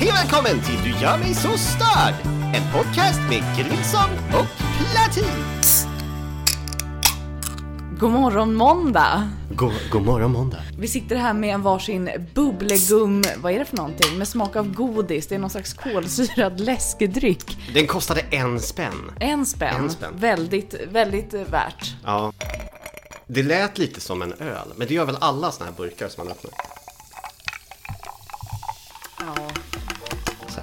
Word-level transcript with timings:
Hej 0.00 0.12
välkommen 0.12 0.60
till 0.64 0.78
Du 0.84 1.00
gör 1.00 1.18
mig 1.18 1.34
så 1.34 1.58
störd! 1.58 2.14
En 2.54 2.62
podcast 2.72 3.20
med 3.28 3.42
Grilson 3.56 4.10
och 4.28 4.46
Platin. 4.78 5.24
God 8.00 8.10
morgon 8.10 8.54
måndag! 8.54 9.30
God, 9.50 9.72
god 9.90 10.02
morgon 10.02 10.32
måndag. 10.32 10.58
Vi 10.78 10.88
sitter 10.88 11.16
här 11.16 11.34
med 11.34 11.54
en 11.54 11.62
varsin 11.62 12.10
bubblegum, 12.34 13.22
vad 13.36 13.52
är 13.52 13.58
det 13.58 13.64
för 13.64 13.76
någonting? 13.76 14.18
Med 14.18 14.28
smak 14.28 14.56
av 14.56 14.72
godis, 14.74 15.26
det 15.26 15.34
är 15.34 15.38
någon 15.38 15.50
slags 15.50 15.74
kolsyrad 15.74 16.60
läskedryck. 16.60 17.58
Den 17.74 17.86
kostade 17.86 18.20
en 18.20 18.60
spänn. 18.60 19.12
En 19.20 19.46
spänn. 19.46 19.76
En 19.76 19.90
spänn. 19.90 20.14
Väldigt, 20.16 20.74
väldigt 20.90 21.34
eh, 21.34 21.40
värt. 21.40 21.94
Ja. 22.04 22.32
Det 23.26 23.42
lät 23.42 23.78
lite 23.78 24.00
som 24.00 24.22
en 24.22 24.32
öl, 24.32 24.68
men 24.76 24.88
det 24.88 24.94
gör 24.94 25.04
väl 25.04 25.16
alla 25.20 25.52
såna 25.52 25.70
här 25.70 25.76
burkar 25.76 26.08
som 26.08 26.24
man 26.24 26.32
öppnar. 26.32 26.77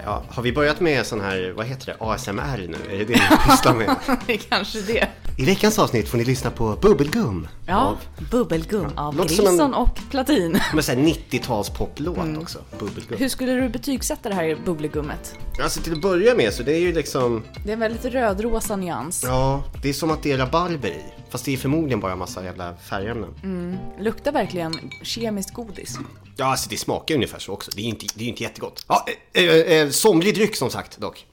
Ja, 0.05 0.23
har 0.29 0.43
vi 0.43 0.51
börjat 0.53 0.79
med 0.79 1.05
sån 1.05 1.21
här, 1.21 1.53
vad 1.57 1.65
heter 1.65 1.85
det, 1.85 1.95
ASMR 2.05 2.57
nu? 2.57 2.95
Är 2.95 2.97
det 2.97 3.05
det 3.05 3.13
vi 3.13 3.37
pysslar 3.51 3.73
med? 3.73 3.95
det 4.27 4.33
är 4.33 4.37
kanske 4.37 4.81
det. 4.81 5.07
I 5.37 5.45
veckans 5.45 5.79
avsnitt 5.79 6.09
får 6.09 6.17
ni 6.17 6.23
lyssna 6.25 6.51
på 6.51 6.77
Bubbelgum. 6.81 7.47
Ja, 7.65 7.75
Av, 7.77 7.97
bubbelgum 8.31 8.91
av 8.95 9.15
Låter 9.15 9.35
som 9.35 9.59
en- 9.59 9.73
och 9.73 9.99
Platin. 10.11 10.59
med 10.73 10.85
så 10.85 10.91
här 10.91 10.99
90-tals 10.99 11.69
poplåt 11.69 12.17
också. 12.41 12.59
Bubbelgum. 12.79 13.17
Hur 13.17 13.29
skulle 13.29 13.53
du 13.53 13.69
betygsätta 13.69 14.29
det 14.29 14.35
här 14.35 14.57
bubblegummet? 14.65 15.35
Alltså 15.63 15.81
till 15.81 15.93
att 15.93 16.01
börja 16.01 16.35
med 16.35 16.53
så 16.53 16.63
det 16.63 16.73
är 16.75 16.79
ju 16.79 16.93
liksom, 16.93 17.43
Det 17.63 17.69
är 17.69 17.73
en 17.73 17.79
väldigt 17.79 18.05
rödrosa 18.05 18.75
nyans. 18.75 19.23
ja, 19.27 19.63
det 19.81 19.89
är 19.89 19.93
som 19.93 20.11
att 20.11 20.23
det 20.23 20.31
är 20.31 20.37
rabarber 20.37 20.89
i. 20.89 21.01
Fast 21.35 21.45
det 21.45 21.53
är 21.53 21.57
förmodligen 21.57 21.99
bara 21.99 22.11
en 22.11 22.17
massa 22.19 22.43
jävla 22.43 22.75
färgämnen. 22.75 23.77
Luktar 23.99 24.31
verkligen 24.31 24.91
kemiskt 25.03 25.53
godis. 25.53 25.97
Ja, 26.37 26.45
alltså 26.45 26.69
det 26.69 26.77
smakar 26.77 27.15
ungefär 27.15 27.39
så 27.39 27.53
också. 27.53 27.71
Det 27.75 27.81
är 27.81 27.83
ju 27.83 27.89
inte, 27.89 28.05
det 28.15 28.23
är 28.23 28.27
inte 28.27 28.43
jättegott. 28.43 28.85
Ja, 28.87 29.05
eh, 29.33 29.43
eh, 29.43 29.89
somlig 29.89 30.35
dryck 30.35 30.55
som 30.55 30.69
sagt 30.69 30.97
dock. 30.97 31.25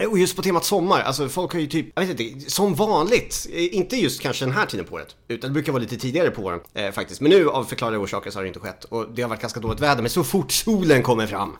Eh, 0.00 0.08
Och 0.10 0.18
just 0.18 0.36
på 0.36 0.42
temat 0.42 0.64
sommar, 0.64 1.00
alltså 1.00 1.28
folk 1.28 1.52
har 1.52 1.60
ju 1.60 1.66
typ, 1.66 1.86
jag 1.94 2.06
vet 2.06 2.20
inte, 2.20 2.50
som 2.50 2.74
vanligt, 2.74 3.46
inte 3.50 3.96
just 3.96 4.20
kanske 4.20 4.44
den 4.44 4.54
här 4.54 4.66
tiden 4.66 4.86
på 4.86 4.94
året, 4.94 5.16
utan 5.28 5.50
det 5.50 5.54
brukar 5.54 5.72
vara 5.72 5.82
lite 5.82 5.96
tidigare 5.96 6.30
på 6.30 6.42
åren 6.42 6.60
eh, 6.74 6.90
faktiskt. 6.92 7.20
Men 7.20 7.30
nu 7.30 7.48
av 7.48 7.64
förklarliga 7.64 8.00
orsaker 8.00 8.30
så 8.30 8.38
har 8.38 8.42
det 8.42 8.48
inte 8.48 8.60
skett 8.60 8.84
och 8.84 9.06
det 9.14 9.22
har 9.22 9.28
varit 9.28 9.40
ganska 9.42 9.60
dåligt 9.60 9.80
väder, 9.80 10.02
men 10.02 10.10
så 10.10 10.24
fort 10.24 10.52
solen 10.52 11.02
kommer 11.02 11.26
fram 11.26 11.56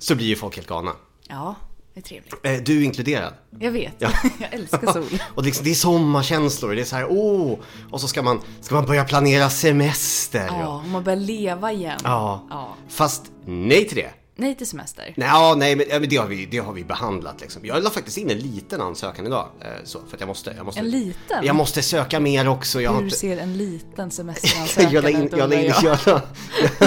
så 0.00 0.14
blir 0.14 0.26
ju 0.26 0.36
folk 0.36 0.56
helt 0.56 0.68
galna. 0.68 0.92
Ja, 1.28 1.54
det 1.96 2.00
är 2.00 2.02
trevligt. 2.02 2.34
Eh, 2.42 2.52
du 2.64 2.84
inkluderad. 2.84 3.32
Jag 3.58 3.70
vet, 3.70 3.94
Ja. 3.98 4.08
jag 4.40 4.54
älskar 4.54 4.92
sol. 4.92 5.04
Och 5.34 5.44
liksom, 5.44 5.64
det 5.64 5.70
är 5.70 5.74
sommarkänslor, 5.74 6.74
det 6.74 6.80
är 6.80 6.84
så 6.84 6.96
här, 6.96 7.06
åh! 7.10 7.58
Och 7.90 8.00
så 8.00 8.08
ska 8.08 8.22
man, 8.22 8.40
ska 8.60 8.74
man 8.74 8.86
börja 8.86 9.04
planera 9.04 9.50
semester. 9.50 10.46
Ja, 10.46 10.68
och- 10.76 10.84
man 10.88 11.04
börjar 11.04 11.18
leva 11.20 11.72
igen. 11.72 12.00
ja. 12.04 12.46
ja. 12.50 12.76
Fast 12.88 13.22
nej 13.46 13.88
till 13.88 13.96
det. 13.96 14.10
Nej 14.38 14.54
till 14.54 14.66
semester. 14.66 15.14
Nej, 15.16 15.28
ja, 15.28 15.54
nej 15.58 15.76
men, 15.76 15.86
ja, 15.90 16.00
men 16.00 16.08
det, 16.08 16.16
har 16.16 16.26
vi, 16.26 16.46
det 16.46 16.58
har 16.58 16.72
vi 16.72 16.84
behandlat 16.84 17.40
liksom. 17.40 17.64
Jag 17.66 17.82
la 17.82 17.90
faktiskt 17.90 18.18
in 18.18 18.30
en 18.30 18.38
liten 18.38 18.80
ansökan 18.80 19.26
idag. 19.26 19.48
Eh, 19.60 19.66
så, 19.84 19.98
för 20.08 20.14
att 20.16 20.20
jag 20.20 20.26
måste, 20.26 20.54
jag 20.56 20.66
måste. 20.66 20.80
En 20.80 20.90
liten? 20.90 21.44
Jag 21.46 21.56
måste 21.56 21.82
söka 21.82 22.20
mer 22.20 22.48
också. 22.48 22.80
Jag 22.80 22.92
Hur 22.94 23.02
inte... 23.04 23.16
ser 23.16 23.36
en 23.38 23.56
liten 23.58 24.10
semesteransökan 24.10 24.92
jag 24.92 25.04
la 25.04 25.10
in, 25.10 25.28
jag 25.36 25.50
la 25.50 25.56
in, 25.56 25.72
jag? 25.82 25.98
jag 26.06 26.20
la, 26.80 26.85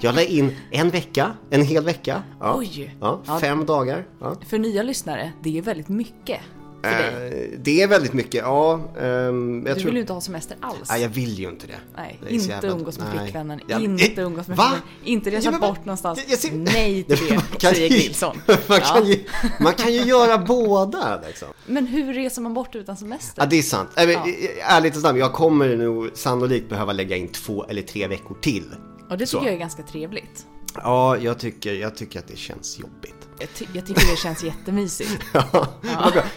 jag 0.00 0.14
la 0.14 0.22
in 0.22 0.56
en 0.70 0.90
vecka, 0.90 1.32
en 1.50 1.62
hel 1.62 1.84
vecka. 1.84 2.22
Ja. 2.40 2.54
Oj. 2.58 2.96
Ja, 3.00 3.38
fem 3.40 3.66
dagar. 3.66 4.06
Ja. 4.20 4.36
För 4.48 4.58
nya 4.58 4.82
lyssnare, 4.82 5.32
det 5.42 5.58
är 5.58 5.62
väldigt 5.62 5.88
mycket 5.88 6.40
för 6.82 6.90
dig. 6.92 7.50
Eh, 7.52 7.58
det 7.58 7.82
är 7.82 7.88
väldigt 7.88 8.12
mycket, 8.12 8.34
ja. 8.34 8.74
ehm, 9.00 9.66
jag 9.66 9.76
Du 9.78 9.84
vill 9.84 9.94
ju 9.94 10.00
inte 10.00 10.12
ha 10.12 10.20
semester 10.20 10.56
alls. 10.60 10.90
Nej, 10.90 11.02
jag 11.02 11.08
vill 11.08 11.38
ju 11.38 11.48
inte 11.48 11.66
det. 11.66 11.72
Nej, 11.96 12.18
Det 12.20 12.26
är 12.26 12.28
så 12.28 12.34
inte 12.34 12.48
jävla- 12.48 12.70
umgås 12.70 12.98
med 12.98 13.08
nej. 13.14 13.18
flickvännen, 13.18 13.60
Ja, 13.66 13.80
inte 13.80 14.20
eh, 14.20 14.26
umgås 14.26 14.48
med 14.48 14.56
va? 14.56 14.64
familjen, 14.64 14.88
inte 15.04 15.30
resa 15.30 15.44
Ja, 15.44 15.50
men 15.50 15.60
bort 15.60 15.84
någonstans. 15.84 16.18
Jag- 16.18 16.30
jag 16.32 16.38
ser- 16.38 16.52
Nej 16.52 17.02
till 17.08 17.16
det, 17.28 17.34
Man 17.34 17.42
kan 17.58 17.74
säger 17.74 17.90
ju- 17.90 17.96
Grilson. 17.98 18.36
Man 18.46 18.80
kan, 18.80 19.02
Ja. 19.02 19.04
ju, 19.04 19.24
man 19.60 19.72
kan 19.74 19.92
ju 19.92 20.00
göra 20.02 20.38
båda 20.38 21.20
liksom. 21.26 21.48
Men 21.66 21.86
hur 21.86 22.14
reser 22.14 22.42
man 22.42 22.54
bort 22.54 22.74
utan 22.74 22.96
semester? 22.96 23.42
Ja, 23.42 23.46
det 23.46 23.56
är 23.58 23.62
sant. 23.62 23.88
Äh, 23.96 24.06
men, 24.06 24.12
Ja. 24.14 24.26
Ärligt 24.62 24.96
och 24.96 25.02
sant, 25.02 25.18
jag 25.18 25.32
kommer 25.32 25.76
nog 25.76 26.10
sannolikt 26.14 26.68
behöva 26.68 26.92
lägga 26.92 27.16
in 27.16 27.28
två 27.28 27.64
eller 27.64 27.82
tre 27.82 28.06
veckor 28.08 28.36
till. 28.40 28.64
Och 29.10 29.18
det 29.18 29.26
så. 29.26 29.36
tycker 29.38 29.46
jag 29.46 29.54
är 29.54 29.58
ganska 29.60 29.82
trevligt. 29.82 30.46
Ja, 30.74 31.16
jag 31.16 31.38
tycker, 31.38 31.72
jag 31.74 31.96
tycker 31.96 32.18
att 32.18 32.28
det 32.28 32.36
känns 32.38 32.78
jobbigt. 32.78 33.28
Jag, 33.38 33.48
ty- 33.54 33.66
jag 33.72 33.86
tycker 33.86 34.10
det 34.10 34.16
känns 34.16 34.44
jättemysigt. 34.44 35.10
Ja. 35.32 35.68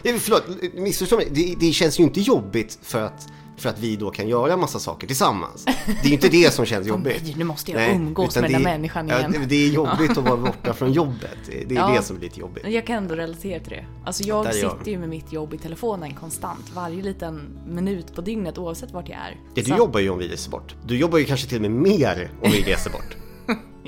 Eh, 0.03 0.16
Förlåt, 0.18 0.44
missförstå 0.74 1.16
mig. 1.18 1.28
Det, 1.31 1.56
det 1.59 1.72
känns 1.72 2.00
ju 2.00 2.03
inte 2.03 2.19
jobbigt 2.22 2.80
för 2.81 3.02
att, 3.02 3.28
för 3.62 3.70
att 3.70 3.80
vi 3.80 3.96
då 3.96 4.09
kan 4.12 4.28
göra 4.28 4.58
massa 4.58 4.80
saker 4.80 5.08
tillsammans. 5.08 5.66
Det 5.86 5.92
är 6.03 6.08
ju 6.08 6.14
inte 6.14 6.30
det 6.30 6.53
som 6.53 6.66
känns 6.66 6.88
jobbigt. 6.94 7.22
nej, 7.24 7.34
nu 7.38 7.44
måste 7.44 7.72
jag 7.72 7.90
umgås 7.96 8.30
utan 8.38 8.42
med 8.42 8.52
det 8.52 8.53
den 8.53 8.62
är- 8.62 8.66
där 8.72 8.78
människan 8.78 9.08
ja, 9.09 9.20
igen. 9.20 9.31
det, 9.31 9.46
det 9.46 9.56
är 9.56 9.70
jobbigt 9.70 10.12
att 10.12 10.18
vara 10.18 10.38
borta 10.38 10.74
från 10.74 10.94
jobbet. 10.94 11.38
Det 11.68 11.75
är 11.75 11.80
Ja. 11.80 11.92
det 11.98 12.02
som 12.03 12.16
är 12.18 12.22
lite 12.22 12.40
jobbigt. 12.40 12.64
Jag 12.68 12.88
kan 12.88 12.96
ändå 12.96 13.16
relatera 13.16 13.59
till 13.59 13.69
det. 13.69 13.86
Alltså 14.06 14.24
jag 14.24 14.46
Där 14.46 14.53
jag. 14.53 14.72
sitter 14.78 14.92
ju 14.92 14.98
med 14.98 15.09
mitt 15.09 15.34
jobb 15.34 15.53
i 15.53 15.58
telefonen 15.58 16.14
konstant. 16.14 16.72
Varje 16.75 17.03
liten 17.03 17.42
minut 17.68 18.16
på 18.16 18.22
dygnet 18.22 18.58
oavsett 18.58 18.92
vart 18.92 19.09
jag 19.09 19.18
är. 19.18 19.36
Ja, 19.56 19.64
du 19.64 19.72
Så- 19.72 19.78
jobbar 19.78 20.00
ju 20.00 20.09
om 20.09 20.19
vi 20.19 20.28
reser 20.28 20.52
bort. 20.52 20.75
Du 20.88 20.98
jobbar 20.98 21.18
ju 21.18 21.25
kanske 21.25 21.48
till 21.48 21.58
och 21.58 21.62
med 21.62 21.72
mer 21.72 22.31
om 22.42 22.52
vi 22.52 22.62
reser 22.64 22.90
bort. 22.92 23.16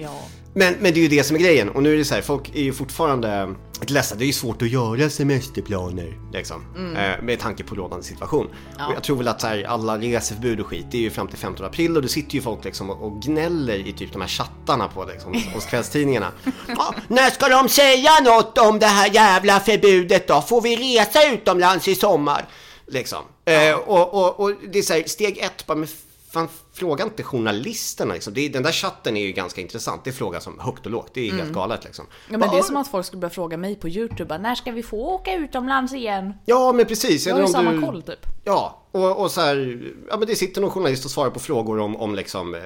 Ja. 0.02 0.22
Men, 0.54 0.74
men 0.80 0.94
det 0.94 1.00
är 1.00 1.02
ju 1.02 1.08
det 1.08 1.24
som 1.24 1.36
är 1.36 1.40
grejen. 1.40 1.70
Och 1.70 1.84
nu 1.84 1.94
är 1.94 1.98
det 1.98 2.06
så 2.06 2.16
här, 2.16 2.22
folk 2.22 2.56
är 2.56 2.62
ju 2.62 2.74
fortfarande 2.74 3.56
lite 3.80 3.94
ledsna. 3.94 4.18
Det 4.18 4.24
är 4.24 4.28
ju 4.28 4.34
svårt 4.34 4.62
att 4.62 4.70
göra 4.70 5.10
semesterplaner 5.10 6.20
liksom. 6.34 6.66
Eh, 6.98 7.24
med 7.24 7.40
tanke 7.40 7.64
på 7.64 7.76
rådande 7.76 8.06
situation. 8.06 8.50
Ja. 8.78 8.88
Och 8.88 8.94
jag 8.96 9.04
tror 9.04 9.18
väl 9.18 9.28
att 9.28 9.44
här, 9.44 9.64
alla 9.64 9.98
reseförbud 9.98 10.60
och 10.60 10.68
skit, 10.68 10.86
det 10.92 10.98
är 10.98 11.02
ju 11.02 11.10
fram 11.10 11.28
till 11.28 11.38
15 11.38 11.66
april 11.66 11.96
och 11.96 12.02
då 12.02 12.08
sitter 12.08 12.36
ju 12.36 12.42
folk 12.42 12.64
liksom 12.64 12.90
och, 12.90 13.04
och 13.04 13.22
gnäller 13.22 13.88
i 13.88 13.94
typ 13.94 14.12
de 14.12 14.22
här 14.22 14.30
chattarna 14.30 14.88
på 14.88 15.06
liksom, 15.06 15.34
hos 15.54 15.66
kvällstidningarna. 15.66 16.32
Ja, 16.68 16.94
när 17.08 17.30
ska 17.30 17.48
de 17.48 17.70
säga 17.70 18.12
något 18.24 18.58
om 18.58 18.80
det 18.80 18.86
här 18.86 19.10
jävla 19.14 19.60
förbudet 19.60 20.28
då? 20.28 20.42
Får 20.42 20.62
vi 20.62 20.76
resa 20.76 21.34
utomlands 21.34 21.88
i 21.88 21.96
sommar? 21.96 22.46
Liksom. 22.88 23.24
Eh, 23.46 23.74
och, 23.74 24.14
och, 24.14 24.40
och 24.40 24.54
det 24.72 24.80
är 24.80 24.84
så 24.84 24.94
här, 24.94 25.04
steg 25.04 25.38
ett, 25.38 25.66
bara, 25.66 25.78
men 25.78 25.88
fan, 26.32 26.48
fråga 26.74 27.04
inte 27.04 27.24
journalisterna 27.24 28.14
liksom. 28.14 28.34
det 28.34 28.50
Den 28.50 28.64
där 28.64 28.72
chatten 28.72 29.18
är 29.18 29.22
ju 29.22 29.32
ganska 29.32 29.62
intressant. 29.62 30.04
Det 30.04 30.10
är 30.10 30.12
fråga 30.12 30.40
som 30.40 30.60
högt 30.60 30.86
och 30.86 30.92
lågt. 30.92 31.12
Det 31.14 31.30
är 31.30 31.34
helt 31.34 31.54
galet 31.54 31.84
liksom. 31.84 32.06
Ja, 32.30 32.38
men 32.38 32.50
det 32.50 32.58
är 32.58 32.62
som 32.62 32.78
att 32.78 32.88
folk 32.88 33.06
skulle 33.06 33.20
börja 33.20 33.30
fråga 33.34 33.58
mig 33.58 33.76
på 33.76 33.90
Youtube, 33.90 34.38
när 34.38 34.56
ska 34.56 34.72
vi 34.72 34.84
få 34.84 34.98
åka 34.98 35.34
utomlands 35.36 35.94
igen? 35.94 36.34
Ja, 36.46 36.72
men 36.74 36.86
precis. 36.86 37.28
Jag 37.28 37.36
har 37.36 37.42
ju 37.42 37.48
samma 37.48 37.72
du- 37.72 37.82
koll 37.82 38.02
typ. 38.02 38.26
Ja, 38.44 38.88
och, 38.92 39.20
och 39.22 39.32
så 39.32 39.42
här, 39.42 39.82
ja 40.10 40.18
men 40.18 40.28
det 40.28 40.36
sitter 40.36 40.62
någon 40.62 40.72
journalist 40.72 41.06
och 41.06 41.12
svarar 41.12 41.30
på 41.30 41.40
frågor 41.40 41.80
om, 41.80 41.96
om 41.96 42.16
liksom 42.16 42.56
eh, 42.56 42.62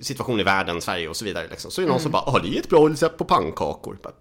situation 0.00 0.40
i 0.40 0.42
världen, 0.42 0.80
Sverige 0.80 1.08
och 1.08 1.16
så 1.16 1.24
vidare 1.24 1.46
liksom. 1.50 1.70
Så 1.70 1.80
är 1.80 1.82
det 1.82 1.88
någon 1.88 1.96
Mm. 2.00 2.02
som 2.02 2.12
bara, 2.12 2.30
har 2.30 2.40
ni 2.40 2.56
ett 2.56 2.68
bra 2.68 2.88
recept 2.88 3.18
på 3.18 3.24
pannkakor? 3.24 3.98
Bara, 4.02 4.12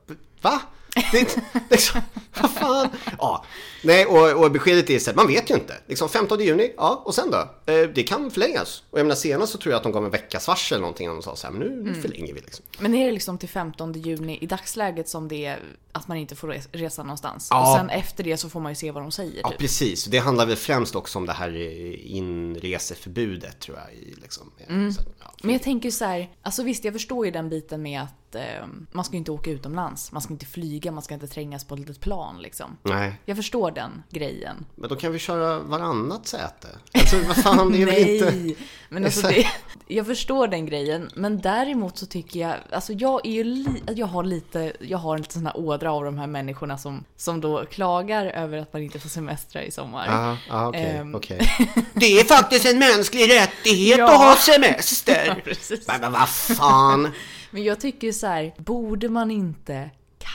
Va? 0.42 0.62
Det 1.11 1.17
är 1.19 1.27
liksom, 1.69 2.01
vad 2.41 2.51
fan? 2.51 2.89
Ja, 3.17 3.45
nej 3.83 4.05
och, 4.05 4.44
och 4.44 4.51
beskedet 4.51 4.89
är 4.89 5.00
så 5.00 5.09
här, 5.09 5.16
man 5.16 5.27
vet 5.27 5.50
ju 5.50 5.53
inte. 5.55 5.73
Liksom 5.88 6.09
15 6.09 6.39
juni, 6.39 6.73
ja 6.77 7.01
och 7.05 7.16
sen 7.16 7.31
då? 7.31 7.38
Eh, 7.73 7.89
det 7.95 8.03
kan 8.03 8.31
förlängas. 8.31 8.83
Och 8.89 9.00
jag 9.00 9.05
menar 9.05 9.16
senast 9.16 9.51
så 9.51 9.57
tror 9.57 9.72
jag 9.72 9.77
att 9.77 9.83
de 9.83 9.91
gav 9.91 10.05
en 10.05 10.11
veckas 10.11 10.47
varsel 10.47 10.75
eller 10.75 10.81
någonting 10.81 11.09
och 11.09 11.16
de 11.16 11.22
sa 11.23 11.35
så 11.35 11.47
här, 11.47 11.53
men 11.53 11.61
nu, 11.67 11.73
Mm. 11.73 11.94
nu 11.94 12.01
förlänger 12.01 12.33
vi 12.33 12.41
liksom. 12.41 12.66
Men 12.79 12.95
är 12.95 13.05
det 13.05 13.11
liksom 13.11 13.38
till 13.38 13.50
15 13.50 13.94
juni 13.94 14.38
i 14.41 14.45
dagsläget 14.45 15.09
som 15.09 15.27
det 15.27 15.45
är 15.45 15.59
att 15.91 16.07
man 16.07 16.17
inte 16.17 16.35
får 16.35 16.47
res- 16.47 16.69
resa 16.72 17.03
någonstans? 17.03 17.47
Ja. 17.51 17.71
Och 17.71 17.77
sen 17.77 17.89
efter 17.89 18.23
det 18.23 18.38
så 18.38 18.50
får 18.50 18.59
man 18.59 18.71
ju 18.71 18.75
se 18.75 18.91
vad 18.91 19.03
de 19.03 19.11
säger 19.11 19.39
Ja, 19.44 19.50
typ. 19.50 19.57
precis. 19.59 20.06
Det 20.06 20.17
handlar 20.17 20.45
väl 20.45 20.56
främst 20.56 20.95
också 20.95 21.19
om 21.19 21.25
det 21.25 21.33
här 21.33 21.50
eh, 21.56 22.16
inreseförbudet 22.16 23.59
tror 23.59 23.77
jag. 23.77 24.17
Liksom. 24.21 24.51
Mm. 24.67 24.91
Så, 24.91 25.01
ja. 25.19 25.33
Men 25.44 25.51
jag 25.53 25.63
tänker 25.63 25.91
så 25.91 26.06
här, 26.06 26.29
alltså 26.41 26.63
visst 26.63 26.83
jag 26.83 26.94
förstår 26.94 27.25
ju 27.25 27.31
den 27.31 27.50
biten 27.50 27.81
med 27.81 28.01
att 28.01 28.28
eh, 28.35 28.41
man 28.91 29.06
ska 29.06 29.17
inte 29.17 29.31
åka 29.31 29.51
utomlands, 29.51 30.12
man 30.12 30.22
ska 30.22 30.34
inte 30.34 30.45
flyga, 30.45 30.91
man 30.91 31.03
ska 31.03 31.13
inte 31.13 31.28
trängas 31.28 31.63
på 31.63 31.73
ett 31.73 31.79
litet 31.79 32.00
plan 32.00 32.41
liksom. 32.41 32.78
Nej, 32.84 33.13
Jag 33.25 33.38
förstår 33.38 33.72
den 33.72 34.03
grejen. 34.09 34.66
men 34.75 34.90
då 34.90 34.95
kan 34.95 35.12
vi 35.12 35.19
köra 35.19 35.59
varannat 35.59 36.28
säte. 36.28 36.68
Alltså 36.94 37.18
vad 37.28 37.38
fan, 37.38 37.72
det 37.72 37.81
är 37.81 37.85
väl 37.85 37.95
Nej, 37.95 38.47
inte... 38.50 38.62
men 38.89 39.06
alltså 39.06 39.28
det, 39.28 39.47
jag 39.88 40.06
förstår 40.06 40.47
den 40.47 40.66
grejen. 40.66 41.09
Men 41.16 41.39
däremot 41.41 41.97
så 41.97 42.06
tycker 42.06 42.39
jag, 42.39 42.56
alltså 42.72 42.94
jag 42.94 43.25
är 43.25 43.31
ju 43.31 43.44
li, 43.44 43.83
jag 43.95 44.07
har 44.07 44.24
lite, 44.24 44.74
jag 44.80 44.98
har 44.98 45.15
en 45.15 45.21
liten 45.21 45.33
sån 45.33 45.45
här 45.45 45.57
ådra 45.57 45.92
av 45.92 46.04
de 46.04 46.18
här 46.18 46.27
människorna 46.27 46.77
som, 46.77 47.04
som 47.18 47.42
då 47.42 47.65
klagar 47.65 48.25
över 48.25 48.57
att 48.57 48.74
man 48.74 48.81
inte 48.81 49.00
får 49.00 49.09
semestra 49.09 49.63
i 49.63 49.71
sommar. 49.71 50.38
Ja, 50.50 50.68
okej, 50.68 50.81
Ehm. 50.86 51.15
okej. 51.15 51.39
Det 51.94 52.19
är 52.19 52.24
faktiskt 52.24 52.65
en 52.65 52.80
mänsklig 52.80 53.30
rättighet 53.33 53.98
Ja. 53.98 54.12
att 54.13 54.18
ha 54.18 54.36
semester. 54.36 55.24
Ja, 55.27 55.36
precis. 55.44 55.88
Men 55.88 56.12
vad 56.12 56.30
fan. 56.30 57.12
Men 57.51 57.63
jag 57.63 57.80
tycker 57.80 58.12
så 58.12 58.28
här, 58.28 58.54
borde 58.57 59.10
man 59.10 59.31
inte 59.31 59.90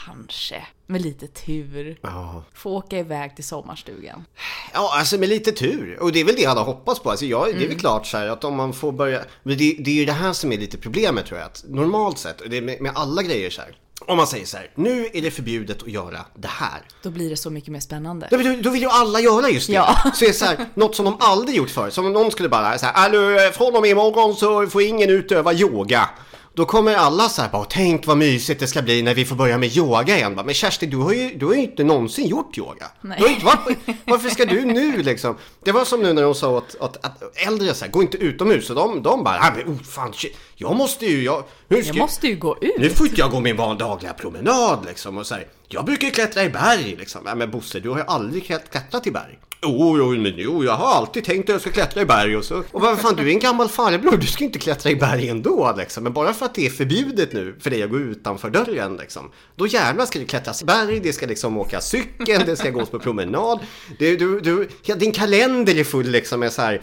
kanske 0.05 0.67
med 0.87 1.01
lite 1.01 1.27
tur 1.27 1.97
Ja. 2.01 2.43
få 2.53 2.71
åka 2.77 2.97
iväg 2.99 3.35
till 3.35 3.43
sommarstugan? 3.45 4.25
Ja, 4.73 4.97
alltså 4.99 5.17
med 5.17 5.29
lite 5.29 5.51
tur. 5.51 5.97
Och 6.01 6.11
det 6.11 6.19
är 6.19 6.23
väl 6.25 6.35
det 6.35 6.45
alla 6.45 6.61
hoppas 6.61 6.99
på. 6.99 7.09
Alltså 7.11 7.25
jag, 7.25 7.45
Det 7.45 7.51
är 7.51 7.55
Mm. 7.55 7.69
väl 7.69 7.79
klart 7.79 8.07
så 8.07 8.17
här 8.17 8.27
att 8.27 8.43
om 8.43 8.55
man 8.55 8.73
får 8.73 8.91
börja... 8.91 9.21
Men 9.43 9.57
det, 9.57 9.75
det 9.79 9.91
är 9.91 9.95
ju 9.95 10.05
det 10.05 10.11
här 10.13 10.33
som 10.33 10.51
är 10.51 10.57
lite 10.57 10.77
problemet 10.77 11.25
tror 11.25 11.39
jag. 11.39 11.45
Att 11.45 11.63
normalt 11.67 12.17
sett, 12.17 12.41
och 12.41 12.49
det 12.49 12.57
är 12.57 12.61
med, 12.61 12.81
med 12.81 12.91
alla 12.95 13.23
grejer 13.23 13.49
så 13.49 13.61
här. 13.61 13.75
Om 14.07 14.17
man 14.17 14.27
säger 14.27 14.45
så 14.45 14.57
här, 14.57 14.71
nu 14.75 15.09
är 15.13 15.21
det 15.21 15.31
förbjudet 15.31 15.83
att 15.83 15.87
göra 15.91 16.25
det 16.35 16.47
här. 16.47 16.81
Då 17.03 17.09
blir 17.09 17.29
det 17.29 17.37
så 17.37 17.49
mycket 17.49 17.69
mer 17.71 17.79
spännande. 17.79 18.27
Då, 18.31 18.37
då 18.61 18.69
vill 18.69 18.81
ju 18.81 18.89
alla 18.89 19.19
göra 19.19 19.49
just 19.49 19.67
det. 19.67 19.73
Ja. 19.73 19.97
Så 20.13 20.25
är 20.25 20.27
det 20.29 20.33
så 20.33 20.45
här, 20.45 20.65
något 20.73 20.95
som 20.95 21.05
de 21.05 21.17
aldrig 21.19 21.57
gjort 21.57 21.69
förr. 21.69 21.89
Som 21.89 22.05
om 22.05 22.13
någon 22.13 22.31
skulle 22.31 22.49
bara 22.49 22.77
så 22.77 22.85
här, 22.85 22.93
"Alltså, 22.93 23.57
från 23.57 23.75
och 23.75 23.81
med 23.81 23.91
imorgon 23.91 24.35
så 24.35 24.67
får 24.67 24.81
ingen 24.81 25.09
utöva 25.09 25.53
yoga. 25.53 26.09
Då 26.55 26.65
kommer 26.65 26.95
alla 26.95 27.29
så 27.29 27.41
här 27.41 27.49
bara, 27.49 27.63
tänk 27.69 28.05
vad 28.07 28.17
mysigt 28.17 28.59
det 28.59 28.67
ska 28.67 28.81
bli 28.81 29.01
när 29.01 29.13
vi 29.13 29.25
får 29.25 29.35
börja 29.35 29.57
med 29.57 29.77
yoga 29.77 30.15
igen. 30.17 30.33
Men 30.45 30.53
Kerstin, 30.53 30.89
du 30.89 30.97
har 30.97 31.13
ju, 31.13 31.29
du 31.35 31.45
har 31.45 31.53
ju 31.53 31.61
inte 31.61 31.83
någonsin 31.83 32.27
gjort 32.27 32.57
yoga. 32.57 32.85
Nej. 33.01 33.17
Du 33.19 33.23
har 33.25 33.31
inte 33.69 33.85
på- 33.85 33.93
varför 34.05 34.29
ska 34.29 34.45
du 34.45 34.65
nu 34.65 35.03
liksom? 35.03 35.35
Det 35.63 35.71
var 35.71 35.85
som 35.85 36.01
nu 36.01 36.13
när 36.13 36.21
de 36.21 36.35
sa 36.35 36.49
åt, 36.49 36.75
åt 36.79 36.97
att 37.05 37.23
äldre 37.47 37.73
så 37.73 37.85
här, 37.85 37.91
gå 37.91 38.01
inte 38.01 38.17
utomhus. 38.17 38.69
Och 38.69 38.75
de, 38.75 39.03
de 39.03 39.23
bara, 39.23 39.39
"Ah, 39.39 39.51
men, 39.57 39.73
oh, 39.75 39.81
fan, 39.83 40.13
jag 40.55 40.75
måste 40.75 41.05
ju, 41.05 41.23
jag, 41.23 41.43
hur 41.69 41.81
ska 41.81 41.87
Jag 41.87 41.97
måste 41.97 42.27
ju 42.27 42.35
gå 42.35 42.57
ut. 42.61 42.75
nu 42.79 42.89
får 42.89 43.07
inte 43.07 43.21
jag 43.21 43.31
gå 43.31 43.39
min 43.39 43.57
vardagliga 43.57 44.13
promenad 44.13 44.79
liksom 44.87 45.17
och 45.17 45.25
så 45.27 45.35
här, 45.35 45.47
Jag 45.75 45.85
brukar 45.85 46.07
ju 46.07 46.13
klättra 46.13 46.43
i 46.43 46.49
berg 46.49 46.95
liksom. 46.99 47.21
Nej 47.25 47.35
men 47.35 47.51
Bosse, 47.51 47.79
du 47.79 47.89
har 47.89 47.97
ju 47.97 48.03
aldrig 48.07 48.43
klätt- 48.45 48.69
klättrat 48.71 49.07
i 49.07 49.11
berg. 49.11 49.39
Jo, 49.63 49.95
jo, 49.97 50.09
men 50.11 50.33
jo, 50.35 50.63
jag 50.63 50.71
har 50.75 50.95
alltid 50.95 51.23
tänkt 51.23 51.43
att 51.49 51.53
jag 51.53 51.61
ska 51.61 51.71
klättra 51.71 52.01
i 52.01 52.05
berg 52.05 52.37
och 52.37 52.45
så. 52.45 52.63
Och 52.71 52.81
vad 52.81 52.99
fan, 52.99 53.15
du 53.15 53.23
är 53.27 53.29
en 53.33 53.39
gammal 53.39 53.69
farbror, 53.69 54.17
du 54.17 54.27
ska 54.27 54.43
inte 54.43 54.59
klättra 54.59 54.89
i 54.91 54.95
berg 54.95 55.29
ändå 55.29 55.73
liksom. 55.77 56.03
Men 56.03 56.13
bara 56.13 56.33
för 56.33 56.45
att 56.45 56.55
det 56.55 56.65
är 56.65 56.69
förbjudet 56.69 57.33
nu 57.33 57.55
för 57.59 57.69
dig 57.69 57.83
att 57.83 57.89
gå 57.89 57.99
utanför 57.99 58.49
dörren 58.49 58.97
liksom. 58.97 59.31
Då 59.55 59.67
jävlar 59.67 60.05
ska 60.05 60.19
det 60.19 60.25
klättras 60.25 60.61
i 60.61 60.65
berg, 60.65 60.99
det 60.99 61.13
ska 61.13 61.25
liksom 61.25 61.57
åka 61.57 61.81
cykel, 61.81 62.41
det 62.45 62.55
ska 62.55 62.69
gås 62.69 62.89
på 62.89 62.99
promenad. 62.99 63.59
Det, 63.99 64.15
du, 64.15 64.39
du, 64.39 64.69
ja, 64.83 64.95
din 64.95 65.11
kalender 65.11 65.79
är 65.79 65.83
full 65.83 66.07
liksom 66.07 66.39
med 66.39 66.51
så 66.53 66.61
här. 66.61 66.81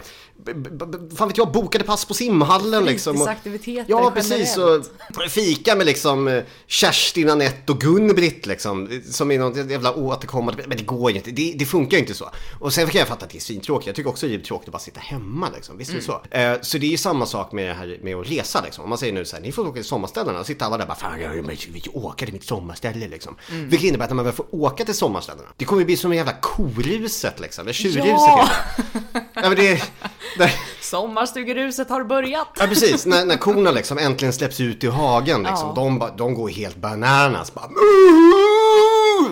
Fan 1.17 1.27
vet 1.27 1.37
jag, 1.37 1.51
bokade 1.51 1.83
pass 1.83 2.05
på 2.05 2.13
simhallen 2.13 2.85
liksom. 2.85 3.13
Fritidsaktiviteter 3.13 3.85
Ja, 3.87 4.11
precis. 4.15 4.57
Och 4.57 4.85
fika 5.29 5.75
med 5.75 5.85
liksom 5.85 6.27
eh, 6.27 6.43
Kerstin, 6.67 7.29
Anette 7.29 7.71
och 7.71 7.81
Gun-Britt 7.81 8.47
liksom. 8.47 9.01
Som 9.09 9.31
är 9.31 9.39
något 9.39 9.71
jävla 9.71 9.93
återkommande. 9.93 10.63
Men 10.67 10.77
det 10.77 10.83
går 10.83 11.11
ju 11.11 11.17
inte. 11.17 11.31
Det, 11.31 11.53
det 11.57 11.65
funkar 11.65 11.97
ju 11.97 12.01
inte 12.01 12.13
så. 12.13 12.29
Och 12.59 12.73
sen 12.73 12.87
kan 12.87 12.99
jag 12.99 13.07
fatta 13.07 13.25
att 13.25 13.31
det 13.31 13.37
är 13.37 13.41
svintråkigt. 13.41 13.87
Jag 13.87 13.95
tycker 13.95 14.09
också 14.09 14.27
det 14.27 14.35
är 14.35 14.39
tråkigt 14.39 14.67
att 14.67 14.73
bara 14.73 14.79
sitta 14.79 14.99
hemma 14.99 15.49
liksom. 15.55 15.77
Visst 15.77 15.91
är 15.91 15.95
det 15.95 16.01
så? 16.01 16.21
Eh, 16.31 16.53
så 16.61 16.77
det 16.77 16.85
är 16.85 16.91
ju 16.91 16.97
samma 16.97 17.25
sak 17.25 17.51
med 17.51 17.69
det 17.69 17.73
här 17.73 17.99
med 18.03 18.15
att 18.15 18.31
resa 18.31 18.61
liksom. 18.61 18.83
Om 18.83 18.89
man 18.89 18.97
säger 18.97 19.13
nu 19.13 19.25
så 19.25 19.35
här, 19.35 19.43
ni 19.43 19.51
får 19.51 19.63
åka 19.63 19.73
till 19.73 19.83
sommarställena. 19.83 20.39
Och 20.39 20.45
sitter 20.45 20.65
alla 20.65 20.77
där 20.77 20.85
bara, 20.85 20.95
fan 20.95 21.21
jag 21.21 21.29
vill 21.29 21.57
åka 21.93 22.25
till 22.25 22.33
mitt 22.33 22.47
sommarställe 22.47 23.07
liksom. 23.07 23.35
Vilket 23.49 23.87
innebär 23.87 24.03
att 24.03 24.09
när 24.09 24.15
man 24.15 24.25
väl 24.25 24.33
får 24.33 24.45
åka 24.55 24.85
till 24.85 24.95
sommarställena. 24.95 25.47
Det 25.57 25.65
kommer 25.65 25.79
ju 25.81 25.85
bli 25.85 25.97
som 25.97 26.11
en 26.11 26.17
jävla 26.17 26.33
koruset 26.33 27.39
liksom. 27.39 27.65
Det 27.65 27.73
tjurruset 27.73 28.05
Ja. 28.05 28.49
Ja, 29.33 29.41
men 29.49 29.55
det 29.55 29.83
Sommarstugeruset 30.81 31.89
har 31.89 32.03
börjat! 32.03 32.47
Ja 32.59 32.65
precis, 32.67 33.05
när, 33.05 33.25
när 33.25 33.37
korna 33.37 33.71
liksom 33.71 33.97
äntligen 33.97 34.33
släpps 34.33 34.59
ut 34.59 34.83
i 34.83 34.87
hagen 34.87 35.43
liksom, 35.43 35.67
Ja. 35.67 35.73
de, 35.75 36.11
de 36.17 36.33
går 36.33 36.49
helt 36.49 36.75
bananas 36.75 37.53
bara 37.53 37.69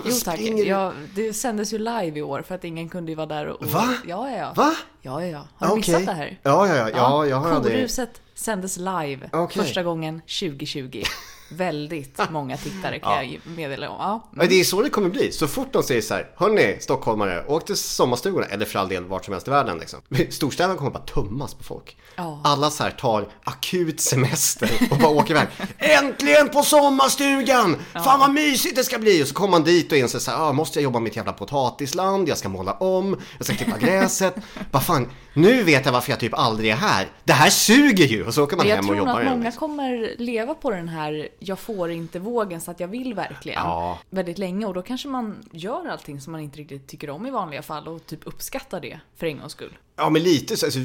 Jo 0.05 0.11
tack, 0.25 0.39
ja, 0.39 0.93
det 1.15 1.33
sändes 1.33 1.73
ju 1.73 1.77
live 1.77 2.19
i 2.19 2.21
år 2.21 2.41
för 2.47 2.55
att 2.55 2.63
ingen 2.63 2.89
kunde 2.89 3.11
ju 3.11 3.15
vara 3.15 3.25
där 3.27 3.47
och... 3.47 3.65
Va? 3.65 3.93
Ja, 4.07 4.29
ja, 4.29 4.37
ja. 4.37 4.53
Va? 4.55 4.75
Ja, 5.01 5.25
ja. 5.25 5.47
Har 5.55 5.67
du 5.67 5.71
Okej. 5.73 5.77
missat 5.93 6.05
det 6.05 6.13
här? 6.13 6.39
Ja, 6.43 6.67
ja, 6.67 6.75
ja, 6.75 6.89
ja, 6.95 7.25
jag 7.25 7.37
har 7.37 7.51
aldrig... 7.51 7.75
Koruset 7.75 8.21
sändes 8.35 8.77
live 8.77 9.29
Okej. 9.33 9.63
första 9.63 9.83
gången 9.83 10.21
2020. 10.39 11.03
Väldigt 11.51 12.19
många 12.29 12.57
tittare 12.57 12.99
kan 12.99 13.11
jag 13.13 13.39
meddela 13.45 13.89
om. 13.89 13.95
Ja. 13.99 14.29
Ja, 14.35 14.45
det 14.49 14.59
är 14.59 14.63
så 14.63 14.81
det 14.81 14.89
kommer 14.89 15.09
bli. 15.09 15.31
Så 15.31 15.47
fort 15.47 15.73
de 15.73 15.83
säger 15.83 16.01
så 16.01 16.13
här, 16.13 16.29
hörni 16.35 16.77
stockholmare, 16.79 17.45
åk 17.47 17.65
till 17.65 17.75
sommarstugorna, 17.75 18.45
eller 18.45 18.65
för 18.65 18.79
all 18.79 18.89
del 18.89 19.05
vart 19.05 19.25
som 19.25 19.31
helst 19.33 19.47
i 19.47 19.51
världen 19.51 19.77
liksom. 19.77 19.99
Storstäderna 20.29 20.75
kommer 20.75 20.91
bara 20.91 21.03
tömmas 21.03 21.53
på 21.53 21.63
folk. 21.63 21.97
Ja. 22.15 22.41
Alla 22.43 22.69
så 22.69 22.83
här 22.83 22.91
tar 22.91 23.27
akut 23.43 23.99
semester 23.99 24.71
och 24.91 24.97
bara 24.97 25.11
åker 25.11 25.31
iväg. 25.31 25.47
Äntligen 25.77 26.49
på 26.49 26.63
sommarstugan! 26.63 27.77
Fan 27.93 28.19
vad 28.19 28.33
mysigt 28.33 28.75
det 28.75 28.83
ska 28.83 28.99
bli! 28.99 29.23
Och 29.23 29.27
så 29.27 29.33
kommer 29.33 29.51
man 29.51 29.63
dit 29.63 29.91
och 29.91 29.97
inser 29.97 30.19
så 30.19 30.31
här, 30.31 30.37
ah, 30.37 30.53
måste 30.53 30.79
jag 30.79 30.83
jobba 30.83 30.99
med 30.99 31.09
ett 31.09 31.15
jävla 31.15 31.33
potatisland, 31.33 32.29
jag 32.29 32.37
ska 32.37 32.49
måla 32.49 32.73
om, 32.73 33.17
jag 33.37 33.45
ska 33.45 33.55
klippa 33.55 33.77
gräset. 33.77 34.35
Vad 34.71 34.83
fan, 34.83 35.09
nu 35.33 35.63
vet 35.63 35.85
jag 35.85 35.93
varför 35.93 36.11
jag 36.11 36.19
typ 36.19 36.33
aldrig 36.33 36.71
är 36.71 36.75
här. 36.75 37.07
Det 37.23 37.33
här 37.33 37.49
suger 37.49 38.05
ju! 38.05 38.25
Och 38.25 38.33
så 38.33 38.43
åker 38.43 38.57
man 38.57 38.67
jag 38.67 38.75
hem 38.75 38.85
och 38.85 38.85
tror 38.85 38.95
nog 38.95 39.07
jobbar 39.07 39.21
att 39.21 39.27
många 39.27 39.43
liksom. 39.43 39.59
kommer 39.59 40.15
leva 40.17 40.53
på 40.53 40.71
den 40.71 40.89
här 40.89 41.27
jag 41.43 41.59
får 41.59 41.91
inte 41.91 42.19
vågen 42.19 42.61
så 42.61 42.71
att 42.71 42.79
jag 42.79 42.87
vill 42.87 43.13
verkligen 43.13 43.59
Ja. 43.59 43.99
väldigt 44.09 44.37
länge 44.37 44.65
och 44.65 44.73
då 44.73 44.81
kanske 44.81 45.07
man 45.07 45.43
gör 45.51 45.87
allting 45.87 46.21
som 46.21 46.31
man 46.31 46.41
inte 46.41 46.57
riktigt 46.59 46.87
tycker 46.87 47.09
om 47.09 47.25
i 47.25 47.31
vanliga 47.31 47.61
fall 47.61 47.87
och 47.87 48.05
typ 48.05 48.19
uppskattar 48.23 48.81
det 48.81 48.99
för 49.15 49.27
en 49.27 49.37
gångs 49.39 49.51
skull. 49.51 49.77
Ja 49.95 50.09
men 50.09 50.23
lite 50.23 50.57
så, 50.57 50.65
alltså, 50.65 50.79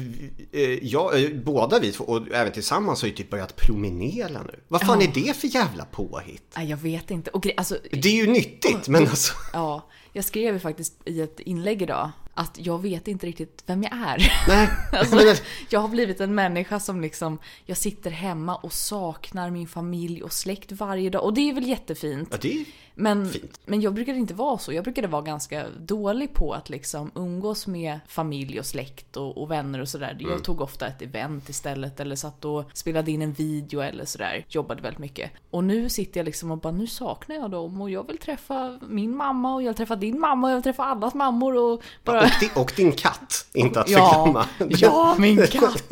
eh, 0.51 0.61
jag, 0.85 1.23
eh, 1.23 1.29
båda 1.33 1.79
vi 1.79 1.91
två 1.91 2.03
och 2.03 2.31
även 2.31 2.53
tillsammans 2.53 3.01
har 3.01 3.09
ju 3.09 3.15
typ 3.15 3.29
börjat 3.29 3.55
promenera 3.55 4.41
nu. 4.43 4.59
Vad 4.67 4.81
fan 4.85 5.01
Ja. 5.01 5.07
är 5.07 5.11
det 5.25 5.33
för 5.37 5.47
jävla 5.47 5.85
påhitt? 5.85 6.53
Nej, 6.57 6.69
jag 6.69 6.77
vet 6.77 7.11
inte. 7.11 7.29
Och 7.31 7.47
alltså, 7.57 7.77
Det 7.91 8.07
är 8.09 8.13
ju 8.25 8.27
nyttigt 8.27 8.87
men 8.87 9.07
alltså. 9.07 9.33
ja, 9.53 9.89
jag 10.17 10.25
skrev 10.25 10.53
ju 10.53 10.59
faktiskt 10.59 10.93
i 11.05 11.21
ett 11.21 11.39
inlägg 11.39 11.81
idag 11.81 12.11
att 12.33 12.57
jag 12.61 12.81
vet 12.81 13.07
inte 13.07 13.27
riktigt 13.27 13.63
vem 13.65 13.83
jag 13.83 13.91
är. 13.93 14.33
Nej. 14.47 14.69
Alltså, 14.91 15.43
jag 15.69 15.79
har 15.79 15.87
blivit 15.87 16.21
en 16.21 16.35
människa 16.35 16.79
som 16.79 17.01
liksom, 17.01 17.39
jag 17.65 17.77
sitter 17.77 18.11
hemma 18.11 18.55
och 18.55 18.73
saknar 18.73 19.49
min 19.49 19.67
familj 19.67 20.23
och 20.23 20.33
släkt 20.33 20.71
varje 20.71 21.09
dag. 21.09 21.23
Och 21.23 21.33
det 21.33 21.49
är 21.49 21.53
väl 21.53 21.67
jättefint. 21.67 22.29
ja, 22.31 22.37
det 22.41 22.65
Men, 22.99 23.29
Fint. 23.29 23.59
men 23.65 23.81
jag 23.81 23.93
brukade 23.93 24.17
inte 24.17 24.33
vara 24.33 24.57
så. 24.57 24.73
Jag 24.73 24.83
brukade 24.83 25.07
vara 25.07 25.21
ganska 25.21 25.65
dålig 25.79 26.33
på 26.33 26.53
att 26.53 26.69
liksom 26.69 27.11
umgås 27.15 27.67
med 27.67 27.99
familj 28.07 28.59
och 28.59 28.65
släkt 28.65 29.17
och, 29.17 29.37
och 29.37 29.51
vänner 29.51 29.79
och 29.81 29.87
sådär. 29.89 30.17
Mm. 30.19 30.31
Jag 30.31 30.43
tog 30.43 30.61
ofta 30.61 30.87
ett 30.87 31.01
event 31.01 31.49
istället 31.49 31.99
eller 31.99 32.15
satt 32.15 32.45
och 32.45 32.63
spelade 32.73 33.11
in 33.11 33.21
en 33.21 33.33
video 33.33 33.79
eller 33.81 34.05
sådär. 34.05 34.45
Jobbade 34.49 34.81
väldigt 34.81 34.99
mycket. 34.99 35.31
Och 35.51 35.63
nu 35.63 35.89
sitter 35.89 36.19
jag 36.19 36.25
liksom 36.25 36.51
och 36.51 36.57
bara, 36.57 36.73
nu 36.73 36.87
saknar 36.87 37.35
jag 37.35 37.51
dem 37.51 37.81
och 37.81 37.89
jag 37.89 38.07
vill 38.07 38.17
träffa 38.17 38.79
min 38.89 39.15
mamma 39.15 39.53
och 39.55 39.61
jag 39.63 39.67
vill 39.67 39.77
träffa 39.77 39.95
din 39.95 40.19
mamma 40.19 40.47
och 40.47 40.51
jag 40.51 40.55
vill 40.55 40.63
träffa 40.63 40.83
allas 40.83 41.13
mammor 41.13 41.57
och 41.57 41.83
bara... 42.03 42.21
och, 42.21 42.29
din, 42.39 42.49
och 42.55 42.73
din 42.75 42.91
katt, 42.91 43.47
inte 43.53 43.79
att 43.81 43.89
Ja, 43.89 44.45
förglömma. 44.57 44.77
ja, 44.79 45.15
min 45.19 45.47
katt! 45.51 45.83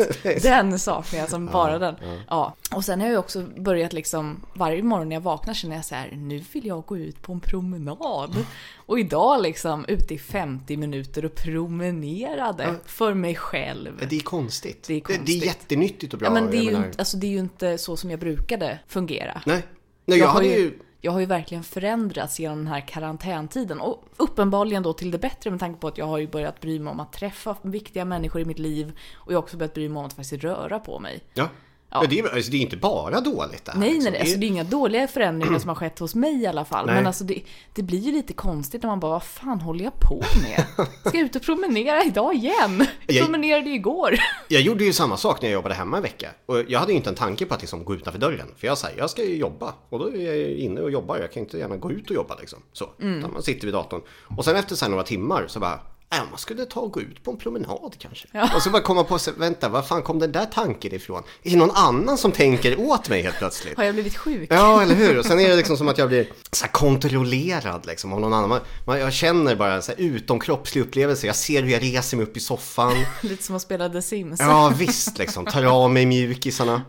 Den 0.41 0.79
saknar 0.79 1.19
jag 1.19 1.29
som 1.29 1.45
bara 1.45 1.79
den. 1.79 1.95
Ja. 2.27 2.53
Och 2.75 2.85
sen 2.85 3.01
har 3.01 3.07
jag 3.07 3.19
också 3.19 3.41
börjat 3.57 3.93
liksom, 3.93 4.41
varje 4.53 4.83
morgon 4.83 5.09
när 5.09 5.15
jag 5.15 5.21
vaknar 5.21 5.53
känner 5.53 5.75
jag 5.75 5.85
så 5.85 5.95
här, 5.95 6.11
nu 6.15 6.43
vill 6.53 6.65
jag 6.65 6.85
gå 6.85 6.97
ut 6.97 7.21
på 7.21 7.33
en 7.33 7.39
promenad. 7.39 8.45
Och 8.75 8.99
idag 8.99 9.41
liksom 9.41 9.85
ute 9.87 10.13
i 10.13 10.17
50 10.17 10.77
minuter 10.77 11.25
och 11.25 11.35
promenerade 11.35 12.75
för 12.85 13.13
mig 13.13 13.35
själv. 13.35 14.07
Det 14.09 14.15
är 14.15 14.19
konstigt. 14.19 14.83
Det 14.87 14.93
är 14.93 14.97
Det, 14.97 15.07
det 15.07 15.13
är 15.13 15.17
konstigt. 15.17 15.45
jättenyttigt 15.45 16.13
och 16.13 16.19
bra. 16.19 16.27
Ja 16.27 16.33
men 16.33 16.51
det 16.51 16.57
är, 16.57 16.71
jag 16.71 16.81
ju 16.81 16.91
alltså, 16.97 17.17
det 17.17 17.27
är 17.27 17.31
ju 17.31 17.39
inte 17.39 17.77
så 17.77 17.97
som 17.97 18.11
jag 18.11 18.19
brukade 18.19 18.79
fungera. 18.87 19.41
Nej. 19.45 19.63
Nej, 20.05 20.19
jag, 20.19 20.27
har 20.27 20.33
hade 20.33 20.45
ju, 20.47 20.57
ju... 20.59 20.79
jag 21.01 21.11
har 21.11 21.19
ju 21.19 21.25
verkligen 21.25 21.63
förändrats 21.63 22.39
genom 22.39 22.57
den 22.57 22.67
här 22.67 22.87
karantäntiden 22.87 23.79
och 23.81 24.03
uppenbarligen 24.17 24.83
då 24.83 24.93
till 24.93 25.11
det 25.11 25.17
bättre 25.19 25.51
med 25.51 25.59
tanke 25.59 25.79
på 25.79 25.87
att 25.87 25.97
jag 25.97 26.05
har 26.05 26.17
ju 26.17 26.27
börjat 26.27 26.61
bry 26.61 26.79
mig 26.79 26.91
om 26.91 26.99
att 26.99 27.13
träffa 27.13 27.55
viktiga 27.61 28.05
människor 28.05 28.41
i 28.41 28.45
mitt 28.45 28.59
liv 28.59 28.91
och 29.13 29.31
jag 29.31 29.37
har 29.37 29.43
också 29.43 29.57
börjat 29.57 29.73
bry 29.73 29.89
mig 29.89 29.99
om 29.99 30.05
att 30.05 30.13
faktiskt 30.13 30.43
röra 30.43 30.79
på 30.79 30.99
mig. 30.99 31.23
Ja. 31.33 31.49
Ja. 31.89 31.99
Ja. 32.03 32.07
Det, 32.09 32.19
är, 32.19 32.35
alltså, 32.35 32.51
det 32.51 32.57
är 32.57 32.61
inte 32.61 32.77
bara 32.77 33.21
dåligt 33.21 33.65
det 33.65 33.71
här. 33.71 33.79
Nej, 33.79 33.93
liksom. 33.93 34.11
nej, 34.11 34.21
alltså 34.21 34.37
det 34.37 34.45
är 34.45 34.47
inga 34.47 34.63
dåliga 34.63 35.07
förändringar 35.07 35.59
som 35.59 35.67
har 35.69 35.75
skett 35.75 35.99
hos 35.99 36.15
mig 36.15 36.41
i 36.41 36.47
alla 36.47 36.65
fall. 36.65 36.85
Nej. 36.85 36.95
Men 36.95 37.07
alltså 37.07 37.23
det, 37.23 37.41
det 37.73 37.83
blir 37.83 37.99
ju 37.99 38.11
lite 38.11 38.33
konstigt 38.33 38.83
när 38.83 38.89
man 38.89 38.99
bara, 38.99 39.11
vad 39.11 39.23
fan 39.23 39.61
håller 39.61 39.83
jag 39.83 39.99
på 39.99 40.23
med? 40.41 40.65
Ska 41.05 41.17
jag 41.17 41.25
ut 41.25 41.35
och 41.35 41.41
promenera 41.41 42.03
idag 42.03 42.35
igen? 42.35 42.85
Jag 43.07 43.15
Jag- 43.15 43.25
promenerade 43.25 43.69
ju 43.69 43.75
igår. 43.75 44.15
Jag 44.47 44.61
gjorde 44.61 44.83
ju 44.85 44.93
samma 44.93 45.17
sak 45.17 45.41
när 45.41 45.49
jag 45.49 45.53
jobbade 45.53 45.75
hemma 45.75 45.97
en 45.97 46.03
vecka. 46.03 46.29
Och 46.45 46.61
jag 46.67 46.79
hade 46.79 46.91
ju 46.91 46.97
inte 46.97 47.09
en 47.09 47.15
tanke 47.15 47.45
på 47.45 47.53
att 47.53 47.61
liksom 47.61 47.83
gå 47.85 47.95
utanför 47.95 48.19
dörren. 48.19 48.47
För 48.57 48.67
jag 48.67 48.77
sa, 48.77 48.87
jag 48.97 49.09
ska 49.09 49.23
ju 49.23 49.35
jobba. 49.37 49.73
Och 49.89 49.99
då 49.99 50.07
är 50.15 50.33
jag 50.33 50.49
inne 50.51 50.81
och 50.81 50.91
jobbar. 50.91 51.17
Jag 51.17 51.31
kan 51.31 51.43
inte 51.43 51.57
gärna 51.57 51.77
gå 51.77 51.91
ut 51.91 52.09
och 52.09 52.15
jobba 52.15 52.35
liksom. 52.39 52.59
Så. 52.73 52.89
Mm. 53.01 53.31
Man 53.33 53.43
sitter 53.43 53.65
vid 53.67 53.73
datorn. 53.73 54.01
Och 54.37 54.45
sen 54.45 54.55
efter 54.55 54.75
så 54.75 54.87
några 54.87 55.03
timmar 55.03 55.45
så 55.47 55.59
bara, 55.59 55.79
äh, 56.13 56.19
man 56.29 56.37
skulle 56.37 56.65
ta 56.65 56.79
och 56.79 56.91
gå 56.91 57.01
ut 57.01 57.23
på 57.23 57.31
en 57.31 57.37
promenad 57.37 57.95
kanske. 57.99 58.27
Och 58.55 58.61
så 58.61 58.69
bara 58.69 58.81
komma 58.81 59.03
på 59.03 59.19
sig, 59.19 59.33
vänta, 59.37 59.69
var 59.69 59.81
fan 59.81 60.01
kom 60.01 60.19
den 60.19 60.31
där 60.31 60.45
tanken 60.45 60.95
ifrån? 60.95 61.23
Är 61.43 61.49
det 61.49 61.55
någon 61.57 61.71
annan 61.71 62.17
som 62.17 62.31
tänker 62.31 62.79
åt 62.79 63.09
mig 63.09 63.21
helt 63.21 63.37
plötsligt? 63.37 63.77
Har 63.77 63.83
jag 63.83 63.93
blivit 63.93 64.17
sjuk? 64.17 64.47
Ja, 64.51 64.81
eller 64.81 64.95
hur? 64.95 65.19
Och 65.19 65.25
sen 65.25 65.39
är 65.39 65.49
det 65.49 65.55
liksom 65.55 65.77
som 65.77 65.87
att 65.87 65.97
jag 65.97 66.07
blir 66.07 66.27
så 66.51 66.67
kontrollerad 66.67 67.85
liksom 67.85 68.13
av 68.13 68.19
någon 68.21 68.33
annan. 68.33 68.49
Man, 68.49 68.59
man, 68.85 68.99
jag 68.99 69.13
känner 69.13 69.55
bara 69.55 69.81
så 69.81 69.91
här 69.91 70.01
utomkroppslig 70.01 70.81
upplevelse. 70.81 71.27
Jag 71.27 71.35
ser 71.35 71.63
hur 71.63 71.71
jag 71.71 71.83
reser 71.83 72.17
mig 72.17 72.25
upp 72.25 72.37
i 72.37 72.39
soffan. 72.39 72.93
Lite 73.21 73.43
som 73.43 73.55
att 73.55 73.61
spela 73.61 73.89
The 73.89 74.01
Sims. 74.01 74.39
Ja, 74.39 74.73
visst 74.77 75.17
liksom. 75.17 75.45
Tar 75.45 75.63
av 75.65 75.91
mig 75.91 76.05
mjukisarna. 76.05 76.81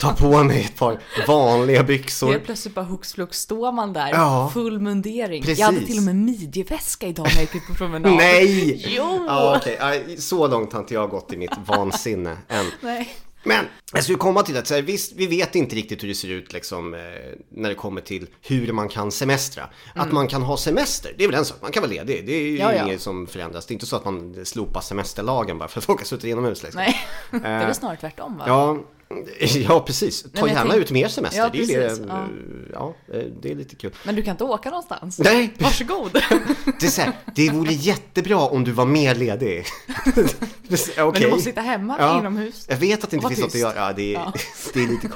Tar 0.00 0.12
på 0.12 0.42
mig 0.44 0.64
ett 0.64 0.76
par 0.78 1.00
vanliga 1.28 1.82
byxor. 1.82 2.30
Helt 2.32 2.44
plötsligt 2.44 2.74
bara 2.74 2.84
hux 2.84 3.12
flux 3.12 3.40
står 3.40 3.72
man 3.72 3.92
där, 3.92 4.08
Ja. 4.08 4.50
full 4.54 4.80
mundering. 4.80 5.42
Precis. 5.42 5.58
Jag 5.58 5.66
hade 5.66 5.86
till 5.86 5.96
och 5.96 6.02
med 6.02 6.16
midjeväska 6.16 7.06
idag 7.06 7.24
när 7.26 7.34
jag 7.34 7.42
gick 7.42 7.54
ut 7.54 7.66
på 7.66 7.74
promenad. 7.74 8.12
Nej! 8.12 8.63
Jo! 8.72 9.24
Ja, 9.26 9.56
okej. 9.56 9.76
Aj, 9.80 10.16
Så 10.18 10.46
långt 10.46 10.72
har 10.72 10.80
inte 10.80 10.94
jag 10.94 11.10
gått 11.10 11.32
i 11.32 11.36
mitt 11.36 11.58
vansinne 11.66 12.36
än. 12.48 12.66
Nej. 12.80 13.14
Men 13.46 13.64
jag 13.92 14.02
skulle 14.02 14.18
komma 14.18 14.42
till 14.42 14.56
att 14.56 14.66
så 14.66 14.74
här, 14.74 14.82
visst, 14.82 15.12
vi 15.16 15.26
vet 15.26 15.54
inte 15.54 15.76
riktigt 15.76 16.02
hur 16.02 16.08
det 16.08 16.14
ser 16.14 16.28
ut 16.28 16.52
liksom, 16.52 16.94
eh, 16.94 17.00
när 17.48 17.68
det 17.68 17.74
kommer 17.74 18.00
till 18.00 18.26
hur 18.42 18.72
man 18.72 18.88
kan 18.88 19.12
semestra. 19.12 19.68
Att 19.94 20.12
man 20.12 20.28
kan 20.28 20.42
ha 20.42 20.56
semester, 20.56 21.12
det 21.18 21.24
är 21.24 21.28
väl 21.28 21.38
en 21.38 21.44
sak. 21.44 21.56
Man 21.62 21.72
kan 21.72 21.82
vara 21.82 21.92
ledig. 21.92 22.26
Det 22.26 22.32
är 22.32 22.40
ju 22.42 22.48
Mm. 22.48 22.60
Ja, 22.60 22.74
ja. 22.74 22.86
inget 22.86 23.00
som 23.00 23.26
förändras. 23.26 23.66
Det 23.66 23.72
är 23.72 23.74
inte 23.74 23.86
så 23.86 23.96
att 23.96 24.04
man 24.04 24.44
slopar 24.44 24.80
semesterlagen 24.80 25.58
bara 25.58 25.68
för 25.68 25.80
att 25.80 25.84
folk 25.90 26.00
har 26.00 26.06
suttit 26.06 26.24
inomhus. 26.24 26.62
Liksom. 26.62 26.80
Nej, 26.82 26.96
det 27.30 27.48
är 27.48 27.66
väl 27.66 27.74
snarare 27.74 27.96
tvärtom 27.96 28.38
va? 28.38 28.44
Ja, 28.46 28.78
ja, 29.68 29.80
precis. 29.80 30.22
Ta 30.22 30.28
jag 30.34 30.48
gärna 30.48 30.70
tänk- 30.70 30.82
ut 30.82 30.90
mer 30.90 31.08
semester. 31.08 31.38
Ja, 31.40 31.48
det 31.52 31.58
är 31.62 31.80
det 31.80 31.98
ja. 32.08 32.14
eh, 32.14 32.28
ja, 32.72 32.94
eh, 33.14 33.22
det 33.42 33.50
är 33.50 33.54
lite 33.54 33.76
kul. 33.76 33.94
Men 34.04 34.14
du 34.14 34.22
kan 34.22 34.30
inte 34.30 34.44
åka 34.44 34.70
någonstans? 34.70 35.18
Nej, 35.18 35.54
Varsågod! 35.58 36.12
det 36.80 36.86
är 36.86 36.90
så 36.90 37.00
här, 37.02 37.12
det 37.34 37.50
vore 37.50 37.72
jättebra 37.72 38.38
om 38.38 38.64
du 38.64 38.72
var 38.72 38.86
mer 38.86 39.14
ledig. 39.14 39.64
Okej. 40.06 40.94
Men 40.96 41.12
du 41.22 41.28
måste 41.30 41.44
sitta 41.44 41.60
hemma 41.60 42.18
inomhus. 42.18 42.66
Jag 42.68 42.76
vet 42.76 43.04
att 43.04 43.10
det 43.10 43.16
inte 43.16 43.28
finns 43.28 43.38
något 43.40 43.46
att 43.46 43.52
tyst. 43.52 43.62
göra. 43.62 43.74
Ja, 43.86 43.92
det 43.92 44.02
är, 44.02 44.12
Ja. 44.14 44.32
det 44.74 44.82
är 44.82 44.86
lite 44.88 45.08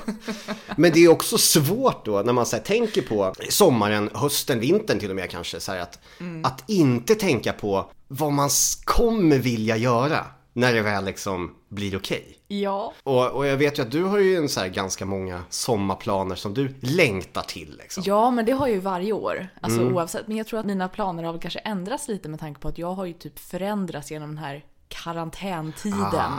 Men 0.76 0.92
det 0.92 1.04
är 1.04 1.08
också 1.08 1.38
svårt 1.38 2.04
då 2.04 2.22
när 2.22 2.32
man 2.32 2.46
så 2.46 2.56
här, 2.56 2.62
tänker 2.62 3.02
på 3.02 3.34
sommaren, 3.48 4.10
hösten, 4.14 4.60
vintern 4.60 4.98
till 4.98 5.10
och 5.10 5.16
med 5.16 5.30
kanske. 5.30 5.60
Så 5.60 5.72
här, 5.72 5.78
att, 5.80 5.98
Mm. 6.20 6.44
att 6.44 6.64
inte 6.66 7.14
tänka 7.14 7.52
på 7.52 7.90
vad 8.08 8.32
man 8.32 8.50
kommer 8.84 9.38
vilja 9.38 9.76
göra 9.76 10.24
när 10.52 10.74
det 10.74 10.82
väl 10.82 11.04
liksom 11.04 11.54
blir 11.70 11.96
okej. 11.96 12.37
Ja. 12.50 12.92
Och, 13.02 13.30
och 13.30 13.46
jag 13.46 13.56
vet 13.56 13.78
ju 13.78 13.82
att 13.82 13.90
du 13.90 14.04
har 14.04 14.18
ju 14.18 14.36
en 14.36 14.48
så 14.48 14.60
här 14.60 14.68
ganska 14.68 15.06
många 15.06 15.42
sommarplaner 15.50 16.34
som 16.34 16.54
du 16.54 16.74
längtar 16.80 17.42
till 17.42 17.76
liksom. 17.78 18.02
Ja, 18.06 18.30
men 18.30 18.44
det 18.44 18.52
har 18.52 18.66
jag 18.66 18.74
ju 18.74 18.80
varje 18.80 19.12
år. 19.12 19.48
Alltså 19.60 19.80
Mm. 19.80 19.94
oavsett. 19.94 20.28
Men 20.28 20.36
jag 20.36 20.46
tror 20.46 20.60
att 20.60 20.66
mina 20.66 20.88
planer 20.88 21.22
har 21.22 21.32
väl 21.32 21.40
kanske 21.42 21.58
ändrats 21.58 22.08
lite 22.08 22.28
med 22.28 22.40
tanke 22.40 22.60
på 22.60 22.68
att 22.68 22.78
jag 22.78 22.92
har 22.92 23.04
ju 23.04 23.12
typ 23.12 23.38
förändrats 23.38 24.10
genom 24.10 24.28
den 24.28 24.38
här 24.38 24.64
karantäntiden. 24.88 26.32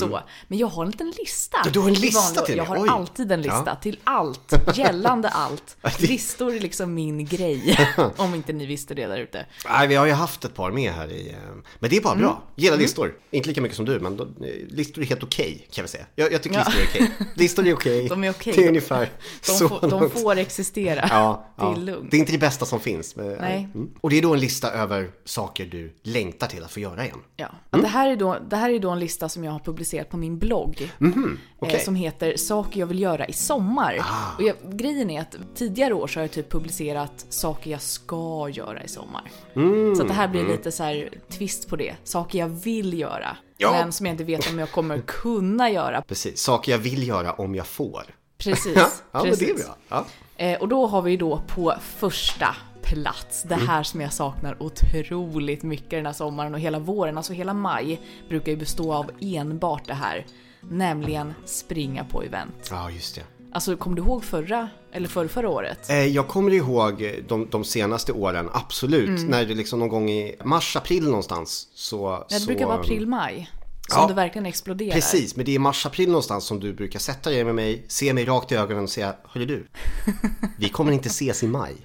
Så. 0.00 0.20
Men 0.48 0.58
jag 0.58 0.66
har 0.66 0.84
en 0.84 0.90
liten 0.90 1.12
lista. 1.18 1.56
Ja, 1.64 1.70
du 1.70 1.80
har 1.80 1.88
en 1.88 1.94
lista 1.94 2.40
till 2.42 2.56
Jag 2.56 2.64
har 2.64 2.82
Oj. 2.82 2.88
alltid 2.88 3.32
en 3.32 3.42
lista 3.42 3.62
Ja. 3.66 3.74
till 3.74 4.00
allt. 4.04 4.52
Gällande 4.74 5.28
allt. 5.28 5.76
Listor 5.98 6.54
är 6.54 6.60
liksom 6.60 6.94
min 6.94 7.24
grej. 7.26 7.78
Om 8.16 8.34
inte 8.34 8.52
ni 8.52 8.66
visste 8.66 8.94
det 8.94 9.06
där 9.06 9.18
ute. 9.18 9.46
Nej, 9.68 9.88
vi 9.88 9.94
har 9.94 10.06
ju 10.06 10.12
haft 10.12 10.44
ett 10.44 10.54
par 10.54 10.70
med 10.70 10.92
här 10.92 11.08
i... 11.12 11.28
eh, 11.30 11.36
Men 11.78 11.90
det 11.90 11.96
är 11.96 12.00
bara 12.00 12.12
Mm. 12.12 12.22
bra. 12.24 12.42
Gillar 12.56 12.76
listor. 12.76 13.14
Inte 13.30 13.48
lika 13.48 13.60
mycket 13.60 13.76
som 13.76 13.84
du, 13.84 14.00
men 14.00 14.16
då, 14.16 14.24
eh, 14.24 14.28
listor 14.68 15.02
är 15.02 15.06
helt 15.06 15.22
okej 15.22 15.68
kan 15.72 15.84
vi 15.84 15.88
säga. 15.88 16.06
Jag, 16.14 16.32
jag 16.32 16.42
tycker 16.42 16.56
Ja. 16.58 16.64
listor 16.64 16.80
är 16.82 16.86
okej. 16.88 17.26
Listor 17.34 17.66
är 17.66 17.74
okej. 17.74 18.08
De 18.08 18.24
är 18.24 18.30
okej. 18.30 18.52
Det 18.56 18.64
är 18.64 18.68
ungefär 18.68 19.10
De, 19.46 19.52
så 19.52 19.68
får, 19.68 19.88
de 19.90 20.10
får 20.10 20.36
existera. 20.38 21.06
Ja, 21.10 21.46
det 21.56 21.64
är 21.64 21.76
lugnt. 21.76 22.10
Det 22.10 22.16
är 22.16 22.18
inte 22.18 22.32
det 22.32 22.38
bästa 22.38 22.66
som 22.66 22.80
finns. 22.80 23.16
Men, 23.16 23.32
Nej. 23.40 23.68
Mm. 23.74 23.90
Och 24.00 24.10
det 24.10 24.18
är 24.18 24.22
då 24.22 24.34
en 24.34 24.40
lista 24.40 24.70
över 24.70 25.10
saker 25.24 25.66
du 25.66 25.96
längtar 26.02 26.46
till 26.46 26.64
att 26.64 26.70
få 26.72 26.80
göra 26.80 27.04
igen. 27.04 27.18
Ja. 27.36 27.48
Mm. 27.92 28.02
Här 28.02 28.10
är 28.10 28.16
då, 28.16 28.36
det 28.50 28.56
här 28.56 28.70
är 28.70 28.78
då 28.78 28.90
en 28.90 28.98
lista 28.98 29.28
som 29.28 29.44
jag 29.44 29.52
har 29.52 29.58
publicerat 29.58 30.08
på 30.08 30.16
min 30.16 30.38
blogg. 30.38 30.92
Okej. 31.00 31.18
Ah. 31.60 31.66
eh, 31.66 31.84
som 31.84 31.94
heter 31.94 32.36
Saker 32.36 32.80
jag 32.80 32.86
vill 32.86 33.00
göra 33.00 33.26
i 33.26 33.32
sommar. 33.32 34.00
Och 34.38 34.42
jag, 34.42 34.56
grejen 34.78 35.10
är 35.10 35.20
att 35.20 35.36
tidigare 35.54 35.94
år 35.94 36.06
så 36.06 36.18
har 36.18 36.24
jag 36.24 36.30
typ 36.30 36.50
publicerat 36.50 37.26
saker 37.28 37.70
jag 37.70 37.82
ska 37.82 38.48
göra 38.52 38.82
i 38.82 38.88
sommar. 38.88 39.30
Mm, 39.56 39.96
Så 39.96 40.04
det 40.04 40.12
här 40.12 40.28
blir 40.28 40.44
lite 40.44 40.72
så 40.72 40.82
här 40.82 41.08
twist 41.28 41.68
på 41.68 41.76
det. 41.76 41.94
Saker 42.04 42.38
jag 42.38 42.48
vill 42.48 42.98
göra. 42.98 43.36
Ja. 43.56 43.72
Men 43.72 43.92
som 43.92 44.06
jag 44.06 44.12
inte 44.12 44.24
vet 44.24 44.50
om 44.50 44.58
jag 44.58 44.70
kommer 44.70 44.98
kunna 45.06 45.70
göra. 45.70 46.02
Precis, 46.02 46.40
saker 46.42 46.72
jag 46.72 46.78
vill 46.78 47.08
göra 47.08 47.32
om 47.32 47.54
jag 47.54 47.66
får. 47.66 48.02
Precis. 48.38 48.72
Ja, 48.76 48.90
ja 49.12 49.18
men 49.22 49.22
precis. 49.22 49.46
det 49.48 49.62
är 49.62 49.66
bra. 49.66 49.76
Ja. 49.88 50.04
Eh, 50.36 50.60
och 50.60 50.68
då 50.68 50.86
har 50.86 51.02
vi 51.02 51.16
då 51.16 51.42
på 51.48 51.74
första 51.96 52.56
plats 52.82 53.42
det 53.42 53.54
här 53.54 53.82
som 53.82 54.00
jag 54.00 54.12
saknar 54.12 54.62
otroligt 54.62 55.62
mycket 55.62 55.90
den 55.90 56.06
här 56.06 56.12
sommaren 56.12 56.54
och 56.54 56.60
hela 56.60 56.78
våren, 56.78 57.16
alltså 57.16 57.32
hela 57.32 57.54
maj 57.54 58.00
brukar 58.28 58.52
ju 58.52 58.58
bestå 58.58 58.92
av 58.94 59.10
enbart 59.20 59.86
det 59.86 59.94
här. 59.94 60.26
Nämligen 60.70 61.34
springa 61.44 62.04
på 62.04 62.22
event. 62.22 62.68
ja, 62.70 62.90
just 62.90 63.14
det. 63.14 63.22
Alltså 63.54 63.76
kommer 63.76 63.96
du 63.96 64.02
ihåg 64.02 64.24
förra, 64.24 64.68
eller 64.92 65.08
förra, 65.08 65.28
förra 65.28 65.48
året? 65.48 65.90
Eh, 65.90 66.06
Jag 66.06 66.28
kommer 66.28 66.50
ihåg 66.52 67.12
de, 67.28 67.48
de 67.50 67.64
senaste 67.64 68.12
åren, 68.12 68.48
absolut. 68.52 69.28
När 69.28 69.44
det 69.44 69.54
liksom 69.54 69.78
någon 69.78 69.88
gång 69.88 70.10
i 70.10 70.36
mars, 70.44 70.76
april 70.76 71.04
någonstans 71.04 71.68
så... 71.74 72.08
Mm. 72.08 72.22
Det 72.28 72.34
så, 72.34 72.46
brukar 72.46 72.66
vara 72.66 72.78
april, 72.78 73.06
maj. 73.06 73.50
Som 73.90 74.00
Ja. 74.02 74.06
det 74.08 74.14
verkligen 74.14 74.46
exploderar. 74.46 74.92
Precis, 74.92 75.36
men 75.36 75.44
det 75.44 75.50
är 75.50 75.54
i 75.54 75.58
mars, 75.58 75.86
april 75.86 76.08
någonstans 76.08 76.44
som 76.44 76.60
du 76.60 76.72
brukar 76.72 76.98
sätta 76.98 77.30
dig 77.30 77.44
med 77.44 77.54
mig, 77.54 77.84
se 77.88 78.12
mig 78.12 78.24
rakt 78.24 78.52
i 78.52 78.54
ögonen 78.54 78.82
och 78.84 78.90
säga 78.90 79.14
Hörru 79.24 79.46
du, 79.46 79.66
vi 80.58 80.68
kommer 80.68 80.92
inte 80.92 81.08
ses 81.08 81.42
i 81.42 81.46
maj. 81.46 81.76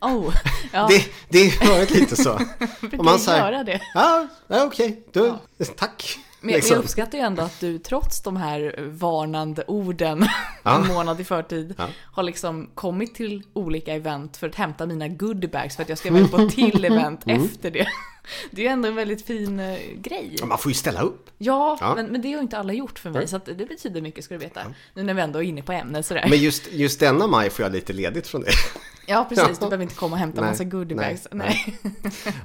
Oh, 0.00 0.34
ja, 0.72 0.86
Det, 0.90 1.04
det 1.28 1.68
varit 1.68 1.90
lite 1.94 2.16
så. 2.16 2.40
brukar 2.80 3.02
man 3.02 3.18
här, 3.26 3.38
göra 3.52 3.64
det. 3.64 3.80
Ja, 3.94 4.26
ja 4.48 4.64
okej, 4.64 5.04
då, 5.12 5.38
tack. 5.76 6.18
Men 6.40 6.50
jag, 6.50 6.56
Liksom. 6.58 6.74
jag 6.74 6.82
uppskattar 6.84 7.18
ju 7.18 7.24
ändå 7.24 7.42
att 7.42 7.60
du 7.60 7.78
trots 7.78 8.22
de 8.22 8.36
här 8.36 8.74
varnande 8.88 9.64
orden 9.66 10.26
Ja. 10.62 10.80
en 10.80 10.86
månad 10.94 11.20
i 11.20 11.24
förtid 11.24 11.74
Ja. 11.78 11.86
har 12.12 12.22
liksom 12.22 12.70
kommit 12.74 13.14
till 13.14 13.42
olika 13.52 13.94
event 13.94 14.36
för 14.36 14.48
att 14.48 14.54
hämta 14.54 14.86
mina 14.86 15.08
goodiebags 15.08 15.76
för 15.76 15.82
att 15.82 15.88
jag 15.88 15.98
ska 15.98 16.08
iväg 16.08 16.30
på 16.30 16.48
till 16.48 16.84
event 16.84 17.20
Mm. 17.26 17.44
efter 17.44 17.70
det. 17.70 17.86
Det 18.50 18.60
är 18.60 18.64
ju 18.64 18.70
ändå 18.72 18.88
en 18.88 18.94
väldigt 18.94 19.26
fin 19.26 19.60
eh, 19.60 19.78
grej. 19.96 20.36
Man 20.44 20.58
får 20.58 20.70
ju 20.70 20.74
ställa 20.74 21.00
upp. 21.00 21.30
Ja, 21.38 21.78
Ja. 21.80 21.94
Men, 21.94 22.06
men 22.06 22.22
det 22.22 22.28
har 22.28 22.34
ju 22.34 22.40
inte 22.42 22.58
alla 22.58 22.72
gjort 22.72 22.98
för 22.98 23.10
mig 23.10 23.28
så 23.28 23.40
det 23.44 23.54
betyder 23.68 24.00
mycket 24.00 24.24
ska 24.24 24.34
du 24.34 24.38
veta. 24.40 24.60
Nu 24.94 25.02
när 25.02 25.14
vi 25.14 25.20
ändå 25.22 25.38
är 25.38 25.42
inne 25.42 25.62
på 25.62 25.72
ämnet 25.72 26.06
sådär. 26.06 26.26
Men 26.30 26.38
just, 26.38 26.72
just 26.72 27.00
denna 27.00 27.26
maj 27.26 27.50
får 27.50 27.62
jag 27.62 27.72
lite 27.72 27.92
ledigt 27.92 28.26
från 28.26 28.40
det. 28.40 28.50
Ja 29.06 29.26
precis, 29.28 29.44
Ja. 29.48 29.54
du 29.54 29.60
behöver 29.60 29.82
inte 29.82 29.94
komma 29.94 30.12
och 30.12 30.18
hämta 30.18 30.40
Nej, 30.40 30.50
massa 30.50 30.64
goodiebags. 30.64 31.28
nej, 31.32 31.74
Nej. 31.82 31.94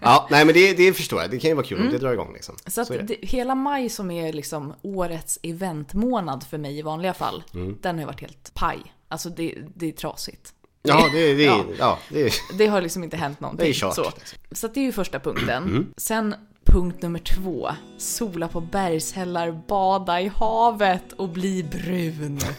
Ja, 0.01 0.27
nej 0.31 0.45
men 0.45 0.53
det, 0.53 0.73
det 0.73 0.93
förstår 0.93 1.21
jag. 1.21 1.31
Det 1.31 1.39
kan 1.39 1.49
ju 1.49 1.55
vara 1.55 1.65
kul 1.65 1.81
om 1.81 1.89
det 1.91 1.97
drar 1.97 2.13
igång 2.13 2.33
liksom. 2.33 2.55
Så 2.67 2.81
att 2.81 2.89
är 2.89 3.01
det. 3.03 3.15
hela 3.21 3.55
maj 3.55 3.89
som 3.89 4.11
är 4.11 4.33
liksom 4.33 4.73
årets 4.81 5.39
eventmånad 5.43 6.43
för 6.49 6.57
mig 6.57 6.77
i 6.79 6.81
vanliga 6.81 7.13
fall, 7.13 7.43
Mm. 7.53 7.77
den 7.81 7.95
har 7.95 7.99
ju 8.01 8.05
varit 8.05 8.21
helt 8.21 8.53
paj. 8.53 8.79
Alltså 9.07 9.29
det, 9.29 9.55
det 9.75 9.87
är 9.87 9.91
trasigt. 9.91 10.53
Ja, 10.83 11.09
det, 11.13 11.33
det, 11.33 11.43
Ja. 11.43 11.63
ja. 11.79 11.99
det. 12.09 12.33
Det 12.57 12.67
har 12.67 12.81
liksom 12.81 13.03
inte 13.03 13.17
hänt 13.17 13.39
någonting. 13.39 13.63
Det 13.65 13.69
är 13.71 13.73
kört, 13.73 13.95
Så, 13.95 14.03
liksom. 14.03 14.39
så 14.51 14.67
det 14.67 14.79
är 14.79 14.83
ju 14.83 14.91
första 14.91 15.19
punkten. 15.19 15.63
Mm. 15.63 15.87
Sen 15.97 16.35
punkt 16.65 17.01
nummer 17.01 17.19
två. 17.19 17.69
Sola 17.97 18.47
på 18.47 18.61
bergshällar, 18.61 19.51
bada 19.67 20.21
i 20.21 20.27
havet 20.27 21.13
och 21.17 21.29
bli 21.29 21.63
brun. 21.63 22.39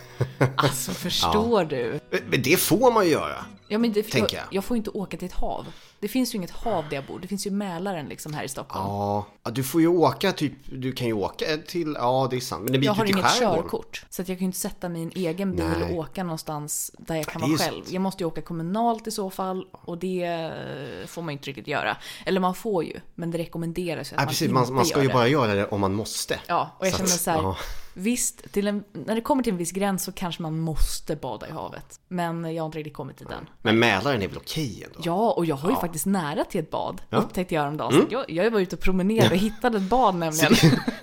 Alltså 0.56 0.92
förstår 0.92 1.64
du? 1.64 2.00
Men 2.26 2.42
det 2.42 2.60
får 2.60 2.92
man 2.92 3.04
ju 3.04 3.10
göra. 3.10 3.44
Ja, 3.72 3.78
men 3.78 3.92
det, 3.92 4.14
jag, 4.14 4.32
jag. 4.32 4.42
jag 4.50 4.64
får 4.64 4.76
inte 4.76 4.90
åka 4.90 5.16
till 5.16 5.26
ett 5.26 5.32
hav. 5.34 5.66
Det 6.00 6.08
finns 6.08 6.34
ju 6.34 6.36
inget 6.36 6.50
hav 6.50 6.84
där 6.88 6.96
jag 6.96 7.04
bor. 7.04 7.18
Det 7.18 7.28
finns 7.28 7.46
ju 7.46 7.50
Mälaren 7.50 8.06
liksom 8.06 8.34
här 8.34 8.44
i 8.44 8.48
Stockholm. 8.48 8.86
Ja, 8.86 9.26
ja, 9.44 9.50
du 9.50 9.62
får 9.64 9.80
ju 9.80 9.86
åka 9.86 10.32
typ, 10.32 10.52
du 10.72 10.92
kan 10.92 11.06
ju 11.06 11.12
åka 11.12 11.44
till, 11.66 11.96
ja 11.98 12.28
det 12.30 12.36
är 12.36 12.40
sant. 12.40 12.62
Men 12.62 12.72
det 12.72 12.78
blir 12.78 12.88
Jag 12.88 12.94
har 12.94 13.04
till 13.06 13.14
inget 13.14 13.26
skärgården. 13.30 13.62
körkort. 13.62 14.04
Så 14.10 14.22
att 14.22 14.28
jag 14.28 14.38
kan 14.38 14.42
ju 14.44 14.46
inte 14.46 14.58
sätta 14.58 14.86
en 14.86 15.10
egen 15.14 15.56
bil 15.56 15.64
Nej. 15.80 15.92
och 15.92 15.98
åka 15.98 16.22
någonstans 16.24 16.90
där 16.98 17.14
jag 17.16 17.26
kan 17.26 17.40
vara 17.42 17.58
själv. 17.58 17.82
Jag 17.88 18.02
måste 18.02 18.22
ju 18.22 18.26
åka 18.26 18.42
kommunalt 18.42 19.06
i 19.06 19.10
så 19.10 19.30
fall 19.30 19.66
och 19.72 19.98
det 19.98 20.24
eh, 20.24 21.06
får 21.06 21.22
man 21.22 21.32
ju 21.32 21.38
inte 21.38 21.48
riktigt 21.48 21.66
göra. 21.68 21.96
Eller 22.26 22.40
man 22.40 22.54
får 22.54 22.84
ju, 22.84 23.00
men 23.14 23.30
det 23.30 23.38
rekommenderas 23.38 24.12
ju 24.12 24.14
att 24.14 24.18
Nej, 24.18 24.24
man 24.24 24.28
precis, 24.28 24.42
inte 24.42 24.54
man, 24.54 24.74
man 24.74 24.84
ska 24.86 25.02
ju 25.02 25.08
bara 25.08 25.28
göra 25.28 25.54
det 25.54 25.66
om 25.66 25.80
man 25.80 25.94
måste. 25.94 26.40
Ja, 26.46 26.70
och 26.78 26.86
jag 26.86 26.92
Så 26.92 26.98
känner 26.98 27.10
så 27.10 27.30
här, 27.30 27.38
ja. 27.38 27.56
Visst, 27.94 28.56
en, 28.56 28.84
när 28.92 29.14
det 29.14 29.20
kommer 29.20 29.42
till 29.42 29.52
en 29.52 29.58
viss 29.58 29.72
gräns 29.72 30.04
så 30.04 30.12
kanske 30.12 30.42
man 30.42 30.58
måste 30.60 31.16
bada 31.16 31.48
i 31.48 31.50
havet. 31.52 32.00
Men 32.08 32.54
jag 32.54 32.62
har 32.62 32.66
inte 32.66 32.78
riktigt 32.78 32.94
kommit 32.94 33.16
till 33.16 33.26
den. 33.26 33.48
Men 33.62 33.78
Mälaren 33.78 34.22
är 34.22 34.28
väl 34.28 34.36
okej 34.36 34.82
ändå? 34.86 35.00
Ja, 35.04 35.30
och 35.32 35.46
jag 35.46 35.56
har 35.56 35.70
ju 35.70 35.76
faktiskt 35.76 36.06
nära 36.06 36.44
till 36.44 36.60
ett 36.60 36.70
bad, 36.70 37.02
Ja. 37.08 37.16
Mm. 37.16 37.26
upptäckte 37.28 37.54
jag 37.54 37.62
häromdagen. 37.62 37.92
Så 37.92 38.06
Jag, 38.10 38.30
jag 38.30 38.50
var 38.50 38.60
ute 38.60 38.76
och 38.76 38.82
promenerade 38.82 39.30
och 39.30 39.36
hittade 39.40 39.76
ett 39.78 39.82
bad 39.90 40.14
nämligen. 40.14 40.52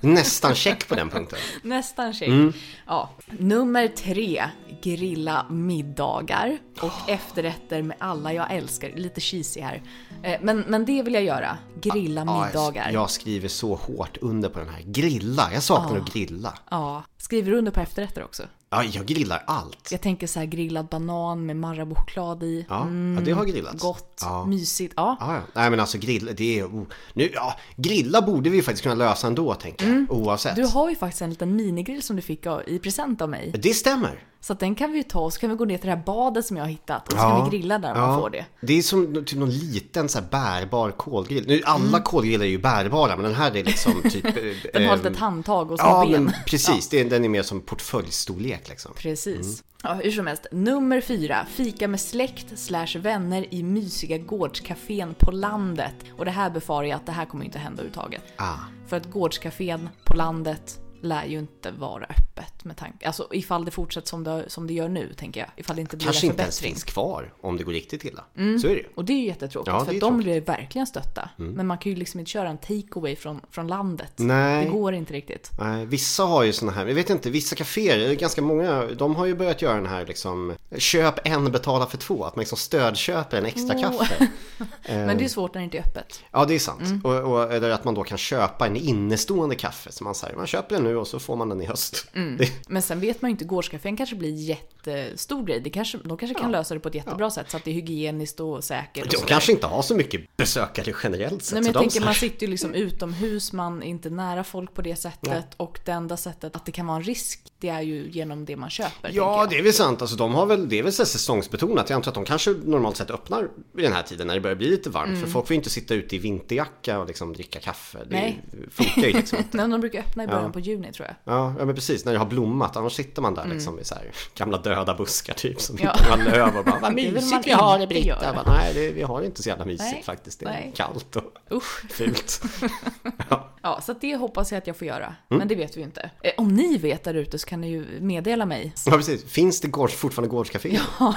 nästan 0.02 0.56
check 0.56 0.88
på 0.88 0.96
den 0.96 1.10
punkten. 1.10 1.40
Nästan 1.64 2.14
check. 2.14 2.28
Mm. 2.28 2.54
Ja. 2.88 3.10
Nummer 3.28 3.88
tre, 3.88 4.44
grilla 4.82 5.46
middagar 5.50 6.58
och 6.82 7.10
efterrätter 7.10 7.82
med 7.82 7.98
alla 8.00 8.34
jag 8.34 8.54
älskar. 8.54 8.92
Lite 8.96 9.22
cheesy 9.22 9.62
här. 9.62 9.82
Eh, 10.24 10.38
Men, 10.42 10.60
men 10.68 10.86
det 10.86 11.04
vill 11.04 11.14
jag 11.14 11.24
göra. 11.24 11.58
Grilla 11.82 12.24
Ja, 12.28 12.46
middagar. 12.46 12.84
jag, 12.86 12.94
jag 12.94 13.10
skriver 13.10 13.48
så 13.48 13.76
hårt 13.76 14.18
under 14.22 14.50
på 14.50 14.60
den 14.60 14.70
här. 14.70 14.82
Grilla, 14.86 15.50
jag 15.54 15.64
saknar 15.64 15.98
att 16.00 16.14
grilla. 16.14 16.54
Ja. 16.80 17.04
Skriver 17.22 17.52
du 17.52 17.58
under 17.58 17.72
på 17.72 17.80
efterrätter 17.80 18.24
också? 18.24 18.44
Ja, 18.70 18.84
jag 18.84 19.06
grillar 19.06 19.44
allt. 19.48 19.88
Jag 19.92 20.02
tänker 20.02 20.28
så 20.28 20.40
här 20.40 20.46
grillad 20.46 20.86
banan 20.86 21.46
med 21.46 21.56
Marabou-choklad 21.56 22.44
i. 22.44 22.66
Ja, 22.70 22.80
ja, 23.16 23.22
det 23.22 23.32
har 23.32 23.46
grillats. 23.46 23.82
Gott, 23.84 24.20
Ja. 24.22 24.46
mysigt. 24.46 24.94
Ja. 24.98 25.18
Ja, 25.20 25.34
ja. 25.36 25.42
Nej 25.54 25.70
men 25.70 25.80
alltså 25.80 25.98
grill, 25.98 26.32
det 26.38 26.60
är... 26.60 26.66
Oh. 26.66 26.84
Nu, 27.14 27.32
ja, 27.34 27.56
grilla 27.76 28.22
borde 28.22 28.50
vi 28.50 28.62
faktiskt 28.62 28.84
kunna 28.84 28.96
lösa 28.96 29.28
ändå 29.28 29.54
tänker 29.54 29.88
jag. 29.88 30.06
Oavsett. 30.12 30.58
Mm. 30.58 30.68
Du 30.68 30.74
har 30.74 30.90
ju 30.90 30.96
faktiskt 30.96 31.22
en 31.22 31.30
liten 31.30 31.56
minigrill 31.56 32.02
som 32.04 32.16
du 32.16 32.22
fick 32.22 32.46
i 32.68 32.80
present 32.80 33.22
av 33.22 33.30
mig. 33.30 33.52
Det 33.64 33.74
stämmer. 33.74 34.24
Så 34.42 34.54
den 34.54 34.76
kan 34.76 34.92
vi 34.92 34.98
ju 34.98 35.04
ta 35.04 35.20
och 35.20 35.34
så 35.34 35.40
kan 35.40 35.50
vi 35.50 35.56
gå 35.56 35.66
ner 35.66 35.78
till 35.78 35.90
det 35.90 35.96
här 35.96 36.04
badet 36.06 36.46
som 36.46 36.58
jag 36.58 36.64
har 36.64 36.70
hittat 36.70 37.08
och 37.08 37.14
så 37.14 37.18
Ja. 37.26 37.38
kan 37.42 37.50
vi 37.52 37.58
grilla 37.58 37.80
där 37.80 37.94
om 37.94 38.00
man 38.00 38.20
får 38.22 38.30
det. 38.30 38.46
Det 38.62 38.74
är 38.78 38.82
som 38.82 39.26
typ 39.26 39.40
någon 39.40 39.50
liten 39.50 40.10
så 40.10 40.20
här 40.20 40.26
bärbar 40.32 40.92
kolgrill. 40.92 41.44
Nu, 41.48 41.62
alla 41.66 42.02
kolgrillar 42.02 42.46
är 42.46 42.50
ju 42.50 42.58
bärbara 42.58 43.16
men 43.16 43.26
den 43.26 43.36
här 43.36 43.58
är 43.58 43.64
liksom 43.64 43.94
typ... 44.10 44.26
eh, 44.26 44.34
Den 44.74 44.88
har 44.88 44.98
eh, 44.98 45.04
lite 45.04 45.20
handtag 45.20 45.72
och 45.72 45.80
små 45.80 45.88
Ja 45.88 46.08
ben. 46.12 46.24
men 46.24 46.34
precis, 46.48 46.90
det 46.90 47.00
är, 47.00 47.09
den 47.10 47.26
är 47.26 47.30
mer 47.30 47.44
som 47.44 47.62
portföljstorlek 47.62 48.70
liksom. 48.70 48.94
Precis. 48.96 49.64
Ja, 49.84 49.94
hur 49.94 50.12
som 50.12 50.28
helst. 50.28 50.48
Nummer 50.52 51.02
fyra. 51.02 51.46
Fika 51.50 51.88
med 51.88 52.00
släkt 52.00 52.60
slash 52.60 52.98
vänner 52.98 53.54
i 53.54 53.64
mysiga 53.64 54.18
gårdscafén 54.18 55.14
på 55.20 55.32
landet. 55.32 55.96
Och 56.18 56.26
det 56.26 56.32
här 56.32 56.50
befarar 56.50 56.88
jag 56.88 56.96
att 56.96 57.06
det 57.06 57.12
här 57.12 57.26
kommer 57.26 57.46
inte 57.46 57.60
hända 57.60 57.82
överhuvudtaget. 57.82 58.24
Ah. 58.36 58.58
För 58.88 58.98
att 58.98 59.06
gårdscafén 59.12 59.90
på 60.06 60.14
landet 60.14 60.80
lär 61.02 61.26
ju 61.26 61.40
inte 61.40 61.72
vara 61.72 62.04
öppet 62.06 62.66
med 62.66 62.78
tanke, 62.78 63.08
alltså 63.08 63.28
ifall 63.32 63.66
det 63.66 63.72
fortsätter 63.72 64.08
som 64.08 64.24
det, 64.24 64.44
som 64.48 64.68
det 64.68 64.74
gör 64.74 64.90
nu 64.90 65.14
tänker 65.14 65.40
jag. 65.40 65.50
Ifall 65.58 65.76
det 65.76 65.82
inte 65.82 65.98
blir 65.98 66.06
Kanske 66.06 66.28
en 66.28 66.32
inte 66.32 66.42
ens 66.44 66.58
förbättring. 66.60 66.74
finns 66.76 66.84
kvar 66.84 67.34
om 67.42 67.58
det 67.58 67.64
går 67.64 67.72
riktigt 67.74 68.06
illa. 68.06 68.24
Så 68.36 68.68
är 68.68 68.72
det 68.76 68.80
ju. 68.82 68.86
Och 68.96 69.06
det 69.06 69.14
är 69.14 69.18
ju 69.18 69.26
jättetråkigt 69.26 69.68
Ja, 69.74 69.86
för 69.86 69.94
de 69.94 70.00
tråkigt. 70.00 70.24
blir 70.24 70.42
verkligen 70.42 70.88
stötta. 70.88 71.30
Men 71.36 71.68
man 71.68 71.78
kan 71.78 71.92
ju 71.92 71.96
liksom 71.98 72.20
inte 72.20 72.32
köra 72.32 72.50
en 72.50 72.58
takeaway 72.58 73.16
från, 73.16 73.42
från 73.52 73.68
landet. 73.68 74.14
Nej. 74.16 74.66
Det 74.66 74.72
går 74.72 74.94
inte 74.94 75.14
riktigt. 75.14 75.50
Nej, 75.60 75.86
vissa 75.86 76.24
har 76.24 76.44
ju 76.44 76.54
såna 76.54 76.72
här, 76.72 76.88
jag 76.88 76.96
vet 76.96 77.10
inte, 77.10 77.30
vissa 77.30 77.56
kaféer, 77.56 78.16
ganska 78.16 78.42
många, 78.42 78.86
de 78.86 79.16
har 79.16 79.26
ju 79.26 79.36
börjat 79.36 79.62
göra 79.62 79.76
den 79.76 79.86
här 79.86 80.06
liksom 80.06 80.54
Köp 80.78 81.28
en, 81.28 81.52
betala 81.52 81.86
för 81.86 81.98
två, 81.98 82.24
att 82.24 82.36
man 82.36 82.42
liksom 82.42 82.58
stödköper 82.58 83.38
en 83.38 83.46
extra 83.46 83.76
Åh. 83.76 83.82
kaffe. 83.82 84.28
Men 84.88 85.18
det 85.18 85.24
är 85.24 85.30
svårt 85.30 85.54
när 85.54 85.62
det 85.62 85.66
inte 85.66 85.78
är 85.78 85.82
öppet. 85.82 86.24
Ja, 86.32 86.46
det 86.46 86.56
är 86.56 86.60
sant. 86.60 86.82
Mm. 86.82 87.02
Och, 87.02 87.16
och, 87.16 87.54
eller 87.54 87.70
att 87.70 87.84
man 87.84 87.94
då 87.94 88.04
kan 88.04 88.18
köpa 88.18 88.68
en 88.68 88.76
innestående 88.76 89.56
kaffe. 89.56 89.92
Så 89.92 90.04
man 90.04 90.16
säger, 90.16 90.36
man 90.36 90.48
köper 90.48 90.76
den 90.76 90.84
nu 90.84 90.98
och 90.98 91.08
så 91.08 91.20
får 91.20 91.36
man 91.36 91.50
den 91.50 91.62
i 91.62 91.66
höst. 91.66 92.08
Mm. 92.14 92.38
Det, 92.38 92.52
Men 92.68 92.82
sen 92.82 93.00
vet 93.00 93.22
man 93.22 93.30
ju 93.30 93.32
inte, 93.32 93.46
gårdscafén 93.46 93.98
kanske 93.98 94.16
blir 94.16 94.34
jättestor 94.34 95.46
grej. 95.46 95.60
Det 95.60 95.70
kanske, 95.70 95.98
de 95.98 96.18
kanske 96.18 96.40
kan 96.40 96.52
lösa 96.52 96.74
det 96.74 96.80
på 96.80 96.90
ett 96.90 96.96
jättebra 96.96 97.32
sätt 97.32 97.52
så 97.52 97.58
att 97.58 97.64
det 97.64 97.72
är 97.72 97.76
hygieniskt 97.76 98.40
och 98.40 98.64
säkert. 98.64 99.06
Och 99.06 99.12
de 99.12 99.26
kanske 99.28 99.52
inte 99.52 99.68
har 99.68 99.82
så 99.82 99.96
mycket 99.96 100.38
besökare 100.38 100.94
generellt 101.04 101.44
sett. 101.44 101.54
Nej, 101.54 101.62
men 101.62 101.74
jag 101.74 101.82
tänker 101.82 102.02
man 102.02 102.14
sitter 102.14 102.46
ju 102.46 102.52
liksom 102.52 102.74
utomhus, 102.74 103.54
man 103.54 103.84
är 103.84 103.88
inte 103.88 104.10
nära 104.10 104.44
folk 104.44 104.74
på 104.74 104.82
det 104.82 104.96
sättet 104.96 105.46
och 105.58 105.80
det 105.86 105.92
enda 105.92 106.18
sättet 106.18 106.56
att 106.56 106.66
det 106.66 106.72
kan 106.72 106.88
vara 106.88 106.98
en 106.98 107.04
risk, 107.04 107.42
det 107.60 107.70
är 107.70 107.82
ju 107.82 108.10
genom 108.10 108.46
det 108.46 108.56
man 108.56 108.70
köper. 108.70 109.12
Ja, 109.14 109.48
det 109.50 109.58
är 109.58 109.64
väl 109.64 109.74
sant. 109.74 110.02
Alltså, 110.02 110.16
de 110.16 110.34
har 110.34 110.46
väl, 110.46 110.59
det 110.68 110.80
är 110.80 110.84
väl 110.84 110.94
så 110.94 111.06
säsongsbetonat. 111.06 111.90
Jag 111.90 111.96
antar 111.96 112.12
att 112.12 112.16
de 112.16 112.26
kanske 112.26 112.52
normalt 112.52 112.98
sett 112.98 113.12
öppnar 113.12 113.48
vid 113.74 113.86
den 113.86 113.94
här 113.94 114.04
tiden 114.04 114.28
när 114.28 114.34
det 114.34 114.42
börjar 114.42 114.56
bli 114.56 114.70
lite 114.70 114.90
varmt. 114.90 115.20
För 115.20 115.28
folk 115.28 115.48
får 115.48 115.54
ju 115.54 115.56
inte 115.58 115.70
sitta 115.70 115.94
ute 115.94 116.16
i 116.16 116.20
vinterjacka 116.20 117.00
och 117.00 117.08
liksom 117.08 117.34
dricka 117.34 117.60
kaffe. 117.60 117.98
Det 118.10 118.18
Mm. 118.18 118.34
Nej. 118.52 118.68
funkar 118.72 119.08
ju 119.08 119.14
liksom 119.14 119.38
inte. 119.54 119.58
De 119.68 119.82
brukar 119.82 120.00
öppna 120.00 120.24
i 120.24 120.28
början 120.28 120.44
Ja. 120.46 120.52
på 120.52 120.60
juni 120.60 120.92
tror 120.94 121.08
jag. 121.08 121.16
Ja, 121.34 121.54
ja, 121.60 121.66
men 121.66 121.76
precis. 121.76 122.06
När 122.06 122.14
det 122.14 122.20
har 122.20 122.26
blommat. 122.26 122.78
Annars 122.78 122.94
sitter 122.94 123.22
man 123.22 123.34
där 123.36 123.46
liksom 123.48 123.80
i 123.80 123.84
så 123.84 123.96
här 123.96 124.12
gamla 124.36 124.58
döda 124.58 124.94
buskar 124.96 125.34
typ. 125.34 125.62
Som 125.62 125.76
Mm. 125.78 125.88
Ja. 125.88 125.94
inte 126.00 126.10
har 126.12 126.32
löv 126.32 126.58
och 126.58 126.66
bara, 126.66 126.80
vad 126.80 126.94
mysigt 127.14 127.48
vi 127.48 127.52
har 127.52 127.80
det 127.80 127.88
Britta. 127.88 128.34
Bara, 128.34 128.54
Nej, 128.58 128.74
det, 128.74 128.92
vi 128.92 129.02
har 129.02 129.20
det 129.20 129.26
inte 129.26 129.44
så 129.44 129.50
jävla 129.50 129.66
mysigt 129.66 129.92
Nej. 129.94 130.04
faktiskt. 130.06 130.40
Det 130.40 130.46
är 130.46 130.50
Nej. 130.50 130.72
kallt 130.76 131.16
och 131.16 131.58
Usch. 131.58 131.92
fult. 131.92 132.42
ja. 133.30 133.50
Ja, 133.62 133.82
så 133.82 133.94
det 133.94 134.16
hoppas 134.16 134.52
jag 134.52 134.58
att 134.58 134.68
jag 134.68 134.78
får 134.78 134.88
göra. 134.88 135.06
Mm. 135.06 135.16
Men 135.40 135.48
det 135.48 135.56
vet 135.56 135.78
vi 135.78 135.80
ju 135.80 135.86
inte. 135.86 136.10
Eh, 136.24 136.32
Om 136.38 136.48
ni 136.48 136.78
vet 136.78 137.04
där 137.04 137.14
ute 137.14 137.40
så 137.40 137.48
kan 137.48 137.62
ni 137.62 137.70
ju 137.70 137.86
meddela 138.02 138.46
mig. 138.46 138.74
ja, 138.86 138.92
precis. 138.92 139.24
Finns 139.32 139.62
det 139.62 139.68
gårds, 139.68 139.94
fortfarande 139.94 140.30
gårdscafé? 140.30 140.80
Ja. 141.00 141.16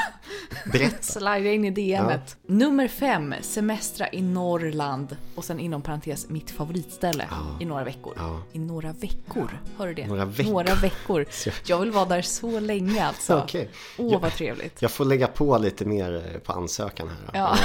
Berätta. 0.72 0.96
Slida 1.00 1.52
in 1.52 1.64
i 1.64 1.70
DMet. 1.70 2.36
Nummer 2.46 2.88
fem, 2.88 3.34
semestra 3.40 4.12
i 4.12 4.22
Norrland. 4.22 5.16
Och 5.34 5.44
sen 5.44 5.60
inom 5.60 5.82
parentes, 5.82 6.28
mitt 6.28 6.50
favoritställe 6.50 7.28
i 7.60 7.64
några 7.64 7.84
veckor. 7.84 8.14
Ja. 8.16 8.42
I 8.52 8.58
några 8.58 8.92
veckor, 8.92 9.58
hör 9.78 9.86
du 9.86 9.94
det? 9.94 10.06
Några 10.06 10.24
veckor. 10.24 10.52
Några 10.52 10.74
veckor. 10.74 11.26
Jag 11.66 11.80
vill 11.80 11.90
vara 11.90 12.04
där 12.04 12.22
så 12.22 12.60
länge 12.60 13.04
alltså. 13.04 13.46
Åh, 13.98 14.20
vad 14.20 14.32
trevligt. 14.32 14.82
Jag 14.82 14.90
får 14.90 15.04
lägga 15.04 15.26
på 15.26 15.58
lite 15.58 15.84
mer 15.84 16.14
eh, 16.34 16.40
på 16.40 16.52
ansökan 16.52 17.08
här. 17.08 17.40
Ja. 17.40 17.56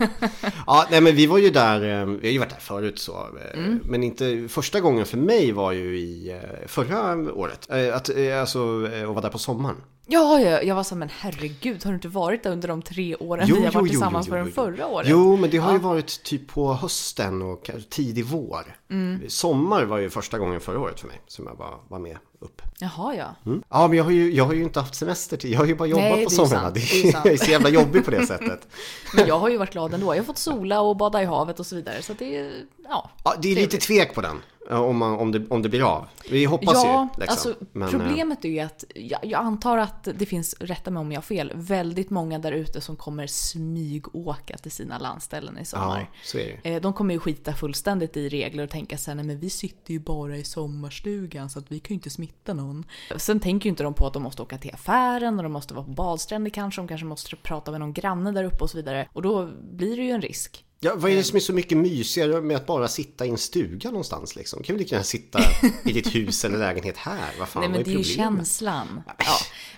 ja. 0.00 0.28
ja, 0.66 0.86
nej 0.90 1.00
men 1.00 1.16
vi 1.16 1.26
var 1.26 1.38
ju 1.38 1.50
där, 1.50 2.00
eh, 2.00 2.06
vi 2.06 2.28
har 2.28 2.32
ju 2.32 2.38
varit 2.38 2.50
där 2.50 2.60
förut 2.60 2.98
så. 2.98 3.26
Mm. 3.54 3.80
Men 3.84 4.02
inte, 4.02 4.21
första 4.48 4.80
gången 4.80 5.06
för 5.06 5.16
mig 5.16 5.52
var 5.52 5.72
ju 5.72 5.98
i 5.98 6.30
eh, 6.30 6.66
förra 6.66 7.32
året. 7.32 7.70
Eh, 7.70 7.96
att, 7.96 8.08
eh, 8.08 8.40
alltså, 8.40 8.84
att 8.84 9.08
vara 9.08 9.20
där 9.20 9.28
på 9.28 9.38
sommaren. 9.38 9.76
Ja, 10.12 10.40
jag, 10.40 10.64
jag 10.64 10.74
var 10.74 10.82
så 10.82 10.94
men 10.96 11.08
herregud, 11.18 11.84
har 11.84 11.90
du 11.90 11.94
inte 11.94 12.08
varit 12.08 12.42
där 12.42 12.50
under 12.50 12.68
de 12.68 12.82
tre 12.82 13.16
åren 13.16 13.46
Jo, 13.48 13.56
vi 13.56 13.64
har 13.64 13.72
varit 13.72 13.86
jo, 13.86 13.88
tillsammans 13.88 14.26
jo, 14.26 14.30
förrän 14.30 14.46
jo. 14.46 14.52
förra 14.52 14.86
året? 14.86 15.08
Jo, 15.10 15.36
men 15.36 15.50
det 15.50 15.58
har 15.58 15.72
ju 15.72 15.78
Ja. 15.78 15.82
varit 15.88 16.22
typ 16.22 16.48
på 16.48 16.72
hösten 16.74 17.42
och 17.42 17.70
tidig 17.90 18.24
vår. 18.24 18.76
Mm. 18.90 19.20
Sommar 19.28 19.84
var 19.84 19.98
ju 19.98 20.10
första 20.10 20.38
gången 20.38 20.60
förra 20.60 20.80
året 20.80 21.00
för 21.00 21.08
mig 21.08 21.20
som 21.26 21.46
jag 21.46 21.54
var, 21.54 21.78
var 21.88 21.98
med 21.98 22.18
upp. 22.40 22.62
Jaha, 22.78 23.14
ja. 23.14 23.34
Mm. 23.46 23.62
Ja, 23.68 23.88
men 23.88 23.96
jag 23.96 24.04
har, 24.04 24.10
ju, 24.10 24.32
jag 24.32 24.44
har 24.44 24.52
ju 24.52 24.62
inte 24.62 24.80
haft 24.80 24.94
semester 24.94 25.36
till. 25.36 25.52
Jag 25.52 25.58
har 25.58 25.66
ju 25.66 25.74
bara 25.74 25.88
jobbat 25.88 26.02
Nej, 26.04 26.12
på 26.12 26.16
det 26.30 26.36
är 26.36 26.42
ju 26.42 26.46
somrarna. 26.48 26.62
sant, 26.62 26.74
Det 26.74 26.80
är 26.80 27.04
ju 27.06 27.12
sant. 27.12 27.24
jag 27.24 27.34
är 27.34 27.38
så 27.38 27.50
jävla 27.50 27.68
jobbig 27.68 28.04
på 28.04 28.10
det 28.10 28.26
sättet. 28.26 28.68
Men 29.16 29.26
jag 29.26 29.38
har 29.38 29.48
ju 29.48 29.56
varit 29.56 29.72
glad 29.72 29.94
ändå. 29.94 30.14
Jag 30.14 30.20
har 30.20 30.24
fått 30.24 30.38
sola 30.38 30.80
och 30.80 30.96
bada 30.96 31.22
i 31.22 31.24
havet 31.24 31.60
och 31.60 31.66
så 31.66 31.76
vidare. 31.76 32.02
Så 32.02 32.12
det 32.18 32.36
är, 32.36 32.52
ja. 32.88 33.10
Ja, 33.24 33.34
det 33.42 33.48
är 33.48 33.54
lite 33.54 33.66
Trevligt. 33.66 33.82
tvek 33.82 34.14
på 34.14 34.20
den. 34.20 34.40
Om, 34.70 34.96
man, 34.96 35.18
om, 35.18 35.32
det, 35.32 35.42
om 35.50 35.62
det 35.62 35.68
blir 35.68 35.82
av. 35.82 36.08
Vi 36.30 36.44
hoppas 36.44 36.74
Ja, 36.84 37.08
ju. 37.16 37.20
Liksom. 37.20 37.52
alltså 37.52 37.64
Men, 37.72 37.82
eh, 37.82 37.90
problemet 37.90 38.44
är 38.44 38.48
ju 38.48 38.60
att 38.60 38.84
jag, 38.94 39.20
jag 39.22 39.40
antar 39.40 39.78
att 39.78 40.08
det 40.14 40.26
finns, 40.26 40.56
rätta 40.60 40.90
mig 40.90 41.00
om 41.00 41.12
jag 41.12 41.16
har 41.16 41.22
fel, 41.22 41.52
väldigt 41.54 42.10
många 42.10 42.38
där 42.38 42.52
ute 42.52 42.80
som 42.80 42.96
kommer 42.96 43.26
smygåka 43.26 44.56
till 44.58 44.70
sina 44.70 44.98
landställen 44.98 45.58
i 45.58 45.64
sommar. 45.64 46.00
Ja, 46.00 46.18
så 46.24 46.38
är 46.38 46.60
det. 46.62 46.74
Eh, 46.74 46.80
De 46.80 46.92
kommer 46.92 47.14
ju 47.14 47.20
skita 47.20 47.52
fullständigt 47.52 48.16
i 48.16 48.28
regler 48.28 48.64
och 48.64 48.70
tänka 48.70 48.96
nej 49.06 49.24
men 49.24 49.38
vi 49.40 49.50
sitter 49.50 49.92
ju 49.92 50.00
bara 50.00 50.36
i 50.36 50.44
sommarstugan 50.44 51.50
så 51.50 51.58
att 51.58 51.72
vi 51.72 51.80
kan 51.80 51.88
ju 51.88 51.94
inte 51.94 52.10
smitta 52.10 52.54
någon. 52.54 52.84
Sen 53.16 53.40
tänker 53.40 53.66
ju 53.66 53.70
inte 53.70 53.82
de 53.82 53.94
på 53.94 54.06
att 54.06 54.12
de 54.12 54.22
måste 54.22 54.42
åka 54.42 54.58
till 54.58 54.74
affären 54.74 55.36
och 55.36 55.42
de 55.42 55.52
måste 55.52 55.74
vara 55.74 55.84
på 55.84 55.90
badstränder 55.90 56.50
kanske, 56.50 56.80
de 56.80 56.88
kanske 56.88 57.06
måste 57.06 57.36
prata 57.36 57.70
med 57.70 57.80
någon 57.80 57.92
granne 57.92 58.32
där 58.32 58.44
uppe 58.44 58.64
och 58.64 58.70
så 58.70 58.76
vidare. 58.76 59.08
Och 59.12 59.22
då 59.22 59.50
blir 59.72 59.96
det 59.96 60.02
ju 60.02 60.10
en 60.10 60.22
risk. 60.22 60.64
Ja, 60.84 60.92
vad 60.96 61.10
är 61.10 61.16
det 61.16 61.24
som 61.24 61.36
är 61.36 61.40
så 61.40 61.52
mycket 61.52 61.78
mysigare 61.78 62.40
med 62.40 62.56
att 62.56 62.66
bara 62.66 62.88
sitta 62.88 63.26
i 63.26 63.28
en 63.28 63.38
stuga 63.38 63.90
någonstans 63.90 64.36
liksom? 64.36 64.62
Kan 64.62 64.76
vi 64.76 64.82
lika 64.82 64.94
gärna 64.94 65.04
sitta 65.04 65.38
i 65.84 65.92
ditt 65.92 66.14
hus 66.14 66.44
eller 66.44 66.58
lägenhet 66.58 66.96
här? 66.96 67.30
Vad 67.38 67.48
fan, 67.48 67.60
Nej 67.60 67.68
men 67.70 67.78
vad 67.78 67.86
det 67.86 67.92
är 67.94 67.98
ju 67.98 68.04
känslan. 68.04 69.02
Ja. 69.06 69.14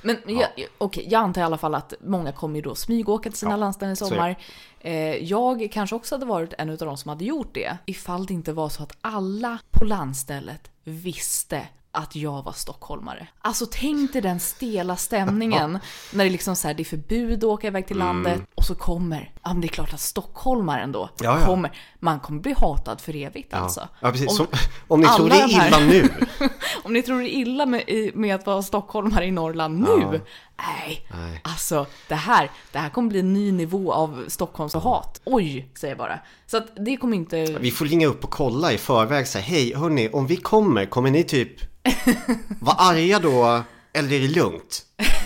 Men 0.03 0.17
jag, 0.27 0.49
okej, 0.79 1.07
jag 1.11 1.23
antar 1.23 1.41
i 1.41 1.45
alla 1.45 1.59
fall 1.59 1.75
att 1.75 1.95
många 2.01 2.33
kommer 2.33 2.57
ju 2.57 2.63
då 2.63 2.75
smygåka 2.75 3.31
till 3.31 3.39
sina 3.39 3.53
Ja, 3.53 3.57
landställen 3.57 3.91
i 3.91 3.93
är 3.93 3.97
sommar. 3.97 4.39
Eh, 4.81 4.95
jag 5.17 5.69
kanske 5.73 5.97
också 5.97 6.15
hade 6.15 6.27
varit 6.27 6.53
en 6.59 6.71
av 6.71 6.77
de 6.77 6.97
som 6.97 7.09
hade 7.09 7.25
gjort 7.25 7.55
det 7.55 7.79
ifall 7.87 8.27
det 8.27 8.35
inte 8.35 8.53
var 8.53 8.69
så 8.69 8.83
att 8.83 8.97
alla 9.01 9.59
på 9.71 9.85
landstället 9.85 10.71
visste 10.85 11.69
att 11.95 12.17
jag 12.17 12.43
var 12.43 12.53
stockholmare. 12.53 13.27
Alltså 13.41 13.67
tänk 13.71 14.13
dig 14.13 14.23
den 14.23 14.41
stela 14.41 14.97
stämningen 14.97 15.79
när 16.13 16.25
det 16.25 16.31
liksom 16.31 16.57
så 16.57 16.69
här, 16.69 16.75
det 16.75 16.83
är 16.83 16.85
förbud 16.85 17.39
att 17.39 17.51
åka 17.51 17.67
iväg 17.67 17.87
till 17.87 17.99
landet 17.99 18.43
och 18.55 18.65
så 18.65 18.75
kommer, 18.75 19.33
ja 19.43 19.49
men 19.53 19.61
det 19.61 19.67
är 19.67 19.69
klart 19.69 19.93
att 19.95 20.01
stockholmaren 20.01 20.93
då 20.93 21.09
Ja, 21.23 21.39
ja. 21.41 21.47
kommer, 21.47 21.73
man 22.01 22.21
kommer 22.21 22.41
bli 22.41 22.55
hatad 22.59 23.01
för 23.01 23.17
evigt 23.17 23.49
Ja. 23.53 23.59
alltså. 23.59 23.89
ja, 24.01 24.11
precis. 24.11 24.29
Om- 24.31 24.37
Som, 24.37 24.47
om 24.89 25.01
ni 25.01 25.07
tror 25.07 25.29
det 25.29 25.37
är 25.41 25.49
illa 25.67 25.79
nu. 25.79 26.09
Om 26.85 26.93
ni 26.93 27.03
tror 27.03 27.19
det 27.21 27.29
är 27.29 27.39
illa 27.39 27.67
med, 27.67 28.11
med 28.15 28.35
att 28.35 28.47
vara 28.47 28.63
stockholmare 28.63 29.27
i 29.27 29.31
Norrland 29.31 29.79
nu. 29.81 30.21
Nej, 30.59 31.07
Nej. 31.11 31.41
alltså 31.45 31.87
det 32.09 32.15
här, 32.15 32.51
det 32.73 32.79
här 32.79 32.89
kommer 32.91 33.09
bli 33.09 33.21
en 33.21 33.33
ny 33.33 33.53
nivå 33.53 33.93
av 33.93 34.25
Stockholms 34.29 34.75
och 34.75 34.83
hat. 34.83 35.21
Oj, 35.25 35.69
säger 35.75 35.93
jag 35.95 35.99
bara. 35.99 36.19
Så 36.47 36.57
att 36.57 36.67
det 36.77 36.97
kommer 36.97 37.17
inte... 37.17 37.45
Vi 37.61 37.71
får 37.71 37.85
ringa 37.85 38.07
upp 38.07 38.25
och 38.25 38.31
kolla 38.31 38.73
i 38.73 38.79
förväg 38.79 39.27
så 39.29 39.39
här, 39.39 39.45
hej 39.45 39.75
hörni, 39.75 40.09
om 40.13 40.27
vi 40.27 40.37
kommer, 40.37 40.87
kommer 40.87 41.11
ni 41.11 41.25
typ 41.25 41.51
vara 42.61 42.77
arga 42.77 43.19
då? 43.19 43.63
Eller 43.93 44.13
är 44.13 44.21
det 44.21 44.29
lugnt? 44.29 44.83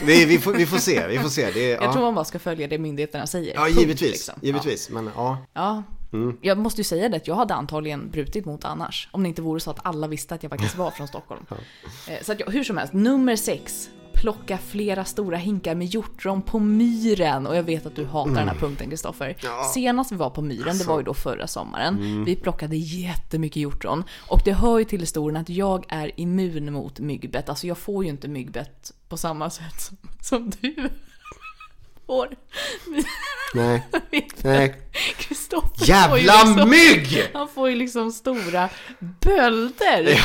Det 0.06 0.22
är, 0.22 0.26
vi, 0.26 0.38
får, 0.38 0.52
vi 0.52 0.66
får 0.66 0.78
se, 0.78 1.06
vi 1.06 1.18
får 1.18 1.28
se. 1.28 1.50
Det 1.50 1.72
är, 1.72 1.74
Jag 1.74 1.84
ja. 1.84 1.92
tror 1.92 2.02
man 2.02 2.14
bara 2.14 2.24
ska 2.24 2.38
följa 2.38 2.66
det 2.68 2.78
myndigheterna 2.78 3.26
säger. 3.26 3.54
ja, 3.54 3.64
Punkt, 3.64 3.80
givetvis. 3.80 4.10
liksom. 4.10 4.34
Givetvis, 4.42 4.90
men 4.90 5.10
ja. 5.16 5.38
Ja. 5.54 5.82
ja. 6.12 6.32
Jag 6.40 6.58
måste 6.58 6.80
ju 6.80 6.84
säga 6.84 7.08
det 7.08 7.16
att 7.16 7.28
jag 7.28 7.34
hade 7.34 7.54
antagligen 7.54 8.10
brutit 8.10 8.44
mot 8.44 8.64
annars. 8.64 9.08
Om 9.12 9.22
det 9.22 9.28
inte 9.28 9.42
vore 9.42 9.60
så 9.60 9.70
att 9.70 9.86
alla 9.86 10.06
visste 10.06 10.34
att 10.34 10.42
jag 10.42 10.50
faktiskt 10.50 10.76
var 10.78 10.90
från 10.90 11.08
Stockholm. 11.08 11.46
Eh, 12.08 12.14
Så 12.22 12.32
att 12.32 12.40
jag, 12.40 12.50
hur 12.50 12.64
som 12.64 12.76
helst, 12.76 12.92
nummer 12.92 13.36
sex. 13.36 13.88
Plocka 14.20 14.58
flera 14.58 15.04
stora 15.04 15.36
hinkar 15.36 15.74
med 15.74 15.86
hjortron 15.86 16.42
på 16.42 16.58
myren. 16.58 17.46
Och 17.46 17.56
jag 17.56 17.62
vet 17.62 17.86
att 17.86 17.96
du 17.96 18.04
hatar 18.04 18.34
den 18.34 18.48
här 18.48 18.54
punkten 18.54 18.90
Kristoffer. 18.90 19.36
Senast 19.74 20.12
vi 20.12 20.16
var 20.16 20.30
på 20.30 20.42
myren, 20.42 20.78
det 20.78 20.84
var 20.84 20.98
ju 20.98 21.04
då 21.04 21.14
förra 21.14 21.46
sommaren. 21.46 22.24
Vi 22.24 22.36
plockade 22.36 22.76
jättemycket 22.76 23.56
hjortron. 23.56 24.04
Och 24.28 24.40
det 24.44 24.52
hör 24.52 24.78
ju 24.78 24.84
till 24.84 25.00
historien 25.00 25.36
att 25.36 25.48
jag 25.48 25.84
är 25.88 26.20
immun 26.20 26.72
mot 26.72 27.00
myggbett. 27.00 27.48
Alltså 27.48 27.66
jag 27.66 27.78
får 27.78 28.04
ju 28.04 28.10
inte 28.10 28.28
myggbett 28.28 28.92
på 29.08 29.16
samma 29.16 29.50
sätt 29.50 29.80
som, 29.80 29.96
som 30.20 30.50
du 30.60 30.88
får. 32.08 32.28
Nej. 33.54 33.86
Nej. 34.42 34.74
Kristoffer 35.16 35.86
Jävla 35.86 36.16
liksom, 36.44 36.70
mygg! 36.70 37.30
Han 37.32 37.48
får 37.48 37.68
ju 37.70 37.76
liksom 37.76 38.12
stora 38.12 38.68
bölder. 38.98 40.24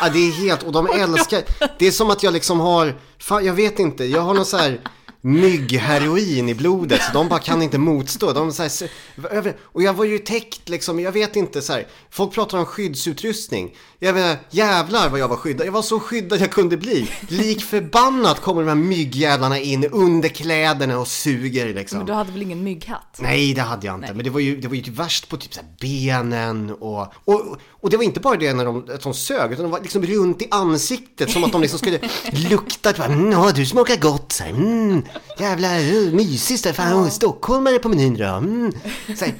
Ja, 0.00 0.08
det 0.08 0.18
är 0.18 0.32
helt, 0.32 0.62
och 0.62 0.72
de 0.72 0.86
älskar, 0.86 1.42
det 1.78 1.86
är 1.86 1.90
som 1.90 2.10
att 2.10 2.22
jag 2.22 2.32
liksom 2.32 2.60
har, 2.60 3.00
fan 3.18 3.44
jag 3.44 3.54
vet 3.54 3.78
inte, 3.78 4.04
jag 4.04 4.20
har 4.20 4.34
någon 4.34 4.46
så 4.46 4.56
här 4.56 4.80
myggheroin 5.20 6.48
i 6.48 6.54
blodet 6.54 7.02
så 7.02 7.12
de 7.12 7.28
bara 7.28 7.40
kan 7.40 7.62
inte 7.62 7.78
motstå. 7.78 8.32
De 8.32 8.52
så 8.52 8.62
här, 8.62 9.56
och 9.62 9.82
jag 9.82 9.94
var 9.94 10.04
ju 10.04 10.18
täckt 10.18 10.68
liksom, 10.68 11.00
jag 11.00 11.12
vet 11.12 11.36
inte 11.36 11.62
så 11.62 11.72
här, 11.72 11.86
folk 12.10 12.34
pratar 12.34 12.58
om 12.58 12.66
skyddsutrustning. 12.66 13.74
Jag 13.98 14.12
vet, 14.12 14.38
jävlar 14.50 15.08
vad 15.08 15.20
jag 15.20 15.28
var 15.28 15.36
skyddad, 15.36 15.66
jag 15.66 15.72
var 15.72 15.82
så 15.82 16.00
skyddad 16.00 16.40
jag 16.40 16.50
kunde 16.50 16.76
bli. 16.76 17.10
Lik 17.28 17.62
förbannat 17.62 18.40
kommer 18.40 18.62
de 18.62 18.68
här 18.68 18.74
myggjävlarna 18.74 19.58
in 19.58 19.84
under 19.84 20.28
kläderna 20.28 20.98
och 20.98 21.08
suger 21.08 21.74
liksom. 21.74 21.98
Men 21.98 22.06
du 22.06 22.12
hade 22.12 22.32
väl 22.32 22.42
ingen 22.42 22.64
mygghatt? 22.64 23.18
Nej, 23.18 23.54
det 23.54 23.62
hade 23.62 23.86
jag 23.86 23.94
inte. 23.96 24.14
Men 24.14 24.24
det 24.24 24.30
var 24.30 24.40
ju, 24.40 24.60
det 24.60 24.68
var 24.68 24.74
ju 24.74 24.82
typ 24.82 24.94
värst 24.94 25.28
på 25.28 25.36
typ 25.36 25.54
så 25.54 25.60
benen 25.80 26.70
och, 26.70 27.12
och, 27.24 27.56
och 27.70 27.90
det 27.90 27.96
var 27.96 28.04
inte 28.04 28.20
bara 28.20 28.36
det 28.36 28.52
när 28.52 28.64
de, 28.64 28.84
att 28.94 29.02
de 29.02 29.14
sög, 29.14 29.52
utan 29.52 29.62
de 29.62 29.70
var 29.70 29.80
liksom 29.80 30.02
runt 30.02 30.42
i 30.42 30.48
ansiktet 30.50 31.30
som 31.30 31.44
att 31.44 31.52
de 31.52 31.60
liksom 31.60 31.78
skulle 31.78 31.98
lukta. 32.32 32.92
Typ, 32.92 33.06
mm, 33.06 33.52
du 33.54 33.66
smakar 33.66 33.96
gott. 33.96 34.32
Så 34.32 34.42
här, 34.42 34.50
mm, 34.50 35.02
jävla 35.38 35.80
uh, 35.80 36.14
mysigt. 36.14 36.66
Här, 36.66 36.72
Fan, 36.72 37.10
stockholmare 37.10 37.78
på 37.78 37.88
menyn 37.88 38.16
då. 38.16 38.24
Mm. 38.24 38.72
Här, 39.06 39.34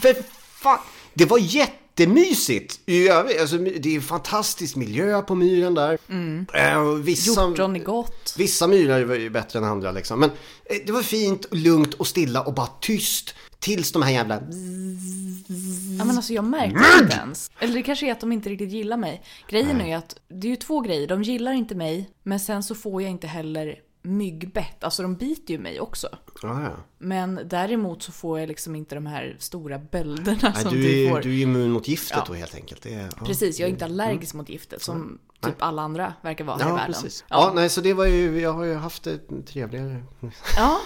för 0.00 0.16
fan. 0.62 0.78
Det 1.14 1.24
var 1.24 1.38
jätte 1.38 1.80
jättemysigt. 2.00 2.80
I 2.86 3.08
övrigt, 3.08 3.40
alltså, 3.40 3.58
det 3.58 3.96
är 3.96 4.00
fantastisk 4.00 4.76
miljö 4.76 5.22
på 5.22 5.34
myren 5.34 5.74
där. 5.74 5.98
Eh, 6.54 6.78
och 6.78 7.08
vissa, 7.08 7.40
Hjortron 7.40 7.76
är 7.76 7.80
gott. 7.80 8.34
vissa 8.38 8.66
myrar 8.66 9.04
var 9.04 9.14
ju 9.14 9.30
bättre 9.30 9.58
än 9.58 9.64
andra 9.64 9.92
liksom. 9.92 10.20
Men 10.20 10.30
eh, 10.64 10.76
det 10.86 10.92
var 10.92 11.02
fint, 11.02 11.44
och 11.44 11.56
lugnt 11.56 11.94
och 11.94 12.06
stilla 12.06 12.42
och 12.42 12.54
bara 12.54 12.68
tyst. 12.80 13.34
Tills 13.58 13.92
de 13.92 14.02
här 14.02 14.10
jävla... 14.10 14.34
Ja 15.98 16.04
men 16.04 16.16
alltså 16.16 16.32
jag 16.32 16.44
märkte 16.44 16.78
det 16.78 17.02
inte 17.04 17.16
ens. 17.16 17.50
Eller 17.58 17.74
det 17.74 17.82
kanske 17.82 18.06
är 18.06 18.12
att 18.12 18.20
de 18.20 18.32
inte 18.32 18.48
riktigt 18.48 18.72
gillar 18.72 18.96
mig. 18.96 19.22
Grejen 19.48 19.80
är 19.80 19.86
ju 19.86 19.92
att 19.92 20.16
det 20.28 20.46
är 20.46 20.50
ju 20.50 20.56
två 20.56 20.80
grejer. 20.80 21.06
De 21.06 21.22
gillar 21.22 21.52
inte 21.52 21.74
mig, 21.74 22.10
men 22.22 22.40
sen 22.40 22.62
så 22.62 22.74
får 22.74 23.02
jag 23.02 23.10
inte 23.10 23.26
heller 23.26 23.74
myggbett. 24.02 24.84
Alltså 24.84 25.02
de 25.02 25.14
biter 25.14 25.54
ju 25.54 25.58
mig 25.60 25.80
också. 25.80 26.08
Ja, 26.42 26.62
ja. 26.62 26.70
Men 26.98 27.40
däremot 27.44 28.02
så 28.02 28.12
får 28.12 28.40
jag 28.40 28.48
liksom 28.48 28.76
inte 28.76 28.94
de 28.94 29.06
här 29.06 29.36
stora 29.38 29.78
bölderna 29.78 30.38
Nej, 30.54 30.62
som 30.62 30.72
du, 30.74 30.82
du, 30.82 31.04
är, 31.06 31.10
får. 31.10 31.20
du 31.20 31.38
är 31.38 31.42
immun 31.42 31.70
mot 31.70 31.88
giftet 31.88 32.16
Ja. 32.16 32.24
då 32.26 32.34
helt 32.34 32.54
enkelt. 32.54 32.86
Är, 32.86 33.00
ja. 33.18 33.26
Precis, 33.26 33.60
jag 33.60 33.66
är 33.66 33.70
inte 33.70 33.84
allergisk 33.84 34.34
mot 34.34 34.48
giftet 34.48 34.82
som 34.82 35.18
typ 35.40 35.54
alla 35.62 35.82
andra 35.82 36.14
verkar 36.22 36.44
vara 36.44 36.56
här 36.56 36.68
i 36.70 36.72
världen. 36.72 36.86
precis. 36.92 37.24
Ja. 37.28 37.52
nej, 37.54 37.68
så 37.68 37.80
det 37.80 37.94
var 37.94 38.06
ju, 38.06 38.40
jag 38.40 38.52
har 38.52 38.64
ju 38.64 38.74
haft 38.74 39.02
det 39.02 39.18
trevligare. 39.46 40.02
Ja, 40.56 40.78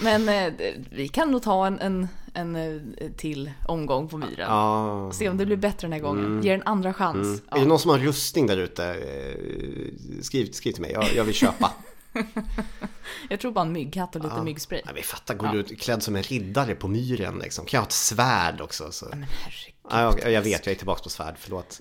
men 0.00 0.28
eh, 0.28 0.52
vi 0.90 1.08
kan 1.08 1.30
nog 1.30 1.42
ta 1.42 1.66
en, 1.66 1.78
en, 1.78 2.08
en 2.34 2.56
eh, 2.56 3.10
till 3.16 3.50
omgång 3.68 4.08
på 4.08 4.16
myren. 4.16 4.32
Ja. 4.48 5.10
Se 5.14 5.28
om 5.28 5.36
det 5.36 5.46
blir 5.46 5.56
bättre 5.56 5.86
den 5.88 5.92
här 5.92 6.00
gången. 6.00 6.40
Ge 6.42 6.50
en 6.50 6.62
andra 6.62 6.92
chans. 6.94 7.42
Ja. 7.50 7.56
Är 7.56 7.60
det 7.60 7.66
någon 7.66 7.78
som 7.78 7.90
har 7.90 7.98
rustning 7.98 8.46
där 8.46 8.56
ute? 8.56 8.84
eh, 8.84 10.22
Skriv, 10.22 10.52
skriv 10.52 10.72
till 10.72 10.82
mig, 10.82 10.92
jag, 10.92 11.04
jag 11.16 11.24
vill 11.24 11.34
köpa. 11.34 11.72
Jag 13.28 13.40
tror 13.40 13.52
bara 13.52 13.64
en 13.64 13.72
mygghatt 13.72 14.16
och 14.16 14.22
lite 14.22 14.42
myggspray. 14.42 14.82
Nej, 14.84 14.94
men 14.94 15.02
fatta, 15.02 15.34
går 15.34 15.48
du 15.48 15.58
ut 15.58 15.80
klädd 15.80 16.02
som 16.02 16.16
en 16.16 16.22
riddare 16.22 16.74
på 16.74 16.88
myren 16.88 17.38
liksom? 17.38 17.64
Kan 17.66 17.78
jag 17.78 17.82
ha 17.82 17.86
ett 17.86 17.92
svärd 17.92 18.60
också? 18.60 18.92
Så. 18.92 19.06
Men 19.10 19.22
herregud. 19.22 19.74
Ja, 19.90 20.14
jag, 20.30 20.42
vet, 20.42 20.66
jag 20.66 20.72
är 20.72 20.76
tillbaka 20.76 21.02
på 21.02 21.08
svärd, 21.08 21.34
förlåt. 21.38 21.80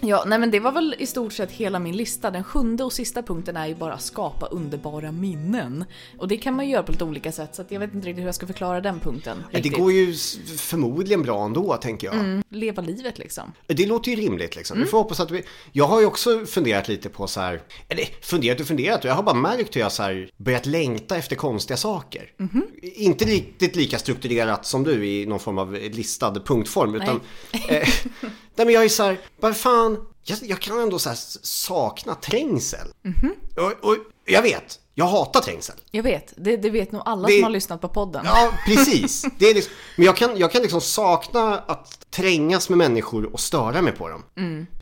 Ja, 0.00 0.24
nej 0.26 0.38
men 0.38 0.50
det 0.50 0.60
var 0.60 0.72
väl 0.72 0.94
i 0.98 1.06
stort 1.06 1.32
sett 1.32 1.50
hela 1.50 1.78
min 1.78 1.96
lista. 1.96 2.30
Den 2.30 2.44
sjunde 2.44 2.84
och 2.84 2.92
sista 2.92 3.22
punkten 3.22 3.56
är 3.56 3.66
ju 3.66 3.74
bara 3.74 3.98
skapa 3.98 4.46
underbara 4.46 5.12
minnen. 5.12 5.84
Och 6.18 6.28
det 6.28 6.36
kan 6.36 6.54
man 6.54 6.66
ju 6.66 6.72
göra 6.72 6.82
på 6.82 6.92
lite 6.92 7.04
olika 7.04 7.32
sätt, 7.32 7.54
så 7.54 7.64
jag 7.68 7.80
vet 7.80 7.94
inte 7.94 8.06
riktigt 8.06 8.22
hur 8.22 8.26
jag 8.26 8.34
ska 8.34 8.46
förklara 8.46 8.80
den 8.80 9.00
punkten. 9.00 9.44
det 9.50 9.56
riktigt. 9.56 9.76
går 9.76 9.92
ju 9.92 10.14
förmodligen 10.58 11.22
bra 11.22 11.44
ändå, 11.44 11.76
tänker 11.76 12.06
jag. 12.06 12.14
Mm, 12.14 12.42
leva 12.48 12.82
livet 12.82 13.18
liksom. 13.18 13.52
Det 13.66 13.86
låter 13.86 14.10
ju 14.10 14.16
rimligt 14.16 14.56
liksom. 14.56 14.74
Mm. 14.74 14.84
Vi 14.84 14.90
får 14.90 14.98
hoppas 14.98 15.20
att 15.20 15.30
vi... 15.30 15.42
Jag 15.72 15.84
har 15.84 16.00
ju 16.00 16.06
också 16.06 16.46
funderat 16.46 16.88
lite 16.88 17.08
på 17.08 17.26
så 17.26 17.40
här... 17.40 17.62
Eller 17.88 18.04
funderat 18.20 18.60
och 18.60 18.66
funderat. 18.66 19.04
Jag 19.04 19.14
har 19.14 19.22
bara 19.22 19.34
märkt 19.34 19.76
hur 19.76 19.80
jag 19.80 19.92
så 19.92 20.02
här 20.02 20.30
börjat 20.36 20.66
längta 20.66 21.16
efter 21.16 21.36
konstiga 21.36 21.76
saker. 21.76 22.30
Mhm. 22.36 22.66
Inte 22.82 23.24
riktigt 23.24 23.76
lika 23.76 23.98
strukturerat 23.98 24.66
som 24.66 24.84
du 24.84 25.06
i 25.06 25.26
någon 25.26 25.40
form 25.40 25.58
av 25.58 25.72
listad 25.72 26.34
punktform. 26.34 26.94
Utan... 27.12 27.20
eh, 27.68 27.88
nej 28.56 28.66
men 28.66 28.70
jag 28.70 28.84
är 28.84 28.88
så 28.88 29.02
här, 29.02 29.20
vad 29.40 29.56
fan. 29.56 30.06
Jag, 30.28 30.38
jag 30.42 30.60
kan 30.60 30.80
ändå 30.80 30.98
så 30.98 31.10
sakna 31.42 32.14
trängsel. 32.14 32.88
Mhm. 33.02 33.32
Och, 33.56 33.88
och 33.90 33.96
jag 34.24 34.42
vet, 34.42 34.80
jag 34.94 35.06
hatar 35.06 35.40
trängsel. 35.40 35.76
Jag 35.90 36.02
vet, 36.02 36.32
det, 36.36 36.56
det 36.56 36.70
vet 36.70 36.92
nog 36.92 37.02
alla 37.04 37.28
Det- 37.28 37.34
som 37.34 37.42
har 37.42 37.50
lyssnat 37.50 37.80
på 37.80 37.88
podden. 37.88 38.22
Ja, 38.24 38.50
precis. 38.66 39.24
Det 39.38 39.46
är 39.50 39.54
liksom, 39.54 39.72
men 39.96 40.06
jag 40.06 40.16
kan, 40.16 40.36
jag 40.38 40.52
kan 40.52 40.62
liksom 40.62 40.80
sakna 40.80 41.58
att 41.58 42.10
trängas 42.10 42.68
med 42.68 42.78
människor 42.78 43.32
och 43.32 43.40
störa 43.40 43.82
mig 43.82 43.92
på 43.92 44.08
dem. 44.08 44.22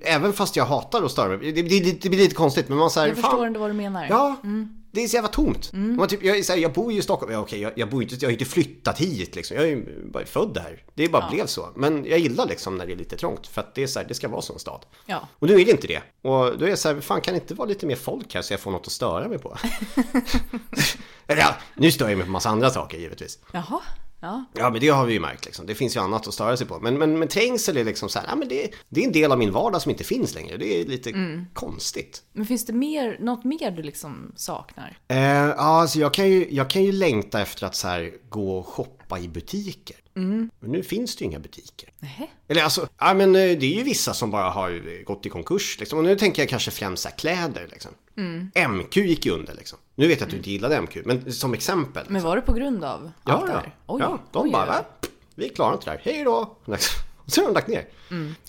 Även 0.00 0.32
fast 0.32 0.56
jag 0.56 0.64
hatar 0.64 1.02
att 1.02 1.10
störa 1.10 1.28
mig. 1.28 1.52
Det, 1.52 1.62
det, 1.62 2.02
det, 2.02 2.08
blir 2.08 2.18
lite 2.18 2.34
konstigt, 2.34 2.68
men 2.68 2.78
man 2.78 2.90
säger 2.90 3.08
jag 3.08 3.16
förstår 3.16 3.46
ändå 3.46 3.60
vad 3.60 3.70
du 3.70 3.74
menar. 3.74 4.06
Ja, 4.10 4.36
det 4.94 5.04
är 5.04 5.08
så 5.08 5.16
jävla 5.16 5.28
tomt. 5.28 5.72
Man 5.72 6.08
typ, 6.08 6.24
jag, 6.24 6.44
så 6.44 6.52
här, 6.52 6.60
jag 6.60 6.72
bor 6.72 6.92
ju 6.92 6.98
i 6.98 7.02
Stockholm, 7.02 7.32
ja, 7.32 7.38
okej, 7.38 7.60
jag, 7.60 7.72
jag, 7.76 7.90
bor 7.90 8.02
inte, 8.02 8.14
jag 8.20 8.28
har 8.28 8.32
inte 8.32 8.44
flyttat 8.44 9.00
hit 9.00 9.36
liksom. 9.36 9.56
Jag 9.56 9.64
är 9.66 9.68
ju 9.68 10.08
bara 10.12 10.26
född 10.26 10.58
här. 10.58 10.82
Det 10.94 11.08
bara 11.08 11.30
blev 11.30 11.46
så. 11.46 11.68
Men 11.76 12.04
jag 12.04 12.18
gillar 12.18 12.46
liksom 12.46 12.76
när 12.76 12.86
det 12.86 12.92
är 12.92 12.96
lite 12.96 13.16
trångt, 13.16 13.46
för 13.46 13.60
att 13.60 13.74
det 13.74 13.82
är 13.82 13.86
så 13.86 13.98
här, 13.98 14.06
det 14.08 14.14
ska 14.14 14.28
vara 14.28 14.42
så 14.42 14.52
en 14.52 14.58
stad. 14.58 14.86
Ja. 15.06 15.28
Och 15.38 15.48
nu 15.48 15.60
är 15.60 15.64
det 15.64 15.70
inte 15.70 15.86
det. 15.86 16.02
Och 16.22 16.58
då 16.58 16.64
är 16.64 16.68
jag 16.68 16.78
så 16.78 16.88
här, 16.88 17.00
fan 17.00 17.20
kan 17.20 17.34
det 17.34 17.40
inte 17.40 17.54
vara 17.54 17.68
lite 17.68 17.86
mer 17.86 17.96
folk 17.96 18.34
här 18.34 18.42
så 18.42 18.52
jag 18.52 18.60
får 18.60 18.70
något 18.70 18.86
att 18.86 18.92
störa 18.92 19.28
mig 19.28 19.38
på? 19.38 19.58
Eller 21.26 21.40
ja, 21.40 21.54
nu 21.74 21.90
stör 21.90 22.08
jag 22.08 22.16
mig 22.18 22.26
på 22.26 22.32
massa 22.32 22.48
andra 22.48 22.70
saker 22.70 22.98
givetvis. 22.98 23.38
Jaha, 23.52 23.80
ja. 24.24 24.44
Ja 24.52 24.70
men 24.70 24.80
det 24.80 24.88
har 24.88 25.06
vi 25.06 25.12
ju 25.12 25.20
märkt 25.20 25.44
liksom. 25.44 25.66
Det 25.66 25.74
finns 25.74 25.96
ju 25.96 26.00
annat 26.00 26.28
att 26.28 26.34
störa 26.34 26.56
sig 26.56 26.66
på. 26.66 26.80
Men, 26.80 26.98
men, 26.98 27.18
men 27.18 27.28
trängsel 27.28 27.76
är 27.76 27.84
liksom 27.84 28.08
så 28.08 28.18
här, 28.18 28.26
ja 28.28 28.36
men 28.36 28.48
det, 28.48 28.70
det 28.88 29.00
är 29.00 29.06
en 29.06 29.12
del 29.12 29.32
av 29.32 29.38
min 29.38 29.52
vardag 29.52 29.82
som 29.82 29.90
inte 29.90 30.04
finns 30.04 30.34
längre. 30.34 30.56
Det 30.56 30.80
är 30.80 30.86
lite 30.86 31.12
konstigt. 31.52 32.22
Men 32.32 32.46
finns 32.46 32.66
det 32.66 32.72
mer, 32.72 33.16
något 33.20 33.44
mer 33.44 33.70
du 33.70 33.82
liksom 33.82 34.32
saknar? 34.36 34.98
Eh, 35.08 35.18
ja, 35.18 35.54
alltså 35.54 35.98
jag 35.98 36.14
kan, 36.14 36.28
ju, 36.30 36.46
jag 36.50 36.70
kan 36.70 36.84
ju 36.84 36.92
längta 36.92 37.40
efter 37.40 37.66
att 37.66 37.74
så 37.74 37.88
här, 37.88 38.12
gå 38.28 38.58
och 38.58 38.66
shoppa 38.66 39.18
i 39.18 39.28
butiker. 39.28 39.96
Men 40.60 40.70
nu 40.72 40.82
finns 40.82 41.16
det 41.16 41.24
ju 41.24 41.30
inga 41.30 41.38
butiker. 41.38 41.92
Nähä? 41.98 42.26
Eller 42.48 42.62
alltså, 42.62 42.88
ja 42.98 43.14
men 43.14 43.28
eh, 43.28 43.40
det 43.40 43.66
är 43.66 43.76
ju 43.76 43.82
vissa 43.82 44.14
som 44.14 44.30
bara 44.30 44.50
har 44.50 45.04
gått 45.04 45.26
i 45.26 45.28
konkurs 45.28 45.76
liksom. 45.80 45.98
Och 45.98 46.04
nu 46.04 46.16
tänker 46.16 46.42
jag 46.42 46.48
kanske 46.48 46.70
främst 46.70 47.02
så 47.02 47.08
här, 47.08 47.16
kläder 47.16 47.68
liksom. 47.70 47.90
MQ 48.68 48.96
gick 48.96 49.26
ju 49.26 49.32
under 49.32 49.54
liksom. 49.54 49.78
Nu 49.94 50.08
vet 50.08 50.20
jag 50.20 50.26
att 50.26 50.30
du 50.30 50.36
inte 50.36 50.50
gillade 50.50 50.80
MQ, 50.80 50.96
men 51.04 51.32
som 51.32 51.54
exempel. 51.54 52.06
Men 52.08 52.22
var 52.22 52.36
det 52.36 52.42
på 52.42 52.52
grund 52.52 52.84
av 52.84 53.10
Ja, 53.24 53.32
allt 53.32 53.46
det 53.46 53.52
ja. 53.52 53.58
här? 53.58 53.74
Oj, 53.86 54.00
ja 54.02 54.18
de 54.32 54.42
oj, 54.42 54.50
bara, 54.52 54.62
oj. 54.62 54.68
"Va? 54.68 54.84
vi 55.34 55.48
klarar 55.48 55.72
inte 55.72 55.84
det 55.84 55.90
här, 55.90 56.00
hej 56.02 56.24
då! 56.24 56.56
Och 57.24 57.32
så 57.32 57.40
har 57.40 57.48
de 57.48 57.54
lagt 57.54 57.68
ner. 57.68 57.86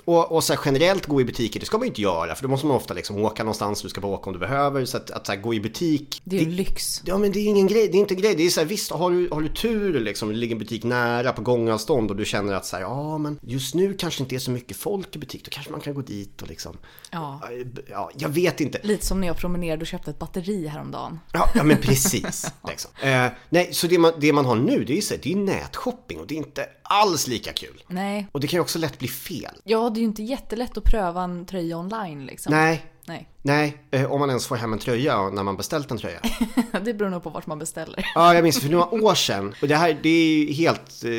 Och, 0.05 0.31
och 0.31 0.43
så 0.43 0.53
här, 0.53 0.59
generellt 0.65 1.05
gå 1.05 1.21
i 1.21 1.25
butiker, 1.25 1.59
det 1.59 1.65
ska 1.65 1.77
man 1.77 1.85
ju 1.85 1.89
inte 1.89 2.01
göra, 2.01 2.35
för 2.35 2.43
då 2.43 2.49
måste 2.49 2.65
man 2.67 2.75
ofta 2.75 2.93
liksom 2.93 3.17
åka 3.17 3.43
någonstans, 3.43 3.81
du 3.81 3.89
ska 3.89 4.01
bara 4.01 4.11
åka 4.11 4.29
om 4.29 4.33
du 4.33 4.39
behöver. 4.39 4.85
Så 4.85 4.97
att, 4.97 5.11
att 5.11 5.25
så 5.25 5.31
här, 5.31 5.39
gå 5.39 5.53
i 5.53 5.59
butik, 5.59 6.21
Det 6.23 6.37
är 6.37 6.41
ju 6.41 6.49
lyx. 6.49 7.01
Ja 7.05 7.17
men 7.17 7.31
det 7.31 7.39
är 7.39 7.45
ingen 7.47 7.67
grej, 7.67 7.87
det 7.87 7.97
är 7.97 7.99
inte 7.99 8.13
en 8.13 8.21
grej. 8.21 8.35
Det 8.35 8.45
är 8.45 8.49
så 8.49 8.59
här, 8.59 8.67
visst 8.67 8.91
har 8.91 9.11
du, 9.11 9.29
har 9.31 9.41
du 9.41 9.49
tur 9.49 9.99
liksom, 9.99 10.29
det 10.29 10.35
ligger 10.35 10.55
en 10.55 10.59
butik 10.59 10.83
nära 10.83 11.31
på 11.31 11.41
gångavstånd 11.41 12.11
och 12.11 12.17
du 12.17 12.25
känner 12.25 12.53
att 12.53 12.65
så 12.65 12.75
här, 12.75 12.83
ja 12.83 13.17
men 13.17 13.39
just 13.41 13.75
nu 13.75 13.93
kanske 13.93 14.23
inte 14.23 14.35
är 14.35 14.39
så 14.39 14.51
mycket 14.51 14.77
folk 14.77 15.15
i 15.15 15.19
butik, 15.19 15.45
då 15.45 15.49
kanske 15.49 15.71
man 15.71 15.81
kan 15.81 15.93
gå 15.93 16.01
dit 16.01 16.41
och 16.41 16.47
liksom, 16.47 16.77
Ja. 17.11 17.41
ja 17.89 18.11
jag 18.17 18.29
vet 18.29 18.61
inte. 18.61 18.79
Lite 18.83 19.05
som 19.05 19.21
när 19.21 19.27
jag 19.27 19.37
promenerade 19.37 19.81
och 19.81 19.87
köpte 19.87 20.11
ett 20.11 20.19
batteri 20.19 20.67
häromdagen. 20.67 21.19
Ja, 21.33 21.49
ja 21.55 21.63
men 21.63 21.77
precis. 21.77 22.53
liksom. 22.69 22.91
eh, 23.01 23.27
nej, 23.49 23.73
så 23.73 23.87
det 23.87 23.97
man, 23.97 24.11
det 24.19 24.33
man 24.33 24.45
har 24.45 24.55
nu 24.55 24.83
det 24.83 24.93
är 24.93 24.95
ju 24.95 25.01
så 25.01 25.13
här, 25.13 25.21
det 25.23 25.29
är 25.29 25.33
ju 25.33 25.39
nätshopping 25.39 26.19
och 26.19 26.27
det 26.27 26.35
är 26.35 26.37
inte 26.37 26.65
alls 26.89 27.27
lika 27.27 27.53
kul. 27.53 27.83
Nej. 27.87 28.27
Och 28.31 28.39
det 28.39 28.47
kan 28.47 28.57
ju 28.57 28.61
också 28.61 28.79
lätt 28.79 28.99
bli 28.99 29.07
fel. 29.07 29.55
Ja, 29.63 29.89
det 29.89 29.97
är 29.97 30.01
ju 30.01 30.07
inte 30.07 30.23
jättelätt 30.23 30.77
att 30.77 30.83
pröva 30.83 31.23
en 31.23 31.45
tröja 31.45 31.77
online 31.77 32.25
liksom. 32.25 32.53
Nej, 32.53 32.85
Nej. 33.05 33.29
Nej, 33.45 33.77
eh, 33.91 34.11
om 34.11 34.19
man 34.19 34.29
ens 34.29 34.47
får 34.47 34.55
hem 34.55 34.73
en 34.73 34.79
tröja 34.79 35.29
när 35.29 35.43
man 35.43 35.57
beställt 35.57 35.91
en 35.91 35.97
tröja. 35.97 36.19
Det 36.81 36.93
beror 36.93 37.09
nog 37.09 37.23
på 37.23 37.29
vart 37.29 37.47
man 37.47 37.59
beställer. 37.59 38.05
Ja, 38.15 38.33
jag 38.33 38.43
minns 38.43 38.59
för 38.59 38.69
några 38.69 38.89
år 38.89 39.15
sedan. 39.15 39.55
Och 39.61 39.67
det 39.67 39.75
här, 39.75 39.99
det 40.03 40.09
är 40.09 40.37
ju 40.37 40.53
helt... 40.53 41.03
Eh, 41.03 41.11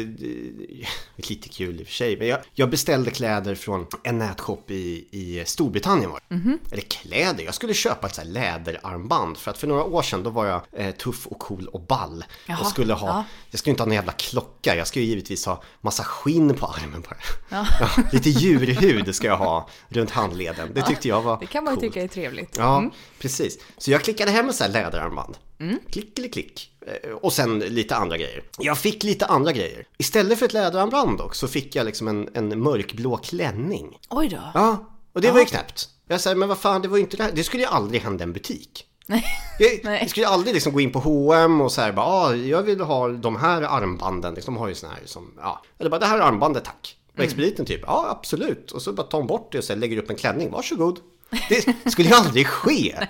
lite 1.28 1.48
kul 1.48 1.80
i 1.80 1.82
och 1.82 1.86
för 1.86 1.94
sig. 1.94 2.18
Men 2.18 2.26
jag, 2.26 2.38
jag 2.54 2.70
beställde 2.70 3.10
kläder 3.10 3.54
från 3.54 3.86
en 4.02 4.18
nätshop 4.18 4.70
i, 4.70 5.08
i 5.10 5.42
Storbritannien 5.46 6.10
var 6.10 6.20
det. 6.28 6.34
Mhm. 6.34 6.58
Eller 6.72 6.82
kläder, 6.82 7.44
jag 7.44 7.54
skulle 7.54 7.74
köpa 7.74 8.06
ett 8.06 8.14
så 8.14 8.20
här 8.20 8.28
läderarmband. 8.28 9.36
För 9.36 9.50
att 9.50 9.58
för 9.58 9.66
några 9.66 9.84
år 9.84 10.02
sedan 10.02 10.22
då 10.22 10.30
var 10.30 10.46
jag 10.46 10.62
eh, 10.72 10.94
tuff 10.94 11.26
och 11.26 11.38
cool 11.38 11.68
och 11.68 11.80
ball. 11.80 12.24
Jaha, 12.46 12.60
och 12.60 12.66
skulle 12.66 12.94
ha, 12.94 13.08
ja. 13.08 13.24
jag 13.50 13.58
skulle 13.58 13.70
inte 13.70 13.82
ha 13.82 13.86
någon 13.86 13.94
jävla 13.94 14.12
klocka. 14.12 14.76
Jag 14.76 14.86
skulle 14.86 15.04
ju 15.04 15.10
givetvis 15.10 15.46
ha 15.46 15.62
massa 15.80 16.04
skinn 16.04 16.54
på 16.54 16.66
armen 16.66 17.00
bara. 17.00 17.16
Ja. 17.48 17.66
Ja, 17.80 18.02
lite 18.12 18.30
djurhud 18.30 19.14
ska 19.14 19.26
jag 19.26 19.36
ha 19.36 19.68
runt 19.88 20.10
handleden. 20.10 20.70
Det 20.74 20.82
tyckte 20.82 21.08
jag 21.08 21.22
var 21.22 21.38
Det 21.40 21.46
kan 21.46 21.64
man 21.64 21.74
ju 21.74 21.80
tycka 21.80 22.02
är 22.02 22.08
trevligt. 22.20 22.54
Ja, 22.58 22.90
precis. 23.18 23.58
Så 23.78 23.90
jag 23.90 24.02
klickade 24.02 24.30
hem 24.30 24.46
en 24.48 24.54
sån 24.54 24.64
här 24.64 24.72
läderarmband. 24.72 25.36
Mm. 25.60 25.78
Klick 25.90 26.18
eller 26.18 26.28
klick. 26.28 26.70
Eh, 26.86 27.10
Och 27.10 27.32
sen 27.32 27.58
lite 27.58 27.96
andra 27.96 28.16
grejer. 28.16 28.44
Jag 28.58 28.78
fick 28.78 29.02
lite 29.04 29.26
andra 29.26 29.52
grejer. 29.52 29.86
Istället 29.98 30.38
för 30.38 30.46
ett 30.46 30.52
läderarmband 30.52 31.18
dock 31.18 31.34
så 31.34 31.48
fick 31.48 31.76
jag 31.76 31.86
liksom 31.86 32.08
en, 32.08 32.28
en 32.34 32.60
mörkblå 32.62 33.16
klänning. 33.16 33.98
Oj 34.10 34.28
då. 34.28 34.40
Ja, 34.54 34.90
och 35.12 35.20
det 35.20 35.30
var 35.30 35.38
ju 35.40 35.44
knäppt. 35.44 35.88
Jag 36.08 36.20
säger, 36.20 36.36
men 36.36 36.48
vad 36.48 36.58
fan, 36.58 36.82
det 36.82 36.88
var 36.88 36.96
ju 36.96 37.02
inte 37.02 37.16
det 37.16 37.22
här. 37.22 37.32
Det 37.34 37.44
skulle 37.44 37.62
ju 37.62 37.68
aldrig 37.68 38.00
hända 38.02 38.24
en 38.24 38.32
butik. 38.32 38.84
Nej. 39.06 39.24
Jag, 39.58 39.94
jag 40.00 40.10
skulle 40.10 40.26
aldrig 40.28 40.54
liksom 40.54 40.72
gå 40.72 40.80
in 40.80 40.92
på 40.92 40.98
H&M 40.98 41.60
och 41.60 41.72
så 41.72 41.80
här 41.80 41.92
bara, 41.92 42.06
ah, 42.06 42.34
jag 42.34 42.62
vill 42.62 42.80
ha 42.80 43.08
de 43.08 43.36
här 43.36 43.62
armbanden. 43.62 44.34
Liksom, 44.34 44.54
de 44.54 44.60
har 44.60 44.68
ju 44.68 44.74
såna 44.74 44.92
här 44.92 45.02
som, 45.04 45.32
ja. 45.38 45.62
Eller 45.78 45.90
bara, 45.90 46.00
det 46.00 46.06
här 46.06 46.20
armbandet 46.20 46.64
tack. 46.64 46.96
Och 47.08 47.18
Mm. 47.18 47.26
expediten 47.28 47.66
typ, 47.66 47.80
ja 47.86 48.06
absolut. 48.10 48.72
Och 48.72 48.82
så 48.82 48.92
bara 48.92 49.06
tar 49.06 49.18
hon 49.18 49.26
bort 49.26 49.52
det 49.52 49.58
och 49.58 49.64
så 49.64 49.74
lägger 49.74 49.96
upp 49.98 50.10
en 50.10 50.16
klänning, 50.16 50.50
varsågod. 50.50 50.98
Det 51.48 51.90
skulle 51.90 52.08
ju 52.08 52.14
aldrig 52.14 52.46
ske. 52.46 52.94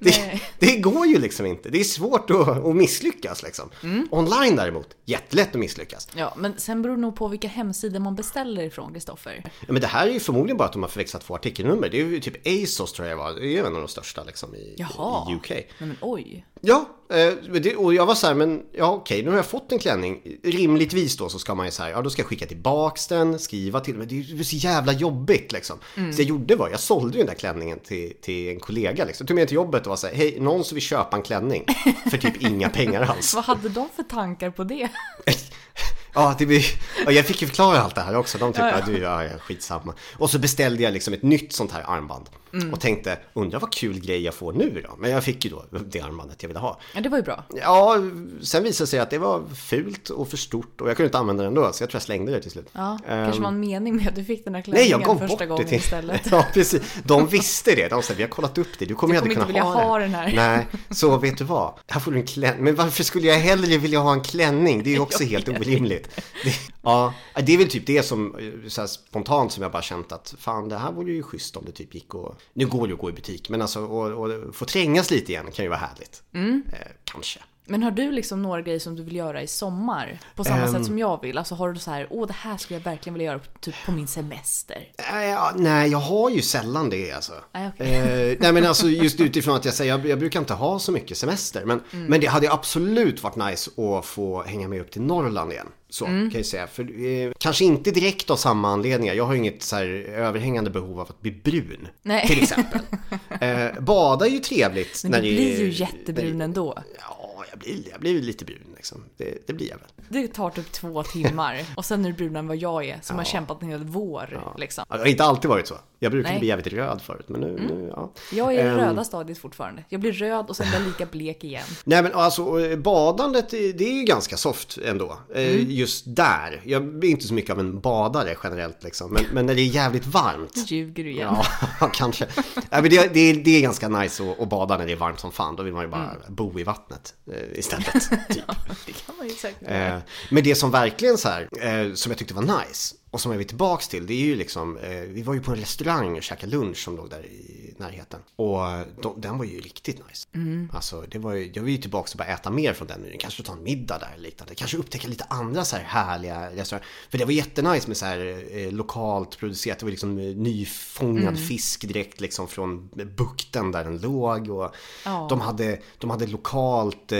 Det, 0.00 0.10
det, 0.10 0.40
det 0.58 0.76
går 0.76 1.06
ju 1.06 1.18
liksom 1.18 1.46
inte. 1.46 1.70
Det 1.70 1.80
är 1.80 1.84
svårt 1.84 2.30
att, 2.30 2.48
att 2.48 2.76
misslyckas 2.76 3.42
liksom. 3.42 3.70
Mm. 3.82 4.08
Online 4.10 4.56
däremot, 4.56 4.96
jättelätt 5.04 5.48
att 5.48 5.60
misslyckas. 5.60 6.08
Ja, 6.14 6.34
men 6.36 6.58
sen 6.58 6.82
beror 6.82 6.94
det 6.94 7.00
nog 7.00 7.16
på 7.16 7.28
vilka 7.28 7.48
hemsidor 7.48 8.00
man 8.00 8.14
beställer 8.16 8.62
ifrån, 8.62 8.92
Kristoffer. 8.92 9.42
Ja, 9.60 9.72
men 9.72 9.80
det 9.82 9.86
här 9.86 10.06
är 10.06 10.10
ju 10.10 10.20
förmodligen 10.20 10.56
bara 10.56 10.64
att 10.64 10.72
de 10.72 10.82
har 10.82 10.88
förväxlat 10.88 11.22
två 11.22 11.34
artikelnummer. 11.34 11.88
Det 11.88 12.00
är 12.00 12.04
ju 12.04 12.20
typ 12.20 12.46
ASOS 12.46 12.92
tror 12.92 13.08
jag 13.08 13.16
var. 13.16 13.32
Det 13.32 13.46
är 13.46 13.50
ju 13.50 13.58
en 13.58 13.74
av 13.74 13.80
de 13.80 13.88
största 13.88 14.24
liksom 14.24 14.54
i, 14.54 14.74
Jaha. 14.76 15.30
i 15.30 15.34
UK. 15.34 15.50
Nej 15.50 15.66
men 15.78 15.96
oj. 16.00 16.46
Ja, 16.60 16.88
eh, 17.10 17.76
och 17.76 17.94
jag 17.94 18.06
var 18.06 18.14
så 18.14 18.26
här, 18.26 18.34
men 18.34 18.62
ja 18.72 18.90
okej, 18.90 19.22
nu 19.22 19.30
har 19.30 19.36
jag 19.36 19.46
fått 19.46 19.72
en 19.72 19.78
klänning. 19.78 20.22
Rimligtvis 20.44 21.16
då 21.16 21.28
så 21.28 21.38
ska 21.38 21.54
man 21.54 21.66
ju 21.66 21.72
så 21.72 21.82
här, 21.82 21.90
ja 21.90 22.02
då 22.02 22.10
ska 22.10 22.22
jag 22.22 22.26
skicka 22.26 22.46
tillbaks 22.46 23.06
den, 23.06 23.38
skriva 23.38 23.80
till, 23.80 23.94
men 23.94 24.08
det 24.08 24.14
är 24.14 24.22
ju 24.22 24.44
så 24.44 24.56
jävla 24.56 24.92
jobbigt 24.92 25.52
liksom. 25.52 25.78
Så 25.94 26.22
jag 26.22 26.28
gjorde 26.28 26.56
var, 26.56 26.70
jag 26.70 26.80
sålde 26.80 27.18
ju 27.18 27.24
den 27.24 27.26
där 27.26 27.38
klänningen 27.40 27.78
till, 27.78 28.12
till 28.20 28.48
en 28.48 28.60
kollega 28.60 29.04
liksom. 29.04 29.26
Tog 29.26 29.34
med 29.34 29.48
till 29.48 29.54
jobbet 29.54 29.82
och 29.82 29.90
var 29.90 29.96
så 29.96 30.06
här, 30.06 30.14
hej, 30.14 30.40
någon 30.40 30.64
som 30.64 30.74
vill 30.74 30.84
köpa 30.84 31.16
en 31.16 31.22
klänning 31.22 31.64
för 32.10 32.18
typ 32.18 32.42
inga 32.42 32.68
pengar 32.68 33.02
alls. 33.16 33.34
Vad 33.34 33.44
hade 33.44 33.68
de 33.68 33.88
för 33.96 34.02
tankar 34.02 34.50
på 34.50 34.64
det? 34.64 34.88
Ja, 36.14 36.34
det 36.38 36.46
blir, 36.46 36.64
ja, 37.06 37.12
jag 37.12 37.26
fick 37.26 37.42
ju 37.42 37.48
förklara 37.48 37.80
allt 37.80 37.94
det 37.94 38.00
här 38.00 38.16
också. 38.16 38.38
De 38.38 38.52
typ, 38.52 38.62
ja, 38.62 38.74
du, 38.86 38.98
ja, 38.98 39.24
ja, 39.24 39.30
skitsamma. 39.38 39.94
Och 40.16 40.30
så 40.30 40.38
beställde 40.38 40.82
jag 40.82 40.92
liksom 40.92 41.14
ett 41.14 41.22
nytt 41.22 41.52
sånt 41.52 41.72
här 41.72 41.84
armband. 41.86 42.28
Mm. 42.52 42.72
Och 42.72 42.80
tänkte, 42.80 43.18
undrar 43.34 43.60
vad 43.60 43.72
kul 43.72 44.00
grej 44.00 44.22
jag 44.22 44.34
får 44.34 44.52
nu 44.52 44.82
då? 44.88 44.96
Men 44.98 45.10
jag 45.10 45.24
fick 45.24 45.44
ju 45.44 45.50
då 45.50 45.64
det 45.88 46.00
armbandet 46.00 46.42
jag 46.42 46.48
ville 46.48 46.60
ha. 46.60 46.80
Ja, 46.94 47.00
det 47.00 47.08
var 47.08 47.18
ju 47.18 47.22
bra. 47.24 47.44
Ja, 47.54 47.96
sen 48.42 48.62
visade 48.62 48.84
det 48.84 48.90
sig 48.90 48.98
att 49.00 49.10
det 49.10 49.18
var 49.18 49.42
fult 49.68 50.10
och 50.10 50.28
för 50.28 50.36
stort 50.36 50.80
och 50.80 50.88
jag 50.90 50.96
kunde 50.96 51.06
inte 51.06 51.18
använda 51.18 51.42
det 51.42 51.48
ändå. 51.48 51.72
Så 51.72 51.82
jag 51.82 51.90
tror 51.90 51.96
jag 51.96 52.02
slängde 52.02 52.32
det 52.32 52.40
till 52.42 52.50
slut. 52.50 52.68
Ja, 52.72 52.98
Ehm, 53.08 53.24
kanske 53.24 53.42
var 53.42 53.48
en 53.48 53.60
mening 53.60 53.96
med 53.96 54.08
att 54.08 54.14
du 54.14 54.24
fick 54.24 54.44
den 54.44 54.54
här 54.54 54.64
Nej, 54.66 54.88
klänningen 54.88 55.18
första 55.18 55.26
bort 55.36 55.48
gången 55.48 55.62
det 55.64 55.68
till... 55.68 55.78
istället. 55.78 56.20
Ja, 56.30 56.44
precis. 56.54 56.82
De 57.04 57.26
visste 57.26 57.74
det. 57.74 57.88
De 57.88 58.02
sa, 58.02 58.14
vi 58.16 58.22
har 58.22 58.30
kollat 58.30 58.58
upp 58.58 58.68
det. 58.78 58.84
Du 58.86 58.94
kommer 58.94 59.12
Du 59.14 59.16
ju 59.16 59.18
aldrig 59.20 59.36
kommer 59.36 59.46
kunna 59.52 59.58
inte 59.58 59.70
vilja 59.76 59.82
ha, 59.84 59.88
ha 59.88 59.98
det. 59.98 60.04
den 60.04 60.14
här. 60.14 60.32
Nej, 60.56 60.66
så 60.90 61.16
vet 61.16 61.38
du 61.38 61.44
vad? 61.44 61.74
Här 61.88 62.00
får 62.00 62.12
du 62.12 62.18
en 62.18 62.26
klänning. 62.26 62.64
Men 62.64 62.74
varför 62.74 63.04
skulle 63.04 63.26
jag 63.26 63.38
hellre 63.38 63.78
vilja 63.78 63.98
ha 63.98 64.12
en 64.12 64.22
klänning? 64.22 64.82
Det 64.82 64.90
är 64.90 64.94
ju 64.94 65.00
också 65.08 65.24
helt 65.24 65.48
orimligt. 65.48 66.07
Det, 66.44 66.54
ja, 66.82 67.14
det 67.42 67.54
är 67.54 67.58
väl 67.58 67.68
typ 67.68 67.86
det 67.86 68.02
som 68.02 68.34
eh, 68.38 68.68
så 68.68 68.86
spontant 68.86 69.52
som 69.52 69.62
jag 69.62 69.72
bara 69.72 69.82
känt 69.82 70.12
att 70.12 70.34
fan, 70.38 70.68
det 70.68 70.78
här 70.78 70.92
vore 70.92 71.12
ju 71.12 71.22
schysst 71.22 71.56
om 71.56 71.64
det 71.64 71.72
typ 71.72 71.94
gick 71.94 72.14
och... 72.14 72.36
Nu 72.52 72.66
går 72.66 72.80
det 72.82 72.88
ju 72.88 72.94
att 72.94 73.00
gå 73.00 73.10
i 73.10 73.12
butik, 73.12 73.48
men 73.48 73.62
alltså 73.62 73.80
och, 73.80 74.24
och 74.24 74.54
få 74.54 74.64
trängas 74.64 75.10
lite 75.10 75.32
igen 75.32 75.52
kan 75.52 75.64
ju 75.64 75.68
vara 75.68 75.78
härligt. 75.78 76.22
Mm. 76.34 76.62
Eh, 76.72 76.92
kanske. 77.04 77.40
Men 77.70 77.82
har 77.82 77.90
du 77.90 78.12
liksom 78.12 78.42
några 78.42 78.62
grejer 78.62 78.78
som 78.78 78.96
du 78.96 79.02
vill 79.02 79.16
göra 79.16 79.42
i 79.42 79.46
sommar? 79.46 80.18
På 80.34 80.44
samma 80.44 80.62
Ehm. 80.62 80.72
sätt 80.72 80.84
som 80.86 80.98
jag 80.98 81.22
vill? 81.22 81.38
Alltså 81.38 81.54
har 81.54 81.72
du 81.72 81.78
så 81.80 81.90
här, 81.90 82.06
åh 82.10 82.26
det 82.26 82.32
här 82.32 82.56
skulle 82.56 82.78
jag 82.80 82.84
verkligen 82.84 83.14
vilja 83.14 83.26
göra 83.32 83.40
typ 83.60 83.74
på 83.86 83.92
min 83.92 84.06
semester? 84.06 84.88
Ja, 85.12 85.52
nej, 85.56 85.90
jag 85.90 85.98
har 85.98 86.30
ju 86.30 86.42
sällan 86.42 86.90
det 86.90 87.12
alltså. 87.12 87.32
Nej, 87.52 87.70
okej. 87.74 87.94
Eh, 88.30 88.36
nej 88.40 88.52
men 88.52 88.66
alltså 88.66 88.88
just 88.88 89.20
utifrån 89.20 89.56
att 89.56 89.64
jag 89.64 89.74
säger, 89.74 89.90
jag, 89.98 90.06
jag 90.06 90.18
brukar 90.18 90.40
inte 90.40 90.54
ha 90.54 90.78
så 90.78 90.92
mycket 90.92 91.16
semester. 91.18 91.64
Men, 91.64 91.80
Mm. 91.92 92.06
men 92.06 92.20
det 92.20 92.26
hade 92.26 92.52
absolut 92.52 93.22
varit 93.22 93.36
nice 93.36 93.70
att 93.82 94.04
få 94.06 94.42
hänga 94.42 94.68
med 94.68 94.80
upp 94.80 94.90
till 94.90 95.02
Norrland 95.02 95.52
igen. 95.52 95.66
Så 95.90 96.06
Mm. 96.06 96.30
kan 96.30 96.38
jag 96.38 96.46
säga. 96.46 96.66
För, 96.66 96.82
eh, 97.06 97.32
kanske 97.38 97.64
inte 97.64 97.90
direkt 97.90 98.30
av 98.30 98.36
samma 98.36 98.68
anledningar. 98.72 99.14
Jag 99.14 99.24
har 99.24 99.32
ju 99.32 99.38
inget 99.38 99.62
så 99.62 99.76
här 99.76 99.84
överhängande 100.16 100.70
behov 100.70 101.00
av 101.00 101.06
att 101.10 101.20
bli 101.20 101.30
brun. 101.32 101.88
Nej. 102.02 102.26
Till 102.26 102.42
exempel. 102.42 102.80
eh, 103.40 103.80
bada 103.80 104.26
är 104.26 104.30
ju 104.30 104.38
trevligt. 104.38 105.00
Men 105.04 105.10
när 105.12 105.22
du 105.22 105.28
det 105.28 105.34
blir 105.36 105.60
ju 105.60 105.70
jättebrun 105.70 106.40
ändå. 106.40 106.78
Ja, 106.98 107.17
jag 107.66 107.74
blir, 107.74 107.90
jag 107.90 108.00
blir 108.00 108.22
lite 108.22 108.44
brun 108.44 108.74
liksom. 108.76 109.04
Det, 109.16 109.46
det 109.46 109.52
blir 109.52 109.68
jag 109.70 109.76
väl. 109.76 109.88
Det 110.08 110.28
tar 110.28 110.50
typ 110.50 110.72
två 110.72 111.02
timmar 111.02 111.64
och 111.76 111.84
sen 111.84 112.04
är 112.04 112.08
du 112.08 112.14
brunare 112.14 112.38
än 112.38 112.46
vad 112.48 112.56
jag 112.56 112.84
är 112.84 112.98
som 113.02 113.16
har 113.16 113.24
kämpat 113.24 113.62
en 113.62 113.68
hel 113.68 113.84
vår. 113.84 114.54
Liksom. 114.58 114.84
Ja, 114.88 114.96
Det 114.96 115.02
har 115.02 115.06
inte 115.08 115.24
alltid 115.24 115.48
varit 115.48 115.66
så. 115.66 115.74
Jag 116.00 116.12
brukade 116.12 116.32
Nej. 116.32 116.38
bli 116.40 116.48
jävligt 116.48 116.66
röd 116.72 117.02
förut, 117.02 117.24
men 117.28 117.40
nu, 117.40 117.46
nu 117.68 117.92
ja. 117.96 118.12
Jag 118.32 118.48
är 118.48 118.52
i 118.52 118.56
det 118.62 118.68
Ehm. 118.70 118.76
röda 118.78 119.04
stadiet 119.04 119.38
fortfarande. 119.38 119.84
Jag 119.88 120.00
blir 120.00 120.12
röd 120.12 120.46
och 120.48 120.56
sen 120.56 120.66
blir 120.68 120.78
jag 120.78 120.86
lika 120.86 121.06
blek 121.06 121.44
igen. 121.44 121.64
Nej 121.84 122.02
men 122.02 122.12
alltså 122.14 122.60
eh, 122.60 122.78
badandet 122.78 123.48
det 123.50 123.72
det 123.72 123.84
är 123.84 123.92
ju 123.92 124.02
ganska 124.04 124.36
soft 124.36 124.78
ändå. 124.84 125.18
Eh, 125.34 125.70
Just 125.70 126.04
där. 126.06 126.60
Jag 126.64 126.82
är 126.82 127.04
inte 127.04 127.26
så 127.26 127.34
mycket 127.34 127.50
av 127.50 127.60
en 127.60 127.80
badare 127.80 128.36
generellt 128.44 128.82
liksom. 128.84 129.12
Men, 129.12 129.22
men 129.32 129.46
när 129.46 129.54
det 129.54 129.60
är 129.62 129.66
jävligt 129.66 130.06
varmt. 130.06 130.56
Nu 130.56 130.62
ljuger 130.62 131.04
du 131.04 131.10
igen. 131.10 131.34
Ja, 131.80 131.88
kanske. 131.94 132.26
Ja, 132.54 132.80
men 132.80 132.90
det, 132.90 133.14
det, 133.14 133.20
är, 133.20 133.34
det 133.34 133.50
är 133.56 133.60
ganska 133.62 133.88
nice 133.88 134.30
att, 134.30 134.40
att 134.40 134.48
bada 134.48 134.78
när 134.78 134.86
det 134.86 134.92
är 134.92 134.96
varmt 134.96 135.20
som 135.20 135.32
fan. 135.32 135.56
Då 135.56 135.62
vill 135.62 135.72
man 135.72 135.82
ju 135.82 135.88
bara 135.88 136.16
bo 136.28 136.58
i 136.60 136.64
vattnet 136.64 137.14
eh, 137.32 137.58
istället. 137.58 137.92
Typ. 138.28 138.44
Det 138.86 138.92
kan 139.06 139.16
man 139.18 139.28
ju 139.28 139.34
säkert. 139.34 139.68
Eh, 139.70 139.96
men 140.30 140.44
det 140.44 140.54
som 140.54 140.70
verkligen 140.70 141.18
så 141.18 141.28
här, 141.28 141.48
eh, 141.60 141.94
som 141.94 142.10
jag 142.10 142.18
tyckte 142.18 142.34
var 142.34 142.42
nice 142.42 142.94
och 143.10 143.20
som 143.20 143.32
jag 143.32 143.38
vill 143.38 143.46
tillbaks 143.48 143.88
till, 143.88 144.06
det 144.06 144.14
är 144.14 144.24
ju 144.24 144.36
liksom, 144.36 144.76
eh, 144.78 144.90
vi 145.00 145.22
var 145.22 145.34
ju 145.34 145.40
på 145.40 145.50
en 145.50 145.56
restaurang 145.56 146.16
och 146.16 146.22
käkade 146.22 146.52
lunch 146.52 146.76
som 146.84 146.96
låg 146.96 147.10
där 147.10 147.26
i 147.26 147.74
närheten. 147.76 148.20
Och 148.36 148.58
de, 149.02 149.20
den 149.20 149.38
var 149.38 149.44
ju 149.44 149.60
riktigt 149.60 149.96
nice. 150.08 150.28
Alltså, 150.72 151.04
det 151.10 151.18
var 151.18 151.32
ju, 151.32 151.50
jag 151.54 151.62
vill 151.62 151.74
ju 151.74 151.80
tillbaks 151.80 152.12
och 152.14 152.18
bara 152.18 152.28
äta 152.28 152.50
mer 152.50 152.72
från 152.72 152.88
den 152.88 153.00
menyn. 153.00 153.18
Kanske 153.18 153.42
ta 153.42 153.52
en 153.52 153.62
middag 153.62 153.98
där 153.98 154.10
eller 154.14 154.22
liknande. 154.22 154.54
Kanske 154.54 154.76
upptäcka 154.76 155.08
lite 155.08 155.24
andra 155.30 155.64
så 155.64 155.76
här 155.76 155.84
härliga 155.84 156.50
restauranger. 156.50 156.86
För 157.10 157.18
det 157.18 157.24
var 157.24 157.32
jättenice 157.32 157.88
med 157.88 157.96
så 157.96 158.04
här 158.06 158.44
eh, 158.56 158.72
lokalt 158.72 159.38
producerat. 159.38 159.78
Det 159.78 159.84
var 159.86 159.90
liksom 159.90 160.18
eh, 160.18 160.24
nyfångad 160.36 161.38
fisk 161.48 161.88
direkt 161.88 162.20
liksom 162.20 162.48
från 162.48 162.88
bukten 163.16 163.72
där 163.72 163.84
den 163.84 163.98
låg. 163.98 164.50
Och 164.50 164.74
Ja. 165.04 165.26
de 165.30 165.40
hade, 165.40 165.80
de 165.98 166.10
hade 166.10 166.26
lokalt, 166.26 167.12
eh, 167.12 167.18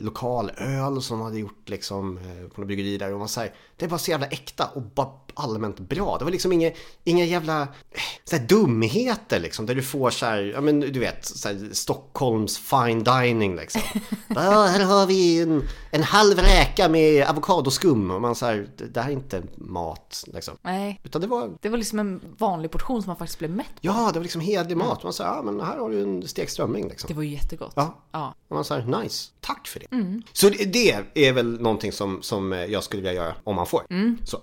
lokal 0.00 0.50
öl 0.56 1.02
som 1.02 1.18
de 1.18 1.24
hade 1.24 1.38
gjort 1.38 1.68
liksom 1.68 2.18
eh, 2.18 2.48
på 2.48 2.60
något 2.60 2.66
bryggeri 2.66 2.98
där. 2.98 3.12
Och 3.12 3.18
man 3.18 3.28
säger, 3.28 3.54
det 3.78 3.86
var 3.86 3.98
så 3.98 4.10
jävla 4.10 4.26
äkta 4.26 4.66
och 4.66 4.82
bara 4.82 5.08
allmänt 5.38 5.80
bra. 5.80 6.18
Det 6.18 6.24
var 6.24 6.32
liksom 6.32 6.52
inga, 6.52 6.70
inga 7.04 7.24
jävla 7.24 7.62
eh, 7.62 8.00
så 8.24 8.36
här, 8.36 8.46
dumheter 8.46 9.40
liksom. 9.40 9.66
Där 9.66 9.74
du 9.74 9.82
får 9.82 10.10
så 10.10 10.26
här, 10.26 10.42
ja 10.54 10.60
men 10.60 10.80
du 10.80 11.00
vet, 11.00 11.24
så 11.24 11.48
här, 11.48 11.68
Stockholms 11.72 12.58
fine 12.58 13.04
dining 13.04 13.56
liksom. 13.56 13.82
ja, 14.28 14.66
här 14.66 14.84
har 14.84 15.06
vi 15.06 15.42
en, 15.42 15.62
en 15.90 16.02
halv 16.02 16.38
räka 16.38 16.88
med 16.88 17.26
avokadoskum. 17.26 18.10
Och 18.10 18.20
man 18.20 18.34
säger, 18.34 18.68
det, 18.76 18.84
det 18.84 19.00
här 19.00 19.08
är 19.08 19.12
inte 19.12 19.42
mat 19.56 20.24
liksom. 20.26 20.56
Nej, 20.62 21.00
Utan 21.04 21.20
det 21.20 21.26
var, 21.26 21.50
det 21.60 21.68
var 21.68 21.78
liksom 21.78 21.98
en 21.98 22.20
vanlig 22.38 22.70
portion 22.70 23.02
som 23.02 23.10
man 23.10 23.16
faktiskt 23.16 23.38
blev 23.38 23.50
mätt 23.50 23.66
på. 23.66 23.80
ja 23.80 24.10
det 24.12 24.18
var 24.18 24.24
liksom 24.24 24.40
hederlig 24.40 24.76
mat. 24.76 25.02
Man 25.02 25.12
säger, 25.12 25.30
ja 25.30 25.42
men 25.42 25.60
här 25.60 25.78
har 25.78 25.90
du 25.90 26.02
en 26.02 26.28
stekt 26.28 26.52
strömming 26.52 26.88
liksom. 26.88 27.08
Det 27.08 27.14
var 27.14 27.22
ju 27.22 27.30
jättegott. 27.30 27.72
Ja. 27.76 27.98
Ja. 28.12 28.34
Och 28.48 28.54
man 28.54 28.64
säger 28.64 29.02
nice, 29.02 29.30
tack 29.40 29.66
för 29.66 29.80
det. 29.80 29.86
Så 30.32 30.48
det, 30.48 30.64
det 30.64 31.26
är 31.26 31.32
väl 31.32 31.60
någonting 31.60 31.92
som, 31.92 32.22
som 32.22 32.52
jag 32.52 32.84
skulle 32.84 33.02
vilja 33.02 33.24
göra 33.24 33.34
om 33.44 33.56
man 33.56 33.66
får. 33.68 33.82
Så. 34.24 34.40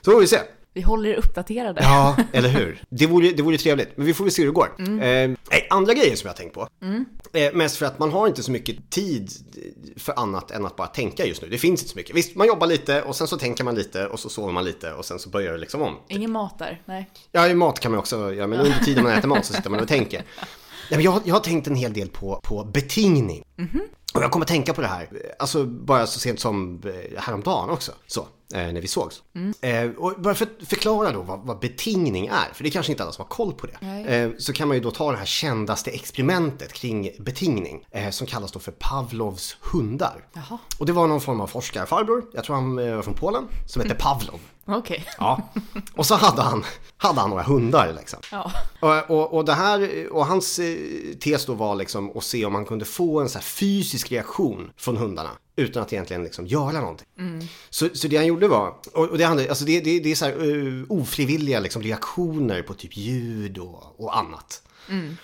så 0.00 0.10
får 0.10 0.20
vi 0.20 0.26
se. 0.26 0.38
Vi 0.72 0.80
håller 0.80 1.10
er 1.10 1.16
uppdaterade. 1.16 1.80
Ja, 1.82 2.16
eller 2.32 2.48
hur? 2.48 2.82
Det 2.88 3.06
vore, 3.06 3.30
det 3.30 3.42
vore 3.42 3.58
trevligt, 3.58 3.96
men 3.96 4.06
vi 4.06 4.14
får 4.14 4.24
väl 4.24 4.32
se 4.32 4.42
hur 4.42 4.48
det 4.48 4.54
går. 4.54 4.74
Eh, 4.78 5.30
nej, 5.50 5.66
andra 5.70 5.94
grejer 5.94 6.16
som 6.16 6.26
jag 6.26 6.32
har 6.32 6.36
tänkt 6.36 6.54
på. 6.54 6.68
Eh, 7.32 7.52
mest 7.54 7.76
för 7.76 7.86
att 7.86 7.98
man 7.98 8.12
har 8.12 8.28
inte 8.28 8.42
så 8.42 8.50
mycket 8.50 8.90
tid 8.90 9.30
för 9.96 10.18
annat 10.18 10.50
än 10.50 10.66
att 10.66 10.76
bara 10.76 10.86
tänka 10.86 11.26
just 11.26 11.42
nu. 11.42 11.48
Det 11.48 11.58
finns 11.58 11.80
inte 11.80 11.92
så 11.92 11.96
mycket. 11.98 12.16
Visst, 12.16 12.36
man 12.36 12.46
jobbar 12.46 12.66
lite 12.66 13.02
och 13.02 13.16
sen 13.16 13.26
så 13.26 13.38
tänker 13.38 13.64
man 13.64 13.74
lite 13.74 14.06
och 14.06 14.20
så 14.20 14.28
sover 14.28 14.52
man 14.52 14.64
lite 14.64 14.92
och 14.92 15.04
sen 15.04 15.18
så 15.18 15.30
börjar 15.30 15.52
det 15.52 15.58
liksom 15.58 15.82
om. 15.82 15.96
Ingen 16.08 16.32
mat 16.32 16.58
där, 16.58 16.82
nej. 16.84 17.10
Ja, 17.32 17.54
mat 17.54 17.80
kan 17.80 17.90
man 17.90 17.98
också 17.98 18.32
göra, 18.34 18.46
men 18.46 18.60
under 18.60 18.78
tiden 18.84 19.04
man 19.04 19.12
äter 19.12 19.28
mat 19.28 19.46
så 19.46 19.52
sitter 19.52 19.70
man 19.70 19.80
och 19.80 19.88
tänker. 19.98 20.24
Jag, 20.90 21.20
jag 21.24 21.34
har 21.34 21.40
tänkt 21.40 21.66
en 21.66 21.74
hel 21.74 21.92
del 21.92 22.08
på, 22.08 22.40
på 22.42 22.64
betingning. 22.64 23.44
Och 24.14 24.22
jag 24.22 24.30
kommer 24.30 24.46
tänka 24.46 24.74
på 24.74 24.80
det 24.80 24.86
här, 24.86 25.08
alltså 25.38 25.64
bara 25.64 26.06
så 26.06 26.20
sent 26.20 26.40
som 26.40 26.82
eh, 26.84 27.20
häromdagen 27.20 27.70
också. 27.70 27.92
Så, 28.06 28.20
eh, 28.20 28.26
när 28.52 28.80
vi 28.80 28.86
sågs. 28.88 29.22
Eh, 29.60 29.90
och 29.90 30.14
bara 30.18 30.34
för 30.34 30.46
att 30.46 30.68
förklara 30.68 31.12
då 31.12 31.22
vad, 31.22 31.40
vad 31.40 31.58
betingning 31.58 32.26
är, 32.26 32.54
för 32.54 32.62
det 32.62 32.68
är 32.68 32.70
kanske 32.70 32.92
inte 32.92 33.02
alla 33.02 33.12
som 33.12 33.22
har 33.22 33.28
koll 33.28 33.52
på 33.52 33.66
det. 33.66 33.76
Nej. 33.80 34.04
Eh, 34.04 34.30
så 34.38 34.52
kan 34.52 34.68
man 34.68 34.76
ju 34.76 34.82
då 34.82 34.90
ta 34.90 35.10
det 35.12 35.18
här 35.18 35.24
kändaste 35.24 35.90
experimentet 35.90 36.72
kring 36.72 37.10
betingning, 37.18 37.84
eh, 37.90 38.10
som 38.10 38.26
kallas 38.26 38.52
då 38.52 38.58
för 38.58 38.72
Pavlovs 38.72 39.56
hundar. 39.60 40.24
Jaha. 40.32 40.58
Och 40.78 40.86
det 40.86 40.92
var 40.92 41.06
någon 41.06 41.20
form 41.20 41.40
av 41.40 41.46
forskarfarbror, 41.46 42.24
jag 42.34 42.44
tror 42.44 42.56
han 42.56 42.78
eh, 42.78 42.94
var 42.94 43.02
från 43.02 43.14
Polen, 43.14 43.44
som 43.66 43.82
hette 43.82 43.94
Pavlov. 43.94 44.40
Okej. 44.66 45.04
Ja, 45.18 45.48
och 45.94 46.06
så 46.06 46.14
hade 46.14 46.42
han, 46.42 46.64
hade 46.96 47.20
han 47.20 47.30
några 47.30 47.42
hundar 47.42 47.92
liksom. 47.92 48.18
Ja. 48.32 48.52
Och, 48.80 49.10
och, 49.10 49.34
och 49.34 49.44
det 49.44 49.52
här, 49.52 50.08
och 50.12 50.26
hans 50.26 50.58
eh, 50.58 50.76
tes 51.20 51.46
då 51.46 51.54
var 51.54 51.74
liksom 51.74 52.16
att 52.16 52.24
se 52.24 52.44
om 52.44 52.52
man 52.52 52.64
kunde 52.64 52.84
få 52.84 53.20
en 53.20 53.28
så 53.28 53.38
fysisk 53.40 54.12
reaktion 54.12 54.70
från 54.76 54.96
hundarna 54.96 55.30
utan 55.56 55.82
att 55.82 55.92
egentligen 55.92 56.22
liksom 56.24 56.46
göra 56.46 56.80
någonting. 56.80 57.06
Så, 57.70 57.88
så 57.94 58.08
det 58.08 58.16
han 58.16 58.26
gjorde 58.26 58.48
var, 58.48 58.74
och, 58.94 59.18
det, 59.18 59.24
handlade, 59.24 59.48
alltså 59.48 59.64
det, 59.64 59.80
det, 59.80 60.00
det 60.00 60.10
är 60.10 60.14
så 60.14 60.24
här 60.24 60.42
uh, 60.44 60.84
ofrivilliga 60.88 61.60
liksom 61.60 61.82
reaktioner 61.82 62.62
på 62.62 62.74
typ 62.74 62.96
ljud 62.96 63.58
och, 63.58 64.00
och 64.00 64.16
annat. 64.18 64.62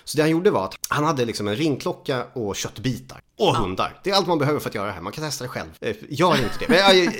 Så 0.05 0.17
det 0.17 0.23
han 0.23 0.31
gjorde 0.31 0.51
var 0.51 0.65
att 0.65 0.75
han 0.89 1.05
hade 1.05 1.25
liksom 1.25 1.49
en 1.49 1.57
ringklocka 1.57 2.25
och 2.33 2.57
köttbitar. 2.57 3.21
Och 3.39 3.57
hundar. 3.57 4.01
Det 4.05 4.11
är 4.11 4.15
allt 4.15 4.27
man 4.27 4.39
behöver 4.39 4.61
för 4.61 4.69
att 4.69 4.75
göra 4.75 4.87
det 4.87 4.93
här. 4.93 5.01
Man 5.01 5.13
kan 5.13 5.25
testa 5.25 5.45
det 5.45 5.49
själv. 5.49 5.69
Eh, 5.81 5.97
Gör 6.09 6.33
inte 6.37 6.51
det. 6.59 6.69
Men, 6.69 6.79
jag- 6.79 7.15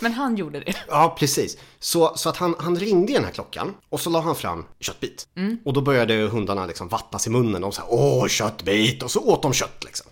Men 0.00 0.12
han 0.12 0.36
gjorde 0.36 0.60
det. 0.60 0.74
Ja, 0.88 1.16
precis. 1.18 1.58
Så, 1.78 2.12
så 2.16 2.28
att 2.28 2.36
han, 2.36 2.54
han 2.58 2.76
ringde 2.76 3.12
i 3.12 3.14
den 3.14 3.24
här 3.24 3.32
klockan 3.32 3.74
och 3.88 4.00
så 4.00 4.10
la 4.10 4.20
han 4.20 4.36
fram 4.36 4.64
köttbit. 4.80 5.28
Och 5.64 5.72
då 5.72 5.80
började 5.80 6.14
hundarna 6.14 6.66
liksom 6.66 6.88
vattnas 6.88 7.26
i 7.26 7.30
munnen 7.30 7.64
och 7.64 7.74
så 7.74 7.80
här, 7.80 7.88
åh, 7.92 8.26
köttbit! 8.28 9.02
Och 9.02 9.10
så 9.10 9.20
åt 9.20 9.42
de 9.42 9.52
kött 9.52 9.84
liksom. 9.84 10.06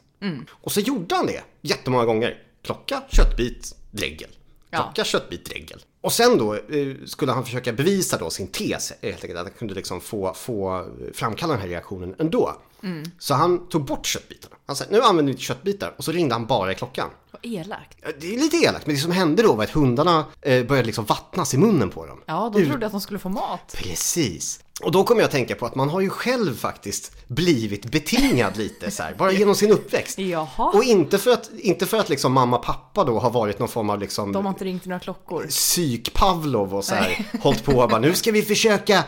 Och 0.50 0.72
så 0.72 0.80
gjorde 0.80 1.14
han 1.14 1.26
det 1.26 1.42
jättemånga 1.60 2.04
gånger. 2.04 2.42
Klocka, 2.62 3.02
köttbit, 3.08 3.76
dregel. 3.90 4.30
Ja. 4.70 4.82
Klocka, 4.82 5.04
köttbit, 5.04 5.44
dregel. 5.44 5.82
Och 6.00 6.12
sen 6.12 6.38
då 6.38 6.54
eh, 6.54 6.60
skulle 7.06 7.32
han 7.32 7.44
försöka 7.44 7.72
bevisa 7.72 8.18
då 8.18 8.30
sin 8.30 8.46
tes, 8.46 8.92
helt 9.02 9.24
enkelt, 9.24 9.38
att 9.38 9.46
han 9.46 9.52
kunde 9.58 9.74
liksom 9.74 10.00
få, 10.00 10.34
få 10.34 10.86
framkalla 11.14 11.52
den 11.52 11.62
här 11.62 11.68
reaktionen 11.68 12.14
ändå. 12.18 12.56
Så 13.18 13.34
han 13.34 13.68
tog 13.68 13.84
bort 13.84 14.06
köttbitarna. 14.06 14.56
Han 14.66 14.76
sa, 14.76 14.84
nu 14.90 15.00
använder 15.00 15.24
vi 15.24 15.30
inte 15.30 15.42
köttbitar. 15.42 15.94
Och 15.98 16.04
så 16.04 16.12
ringde 16.12 16.34
han 16.34 16.46
bara 16.46 16.72
i 16.72 16.74
klockan. 16.74 17.10
Vad 17.30 17.40
elakt. 17.44 17.98
Det 18.20 18.34
är 18.34 18.38
lite 18.38 18.56
elakt, 18.56 18.86
men 18.86 18.94
det 18.94 19.00
som 19.00 19.10
hände 19.12 19.42
då 19.42 19.54
var 19.54 19.64
att 19.64 19.70
hundarna 19.70 20.24
eh, 20.42 20.66
började 20.66 20.86
liksom 20.86 21.04
vattnas 21.04 21.54
i 21.54 21.58
munnen 21.58 21.90
på 21.90 22.06
dem. 22.06 22.20
Ja, 22.26 22.50
de 22.54 22.66
trodde 22.66 22.86
att 22.86 22.92
de 22.92 23.00
skulle 23.00 23.18
få 23.18 23.28
mat. 23.28 23.74
Precis. 23.76 24.60
Och 24.82 24.92
då 24.92 25.04
kommer 25.04 25.20
jag 25.20 25.26
att 25.26 25.32
tänka 25.32 25.54
på 25.54 25.66
att 25.66 25.74
man 25.74 25.88
har 25.88 26.00
ju 26.00 26.10
själv 26.10 26.56
faktiskt 26.56 27.12
blivit 27.28 27.84
betingad 27.90 28.56
lite 28.56 28.90
så 28.90 29.02
här, 29.02 29.14
bara 29.18 29.32
genom 29.32 29.54
sin 29.54 29.70
uppväxt. 29.72 30.18
Jaha. 30.18 30.70
Och 30.74 30.84
inte 30.84 31.18
för 31.18 31.30
att, 31.30 31.50
inte 31.58 31.86
för 31.86 31.96
att 31.98 32.08
liksom 32.08 32.32
mamma 32.32 32.56
och 32.58 32.64
pappa 32.64 33.04
då 33.04 33.18
har 33.18 33.30
varit 33.30 33.58
någon 33.58 33.68
form 33.68 33.90
av 33.90 33.98
liksom 34.00 34.32
De 34.32 34.44
har 34.44 34.52
inte 34.52 34.64
ringt 34.64 34.84
några 34.84 34.98
klockor. 35.00 35.46
psyk-Pavlov 35.48 36.74
och 36.74 36.84
så 36.84 36.94
här, 36.94 37.24
hållit 37.42 37.64
på 37.64 37.72
och 37.72 37.88
bara 37.88 38.00
nu 38.00 38.14
ska 38.14 38.32
vi 38.32 38.42
försöka 38.42 39.04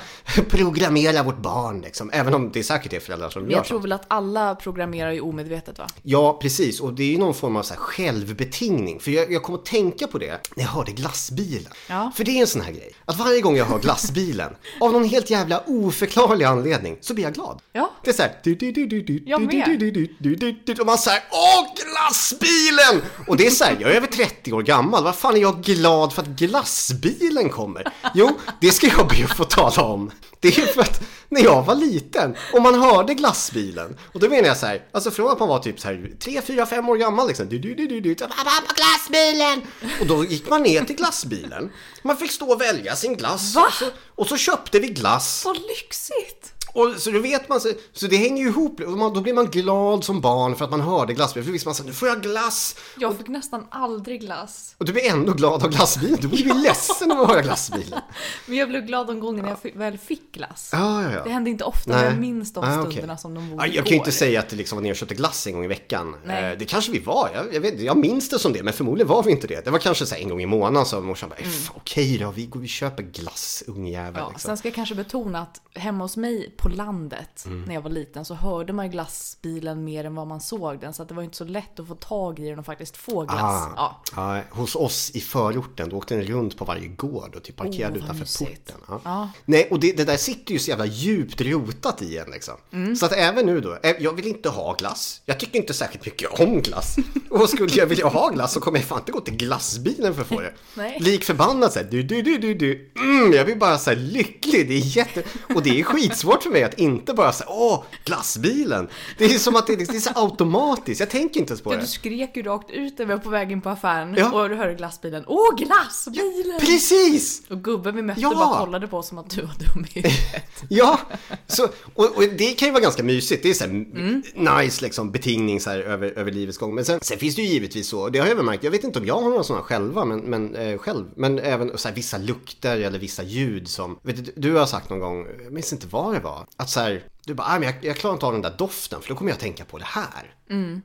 programmera 0.48 1.22
vårt 1.22 1.38
barn 1.38 1.80
liksom. 1.80 2.10
Även 2.12 2.34
om 2.34 2.50
det 2.52 2.62
säkert 2.64 2.92
är 2.92 3.00
föräldrar 3.00 3.30
som 3.30 3.42
Men 3.42 3.50
gör 3.50 3.58
jag 3.58 3.66
så. 3.66 3.68
tror 3.68 3.80
väl 3.80 3.92
att 3.92 4.04
alla 4.08 4.54
programmerar 4.54 5.12
ju 5.12 5.20
omedvetet 5.20 5.78
va? 5.78 5.86
Ja, 6.02 6.38
precis. 6.42 6.80
Och 6.80 6.92
det 6.92 7.02
är 7.02 7.10
ju 7.10 7.18
någon 7.18 7.34
form 7.34 7.56
av 7.56 7.62
så 7.62 7.74
här 7.74 7.80
självbetingning. 7.80 9.00
För 9.00 9.10
jag, 9.10 9.32
jag 9.32 9.42
kom 9.42 9.54
att 9.54 9.64
tänka 9.64 10.06
på 10.06 10.18
det 10.18 10.40
när 10.56 10.64
jag 10.64 10.70
hörde 10.70 10.92
glassbilen. 10.92 11.72
Ja. 11.88 12.12
För 12.16 12.24
det 12.24 12.30
är 12.30 12.40
en 12.40 12.46
sån 12.46 12.60
här 12.62 12.72
grej. 12.72 12.92
Att 13.04 13.16
varje 13.16 13.40
gång 13.40 13.56
jag 13.56 13.64
hör 13.64 13.78
glassbilen, 13.78 14.52
av 14.80 14.92
någon 14.92 15.04
helt 15.04 15.30
jävla 15.30 15.55
oförklarlig 15.66 16.44
anledning, 16.44 16.96
så 17.00 17.14
blir 17.14 17.24
jag 17.24 17.34
glad. 17.34 17.60
Ja. 17.72 17.90
Det 18.04 18.10
är 18.10 18.14
så 18.14 18.22
här... 18.22 18.32
Du, 18.42 18.54
du, 18.54 18.72
du, 18.72 18.86
du, 18.86 19.02
du, 19.02 19.22
Jag 19.26 19.40
du, 19.40 19.46
med. 19.56 19.66
du, 19.68 19.76
du, 19.76 19.90
du, 19.90 20.14
du, 20.18 20.36
du, 20.36 20.74
du, 20.74 20.80
och 20.80 20.86
man 20.86 20.98
säger 20.98 21.22
Åh, 21.30 21.66
glassbilen! 21.74 23.02
Och 23.26 23.36
det 23.36 23.46
är 23.46 23.50
så 23.50 23.64
här, 23.64 23.76
jag 23.80 23.90
är 23.90 23.94
över 23.96 24.06
30 24.06 24.52
år 24.52 24.62
gammal. 24.62 25.04
Vad 25.04 25.16
fan 25.16 25.36
är 25.36 25.40
jag 25.40 25.62
glad 25.62 26.12
för 26.12 26.22
att 26.22 26.28
glassbilen 26.28 27.50
kommer? 27.50 27.92
Jo, 28.14 28.30
det 28.60 28.70
ska 28.70 28.86
jag 28.86 29.08
be 29.08 29.24
att 29.24 29.36
få 29.36 29.44
tala 29.44 29.82
om. 29.82 30.10
Det 30.40 30.48
är 30.48 30.66
för 30.66 30.80
att 30.80 31.02
när 31.28 31.40
jag 31.44 31.62
var 31.62 31.74
liten 31.74 32.36
och 32.52 32.62
man 32.62 32.82
hörde 32.82 33.14
glassbilen 33.14 33.98
och 34.12 34.20
då 34.20 34.28
menar 34.28 34.48
jag 34.48 34.56
så 34.56 34.66
här, 34.66 34.82
alltså 34.92 35.10
från 35.10 35.30
att 35.30 35.38
man 35.38 35.48
var 35.48 35.58
typ 35.58 35.80
så 35.80 35.88
här 35.88 36.10
3, 36.20 36.42
4, 36.42 36.66
5 36.66 36.88
år 36.88 36.96
gammal 36.96 37.28
liksom. 37.28 37.48
Du, 37.48 37.58
du, 37.58 37.74
du, 37.74 37.86
du, 37.86 38.00
du, 38.00 38.14
pappa, 38.14 38.74
glassbilen! 38.74 39.62
Och 40.00 40.06
då 40.06 40.24
gick 40.24 40.48
man 40.48 40.62
ner 40.62 40.84
till 40.84 40.96
glassbilen. 40.96 41.72
Man 42.02 42.16
fick 42.16 42.30
stå 42.30 42.52
och 42.52 42.60
välja 42.60 42.96
sin 42.96 43.16
glass. 43.16 43.54
Va? 43.54 43.66
Och 43.66 43.72
så, 43.72 43.86
och 44.14 44.26
så 44.26 44.36
köpte 44.36 44.80
vi 44.80 44.88
glass. 44.88 45.42
Vad 45.44 45.56
lyxigt! 45.56 46.55
Och 46.76 46.94
så 47.00 47.10
då 47.10 47.18
vet 47.20 47.48
man, 47.48 47.60
så, 47.60 47.68
så 47.92 48.06
det 48.06 48.16
hänger 48.16 48.42
ju 48.42 48.48
ihop. 48.48 48.80
Och 48.80 48.98
man, 48.98 49.14
då 49.14 49.20
blir 49.20 49.34
man 49.34 49.46
glad 49.46 50.04
som 50.04 50.20
barn 50.20 50.56
för 50.56 50.64
att 50.64 50.70
man 50.70 50.80
hörde 50.80 51.14
glassbilen. 51.14 51.44
För 51.44 51.50
då 51.50 51.52
visste 51.52 51.68
man 51.68 51.74
här, 51.78 51.84
nu 51.84 51.92
får 51.92 52.08
jag 52.08 52.22
glass. 52.22 52.76
Jag 52.98 53.16
fick 53.16 53.28
nästan 53.28 53.66
aldrig 53.70 54.20
glass. 54.20 54.74
Och 54.78 54.84
du 54.84 54.92
blir 54.92 55.10
ändå 55.10 55.32
glad 55.32 55.62
av 55.64 55.70
glassbilen. 55.70 56.18
Du 56.20 56.28
blir 56.28 56.46
ja. 56.48 56.54
ledsen 56.54 57.12
av 57.12 57.20
att 57.20 57.28
höra 57.28 57.42
glassbilen. 57.42 58.00
Men 58.46 58.56
jag 58.58 58.68
blev 58.68 58.82
glad 58.86 59.06
de 59.06 59.20
gångerna 59.20 59.48
jag 59.48 59.58
fick, 59.58 59.76
väl 59.76 59.98
fick 59.98 60.32
glass. 60.32 60.70
Ja, 60.72 61.02
ja, 61.02 61.12
ja. 61.12 61.24
Det 61.24 61.30
hände 61.30 61.50
inte 61.50 61.64
ofta, 61.64 61.90
Nej. 61.92 62.00
men 62.02 62.10
jag 62.12 62.20
minns 62.20 62.52
de 62.52 62.64
Ah, 62.64 62.80
stunderna 62.82 63.16
som 63.16 63.34
de 63.34 63.48
vore 63.50 63.66
Ja, 63.66 63.72
jag 63.74 63.84
kan 63.84 63.92
ju 63.92 63.98
inte 63.98 64.12
säga 64.12 64.40
att 64.40 64.48
det 64.48 64.56
liksom 64.56 64.76
var 64.76 64.82
ner 64.82 64.90
och 64.90 64.96
köpte 64.96 65.14
glass 65.14 65.46
en 65.46 65.52
gång 65.52 65.64
i 65.64 65.68
veckan. 65.68 66.16
Nej. 66.24 66.52
Eh, 66.52 66.58
Det 66.58 66.64
kanske 66.64 66.92
vi 66.92 66.98
var. 66.98 67.30
Jag, 67.34 67.54
jag, 67.54 67.60
vet, 67.60 67.80
jag 67.80 67.96
minns 67.96 68.28
det 68.28 68.38
som 68.38 68.52
det, 68.52 68.62
men 68.62 68.72
förmodligen 68.74 69.08
var 69.08 69.22
vi 69.22 69.30
inte 69.30 69.46
det. 69.46 69.64
Det 69.64 69.70
var 69.70 69.78
kanske 69.78 70.06
så 70.06 70.14
en 70.14 70.28
gång 70.28 70.40
i 70.42 70.46
månaden 70.46 70.86
så 70.86 71.00
morsan 71.00 71.28
bara, 71.28 71.36
"Fan, 71.36 71.76
okej 71.76 72.18
då, 72.18 72.30
vi 72.30 72.46
går 72.46 72.60
vi 72.60 72.68
köper 72.68 73.02
glass, 73.02 73.64
ungjävel. 73.66 74.08
Mm. 74.08 74.20
Ja, 74.22 74.28
liksom. 74.30 74.48
sen 74.48 74.56
ska 74.56 74.68
jag 74.68 74.74
kanske 74.74 74.94
betona 74.94 75.40
att 75.42 75.60
hemma 75.82 76.04
hos 76.04 76.16
mig 76.16 76.54
på 76.68 76.76
landet 76.76 77.42
Mm. 77.46 77.62
när 77.62 77.74
jag 77.74 77.82
var 77.82 77.90
liten 77.90 78.24
så 78.24 78.34
hörde 78.34 78.72
man 78.72 78.90
glassbilen 78.90 79.84
mer 79.84 80.04
än 80.04 80.14
vad 80.14 80.26
man 80.26 80.40
såg 80.40 80.80
den. 80.80 80.94
Så 80.94 81.02
att 81.02 81.08
det 81.08 81.14
var 81.14 81.22
inte 81.22 81.36
så 81.36 81.44
lätt 81.44 81.80
att 81.80 81.88
få 81.88 81.94
tag 81.94 82.38
i 82.38 82.48
den 82.50 82.58
och 82.58 82.64
faktiskt 82.66 82.96
få 82.96 83.22
glass. 83.24 83.68
Ah, 83.76 84.00
Ja. 84.16 84.36
ja, 84.36 84.42
hos 84.50 84.76
oss 84.76 85.10
i 85.14 85.20
förorten, 85.20 85.88
då 85.88 85.96
åkte 85.96 86.14
den 86.16 86.24
runt 86.24 86.56
på 86.58 86.64
varje 86.64 86.88
gård 86.88 87.34
och 87.36 87.42
typ 87.42 87.56
parkerade 87.56 87.98
Oh, 87.98 88.04
utanför 88.04 88.20
mysigt. 88.20 88.72
porten. 88.76 89.00
Ja. 89.04 89.30
Nej, 89.44 89.68
och 89.70 89.80
det, 89.80 89.92
det 89.96 90.04
där 90.04 90.16
sitter 90.16 90.52
ju 90.52 90.58
så 90.58 90.70
jävla 90.70 90.86
djupt 90.86 91.40
rotat 91.40 92.02
i 92.02 92.18
en 92.18 92.30
liksom. 92.30 92.54
Mm. 92.72 92.96
Så 92.96 93.06
att 93.06 93.12
även 93.12 93.46
nu 93.46 93.60
då, 93.60 93.78
eh, 93.82 93.94
jag 94.00 94.12
vill 94.12 94.26
inte 94.26 94.48
ha 94.48 94.72
glass. 94.74 95.20
Jag 95.26 95.40
tycker 95.40 95.58
inte 95.58 95.74
särskilt 95.74 96.04
mycket 96.06 96.40
om 96.40 96.60
glass. 96.62 96.96
Och 97.30 97.48
skulle 97.48 97.72
jag 97.74 97.86
vilja 97.86 98.06
ha 98.06 98.28
glass 98.28 98.52
så 98.52 98.60
kommer 98.60 98.78
jag 98.78 98.86
fan 98.86 98.98
inte 98.98 99.12
gå 99.12 99.20
till 99.20 99.36
glassbilen 99.36 100.14
för 100.14 100.22
att 100.22 100.28
få 100.28 100.40
det. 100.40 100.52
Nej. 100.74 100.96
Lik 101.00 101.24
förbannat 101.24 101.72
så 101.72 101.78
här, 101.78 101.86
du, 101.90 102.02
du, 102.02 102.22
du, 102.22 102.38
du, 102.38 102.54
du. 102.54 102.90
Mm, 102.96 103.32
jag 103.32 103.46
blir 103.46 103.56
bara 103.56 103.78
så 103.78 103.90
här 103.90 103.96
lycklig. 103.96 104.68
Det 104.68 104.74
är 104.74 104.96
jätte... 104.96 105.22
Och 105.54 105.62
det 105.62 105.80
är 105.80 105.84
skitsvårt 105.84 106.42
för 106.42 106.50
mig 106.50 106.55
att 106.64 106.78
inte 106.78 107.14
bara 107.14 107.32
säga 107.32 107.50
åh, 107.50 107.82
glassbilen. 108.04 108.88
Det 109.18 109.24
är 109.24 109.38
som 109.38 109.56
att 109.56 109.66
det, 109.66 109.76
det 109.76 109.96
är 109.96 110.00
så 110.00 110.10
automatiskt. 110.14 111.00
Jag 111.00 111.10
tänker 111.10 111.40
inte 111.40 111.50
ens 111.50 111.60
på 111.62 111.72
Ja, 111.72 111.76
det. 111.76 111.82
du 111.82 111.86
skrek 111.86 112.36
ju 112.36 112.42
rakt 112.42 112.70
ut 112.70 112.98
när 112.98 113.06
vi 113.06 113.12
var 113.12 113.20
på 113.20 113.30
väg 113.30 113.52
in 113.52 113.60
på 113.60 113.68
affären 113.70 114.14
Ja. 114.18 114.32
och 114.42 114.48
du 114.48 114.54
hörde 114.54 114.74
glassbilen. 114.74 115.24
Åh, 115.26 115.56
glassbilen! 115.56 116.60
Precis! 116.60 117.42
och 117.50 117.64
gubben 117.64 117.96
vi 117.96 118.02
mötte 118.02 118.20
Ja. 118.20 118.34
bara 118.34 118.58
kollade 118.64 118.88
på 118.88 118.96
oss 118.98 119.08
som 119.08 119.18
att 119.18 119.30
du 119.30 119.40
var 119.40 119.54
dum 119.74 119.84
i 119.94 120.00
huvudet. 120.00 120.12
Ja, 120.68 121.00
så, 121.46 121.64
och, 121.94 122.16
och 122.16 122.22
det 122.38 122.52
kan 122.52 122.68
ju 122.68 122.72
vara 122.72 122.82
ganska 122.82 123.02
mysigt. 123.02 123.42
Det 123.42 123.50
är 123.50 123.54
så 123.54 123.64
här 123.64 123.70
Mm. 123.70 124.22
nice 124.60 124.84
liksom, 124.84 125.10
betingning 125.12 125.60
så 125.60 125.70
här, 125.70 125.78
över, 125.78 126.18
över 126.18 126.32
livets 126.32 126.58
gång. 126.58 126.74
Men 126.74 126.84
sen, 126.84 126.98
sen 127.02 127.18
finns 127.18 127.34
det 127.36 127.42
ju 127.42 127.48
givetvis 127.48 127.88
så, 127.88 128.08
det 128.08 128.18
har 128.18 128.26
jag 128.26 128.34
väl 128.36 128.44
märkt, 128.44 128.64
jag 128.64 128.70
vet 128.70 128.84
inte 128.84 128.98
om 128.98 129.06
jag 129.06 129.14
har 129.14 129.30
några 129.30 129.42
sådana 129.42 129.62
själva, 129.64 130.04
men, 130.04 130.18
men, 130.20 130.54
eh, 130.54 130.78
själv, 130.78 131.04
men 131.16 131.38
även 131.38 131.78
så 131.78 131.88
här, 131.88 131.94
vissa 131.94 132.18
lukter 132.18 132.76
eller 132.80 132.98
vissa 132.98 133.22
ljud 133.22 133.68
som, 133.68 133.98
vet 134.02 134.24
du, 134.24 134.32
du 134.36 134.54
har 134.54 134.66
sagt 134.66 134.90
någon 134.90 135.00
gång, 135.00 135.26
jag 135.44 135.52
minns 135.52 135.72
inte 135.72 135.86
vad 135.90 136.14
det 136.14 136.20
var, 136.20 136.35
att 136.56 136.70
så 136.70 136.80
här, 136.80 137.04
du 137.24 137.34
bara, 137.34 137.46
"Ah, 137.46 137.58
men 137.58 137.62
jag, 137.62 137.84
jag 137.84 137.96
klarar 137.96 138.14
inte 138.14 138.26
av 138.26 138.32
den 138.32 138.42
där 138.42 138.54
doften 138.58 139.00
för 139.02 139.08
då 139.08 139.14
kommer 139.14 139.30
jag 139.30 139.34
att 139.36 139.40
tänka 139.40 139.64
på 139.64 139.78
det 139.78 139.84
här. 139.84 140.34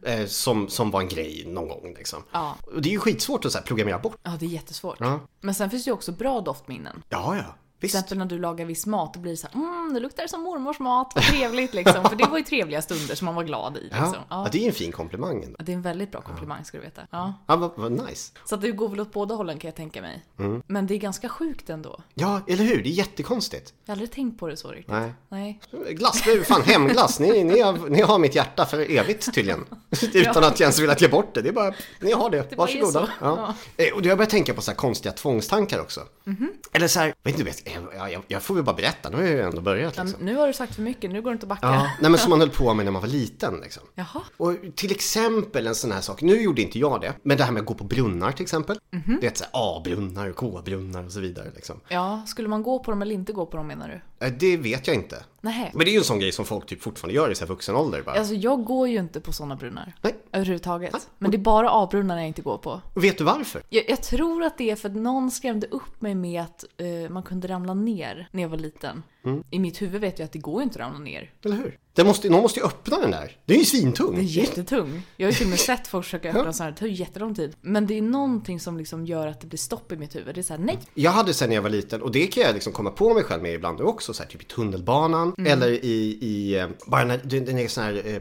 Eh, 0.04 0.26
som, 0.26 0.70
som 0.70 0.92
var 0.92 1.02
en 1.02 1.08
grej 1.08 1.44
någon 1.48 1.68
gång 1.68 1.94
liksom. 1.98 2.20
Mm. 2.20 2.30
Ja. 2.32 2.56
Och 2.76 2.82
det 2.82 2.90
är 2.90 2.92
ju 2.92 3.00
skitsvårt 3.00 3.46
att 3.46 3.52
så 3.52 3.58
här, 3.58 3.66
programmera 3.66 4.00
bort. 4.00 4.18
Ja, 4.24 4.32
det 4.40 4.46
är 4.46 4.50
jättesvårt. 4.50 4.98
Ja. 5.00 5.20
Men 5.42 5.56
sen 5.56 5.70
finns 5.70 5.84
det 5.84 5.90
ju 5.90 5.94
också 5.94 6.12
bra 6.12 6.42
doftminnen. 6.42 7.04
Ja, 7.10 7.36
ja, 7.36 7.56
Till 7.82 7.88
visst. 7.88 7.96
exempel 7.96 8.18
när 8.18 8.26
du 8.26 8.40
lagar 8.40 8.66
viss 8.66 8.86
mat, 8.86 9.14
då 9.14 9.20
blir 9.20 9.32
det 9.32 9.38
så 9.38 9.48
här, 9.48 9.56
mm, 9.56 9.94
det 9.94 10.00
luktar 10.00 10.28
som 10.28 10.42
mormors 10.42 10.80
mat, 10.80 11.12
vad 11.16 11.24
trevligt 11.24 11.74
liksom. 11.74 12.04
För 12.10 12.16
det 12.16 12.26
var 12.26 12.38
ju 12.38 12.44
trevliga 12.44 12.82
stunder 12.82 13.16
som 13.16 13.26
man 13.26 13.36
var 13.36 13.44
glad 13.44 13.78
i. 13.78 13.82
Liksom. 13.84 14.00
Ja, 14.00 14.14
ja, 14.16 14.44
Ja. 14.44 14.48
det 14.52 14.58
är 14.58 14.62
ju 14.62 14.68
en 14.68 14.74
fin 14.74 14.92
komplimang 14.92 15.44
ändå. 15.44 15.58
Det 15.60 15.72
är 15.72 15.76
en 15.76 15.82
väldigt 15.82 16.12
bra 16.12 16.22
komplimang 16.22 16.66
ska 16.66 16.78
du 16.78 16.84
veta. 16.84 17.02
Ja. 17.12 17.34
Ja, 17.48 17.56
vad, 17.56 17.72
vad 17.76 17.92
nice. 17.92 18.32
Så 18.46 18.56
att 18.56 18.62
det 18.62 18.72
går 18.72 18.90
väl 18.90 19.00
åt 19.00 19.14
båda 19.14 19.36
hållen 19.36 19.60
kan 19.60 19.68
jag 19.68 19.76
tänka 19.76 20.02
mig. 20.02 20.26
Mm. 20.40 20.64
Men 20.68 20.88
det 20.88 20.94
är 20.94 20.98
ganska 20.98 21.30
sjukt 21.30 21.70
ändå. 21.70 22.00
Ja, 22.14 22.42
eller 22.48 22.64
hur? 22.64 22.84
Det 22.84 22.90
är 22.90 22.94
jättekonstigt. 22.94 23.74
Jag 23.86 23.92
har 23.92 23.94
aldrig 23.96 24.12
tänkt 24.12 24.40
på 24.40 24.48
det 24.48 24.58
så 24.58 24.72
riktigt. 24.72 24.92
Nej. 24.92 25.14
Nej. 25.30 25.60
Glass, 25.90 26.22
det 26.26 26.32
är 26.32 26.44
fan 26.44 26.62
hemglass. 26.64 27.20
Ni, 27.20 27.44
ni, 27.44 27.62
har, 27.62 27.90
ni 27.90 28.02
har 28.02 28.20
mitt 28.20 28.36
hjärta 28.36 28.66
för 28.66 28.92
evigt 28.92 29.34
tydligen. 29.36 29.66
Utan 30.14 30.44
att 30.44 30.60
jag 30.60 30.62
ens 30.68 30.80
velat 30.80 31.02
ge 31.02 31.08
bort 31.08 31.34
det. 31.36 31.42
Det 31.42 31.50
är 31.50 31.54
bara, 31.54 31.74
ni 32.00 32.12
har 32.12 32.30
det. 32.30 32.50
Det 32.50 32.56
Varsågoda. 32.56 32.92
så. 32.92 33.08
Ja. 33.22 33.54
Eh, 33.78 33.94
Och 33.94 34.06
jag 34.06 34.18
börjar 34.18 34.30
tänka 34.30 34.54
på 34.54 34.62
så 34.62 34.72
här 34.72 34.76
konstiga 34.76 35.14
tvångstankar 35.14 35.80
också. 35.80 36.02
Mhm. 36.24 36.52
Eller 36.72 36.88
så 36.88 37.00
här, 37.00 37.14
vet 37.24 37.34
inte, 37.34 37.44
vet, 37.44 37.68
jag, 37.72 38.12
jag, 38.12 38.24
jag 38.28 38.42
får 38.42 38.56
väl 38.56 38.64
bara 38.64 38.76
berätta. 38.76 39.10
Nu 39.10 39.16
har 39.16 39.24
jag 39.24 39.32
ju 39.32 39.42
ändå 39.42 39.62
börjat 39.62 39.98
liksom. 39.98 40.26
nu 40.26 40.36
har 40.36 40.48
du 40.48 40.54
sagt 40.54 40.76
för 40.76 40.82
mycket, 40.82 41.12
nu 41.12 41.22
går 41.22 41.30
det 41.30 41.34
inte 41.34 41.46
att 41.46 41.50
backa. 41.50 41.68
Ja, 41.68 41.92
nej 42.02 42.12
men 42.12 42.20
som 42.20 42.30
man 42.30 42.40
höll 42.40 42.50
på 42.50 42.74
med 42.74 42.86
när 42.86 42.92
man 42.92 43.02
var 43.02 43.10
liten 43.10 43.60
liksom. 43.64 43.84
Jaha. 43.96 44.22
Och 44.38 44.56
till 44.76 44.92
exempel 44.92 45.68
en 45.68 45.76
sån 45.76 45.92
här 45.92 46.02
sak, 46.02 46.22
nu 46.22 46.42
gjorde 46.42 46.62
inte 46.62 46.80
jag 46.80 47.02
det, 47.02 47.14
men 47.24 47.38
det 47.38 47.44
här 47.44 47.52
med 47.52 47.60
att 47.62 47.66
gå 47.66 47.74
på 47.74 47.84
brunnar 47.84 48.32
till 48.32 48.44
exempel. 48.44 48.80
Mhm. 48.92 49.18
Det 49.22 49.42
är 49.42 49.48
A-brunnar 49.54 50.30
och 50.30 50.36
K-brunnar 50.36 51.06
och 51.06 51.12
så 51.12 51.20
vidare 51.20 51.52
liksom. 51.56 51.80
Ja, 51.88 52.22
skulle 52.28 52.48
man 52.48 52.64
gå 52.64 52.80
på 52.80 52.92
dem 52.92 53.02
eller 53.02 53.16
inte 53.16 53.34
gå 53.34 53.46
på 53.46 53.58
dem 53.58 53.68
menar 53.68 53.88
du? 53.90 54.02
Eh, 54.22 54.32
Det 54.32 54.58
vet 54.58 54.88
jag 54.88 54.96
inte. 54.96 55.24
Nej. 55.42 55.72
Men 55.74 55.86
det 55.86 55.90
är 55.92 55.94
ju 55.94 55.98
en 55.98 56.04
sån 56.04 56.20
grej 56.20 56.32
som 56.32 56.46
folk 56.46 56.66
typ 56.66 56.82
fortfarande 56.82 57.16
gör 57.16 57.30
i 57.32 57.36
så 57.36 57.42
här 57.46 57.48
vuxen 57.50 57.76
ålder 57.76 58.02
bara. 58.02 58.16
Alltså 58.20 58.34
jag 58.34 58.64
går 58.64 58.88
ju 58.88 59.00
inte 59.00 59.20
på 59.22 59.32
sådana 59.34 59.56
brunnar. 59.56 59.94
Nej. 60.02 60.16
Överhuvudtaget. 60.32 61.10
Men 61.18 61.32
det 61.32 61.38
är 61.38 61.40
bara 61.40 61.70
A-brunnarna 61.72 62.22
jag 62.22 62.28
inte 62.28 62.42
går 62.42 62.58
på. 62.58 62.82
Vet 62.96 63.18
du 63.18 63.24
varför? 63.24 63.64
Jag, 63.70 63.90
jag 63.90 64.04
tror 64.04 64.44
att 64.44 64.58
det 64.58 64.72
är 64.72 64.76
för 64.76 64.90
att 64.90 64.96
någon 64.96 65.32
skrämde 65.32 65.68
upp 65.68 66.02
mig 66.02 66.16
med 66.16 66.42
att 66.42 66.66
eh, 66.78 67.10
man 67.10 67.24
kunde 67.24 67.48
ramla 67.48 67.74
ner 67.74 68.28
när 68.32 68.42
jag 68.42 68.50
var 68.50 68.58
liten. 68.58 69.04
Mm. 69.26 69.44
I 69.50 69.60
mitt 69.60 69.82
huvud 69.82 70.02
vet 70.02 70.20
jag 70.20 70.26
att 70.26 70.32
det 70.32 70.40
går 70.40 70.64
inte 70.64 70.74
att 70.80 70.86
ramla 70.86 71.00
ner. 71.00 71.32
Eller 71.46 71.56
hur? 71.56 71.78
Det 71.94 72.04
måste, 72.04 72.30
någon 72.30 72.42
måste 72.42 72.60
ju 72.60 72.66
öppna 72.66 73.00
den 73.00 73.12
där. 73.12 73.38
Det 73.46 73.54
är 73.54 73.58
ju 73.58 73.66
svintung. 73.66 74.12
Den 74.16 74.20
är 74.20 74.28
jättetung. 74.30 75.02
Jag 75.18 75.28
har 75.28 75.32
ju 75.32 75.38
till 75.38 75.46
och 75.46 75.50
med 75.50 75.60
sett 75.60 75.88
folk 75.88 76.06
försöka 76.06 76.30
öppna 76.30 76.46
en 76.48 76.54
sån 76.54 76.64
här, 76.64 76.72
det 76.72 76.78
tar 76.78 76.88
ju 76.88 76.94
jättelång 76.94 77.36
tid. 77.36 77.56
Men 77.62 77.88
det 77.88 77.98
är 77.98 78.02
någonting 78.02 78.60
som 78.60 78.78
liksom 78.78 79.06
gör 79.06 79.28
att 79.28 79.42
det 79.42 79.48
blir 79.48 79.58
stopp 79.60 79.92
i 79.92 79.96
mitt 79.98 80.16
huvud. 80.16 80.36
Det 80.36 80.42
är 80.42 80.44
såhär, 80.44 80.62
nej. 80.62 80.80
Jag 80.94 81.12
hade 81.12 81.34
sen 81.34 81.50
när 81.50 81.56
jag 81.56 81.64
var 81.64 81.70
liten, 81.70 82.02
och 82.02 82.12
det 82.12 82.28
kan 82.28 82.44
jag 82.44 82.54
liksom 82.54 82.74
komma 82.74 82.90
på 82.92 83.14
mig 83.14 83.24
själv 83.24 83.44
med 83.44 83.54
ibland 83.54 83.82
också, 83.82 84.14
så 84.14 84.24
här, 84.24 84.30
typ 84.30 84.42
i 84.42 84.46
tunnelbanan 84.46 85.34
Mm. 85.38 85.52
eller 85.52 85.72
i, 85.72 86.18
i 86.22 86.60
eh, 86.60 86.68
bara 86.86 87.06
när 87.06 87.20
det, 87.24 87.40
det 87.40 87.62
är 87.64 87.68
såna 87.68 87.88
här 87.88 88.02
eh, 88.06 88.20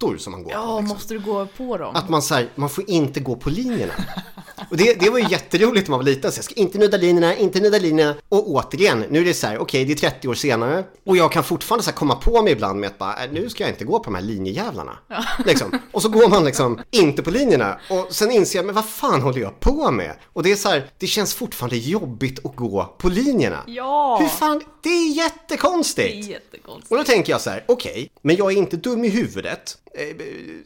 plattor 0.00 0.18
som 0.18 0.32
man 0.32 0.42
går 0.42 0.50
på. 0.50 0.56
Ja, 0.56 0.78
Liksom. 0.80 0.96
måste 0.96 1.14
du 1.14 1.20
gå 1.20 1.46
på 1.56 1.76
dem? 1.76 1.94
Att 1.96 2.08
man 2.08 2.22
så 2.22 2.34
här, 2.34 2.48
man 2.54 2.68
får 2.68 2.90
inte 2.90 3.20
gå 3.20 3.36
på 3.36 3.50
linjerna. 3.50 3.92
Och 4.70 4.76
det, 4.76 4.94
det 5.00 5.10
var 5.10 5.18
ju 5.18 5.28
jätteroligt 5.28 5.86
när 5.88 5.90
man 5.90 5.98
var 5.98 6.04
liten, 6.04 6.32
så 6.32 6.38
jag 6.38 6.44
ska 6.44 6.54
inte 6.54 6.78
nudda 6.78 6.96
linjerna, 6.96 7.36
inte 7.36 7.60
nudda 7.60 7.78
linjerna. 7.78 8.14
Och 8.28 8.50
återigen, 8.50 9.04
nu 9.10 9.20
är 9.20 9.24
det 9.24 9.34
så 9.34 9.46
här, 9.46 9.58
okej 9.58 9.84
det 9.84 9.92
är 9.92 10.10
30 10.10 10.28
år 10.28 10.34
senare 10.34 10.84
och 11.06 11.16
jag 11.16 11.32
kan 11.32 11.44
fortfarande 11.44 11.84
så 11.84 11.92
komma 11.92 12.14
på 12.16 12.42
mig 12.42 12.52
ibland 12.52 12.80
med 12.80 12.86
att 12.86 12.98
bara, 12.98 13.24
äh, 13.24 13.32
nu 13.32 13.48
ska 13.50 13.62
jag 13.64 13.70
inte 13.72 13.84
gå 13.84 13.98
på 13.98 14.04
de 14.04 14.14
här 14.14 14.22
linjejävlarna. 14.22 14.98
Liksom. 15.46 15.78
Och 15.92 16.02
så 16.02 16.08
går 16.08 16.28
man 16.28 16.44
liksom 16.44 16.80
inte 16.90 17.22
på 17.22 17.30
linjerna 17.30 17.80
och 17.90 18.06
sen 18.14 18.30
inser 18.30 18.58
jag, 18.58 18.66
men 18.66 18.74
vad 18.74 18.84
fan 18.88 19.20
håller 19.22 19.40
jag 19.40 19.60
på 19.60 19.90
med? 19.90 20.12
Och 20.32 20.42
det 20.42 20.52
är 20.52 20.56
så 20.56 20.68
här, 20.68 20.90
det 20.98 21.06
känns 21.06 21.34
fortfarande 21.34 21.76
jobbigt 21.76 22.46
att 22.46 22.56
gå 22.56 22.94
på 22.98 23.08
linjerna. 23.08 23.64
Ja! 23.66 24.18
Hur 24.20 24.28
fan, 24.28 24.62
det 24.82 24.88
är 24.88 24.92
Det 24.92 25.20
är 25.20 25.24
jättekonstigt! 25.24 26.26
jättekonstigt. 26.28 26.90
Och 26.92 26.96
då 26.98 27.04
tänker 27.04 27.32
jag 27.32 27.40
så 27.40 27.50
här, 27.50 27.64
okej, 27.68 28.10
men 28.22 28.36
jag 28.36 28.52
är 28.52 28.56
inte 28.56 28.76
dum 28.76 29.04
i 29.04 29.08
huvudet. 29.08 29.76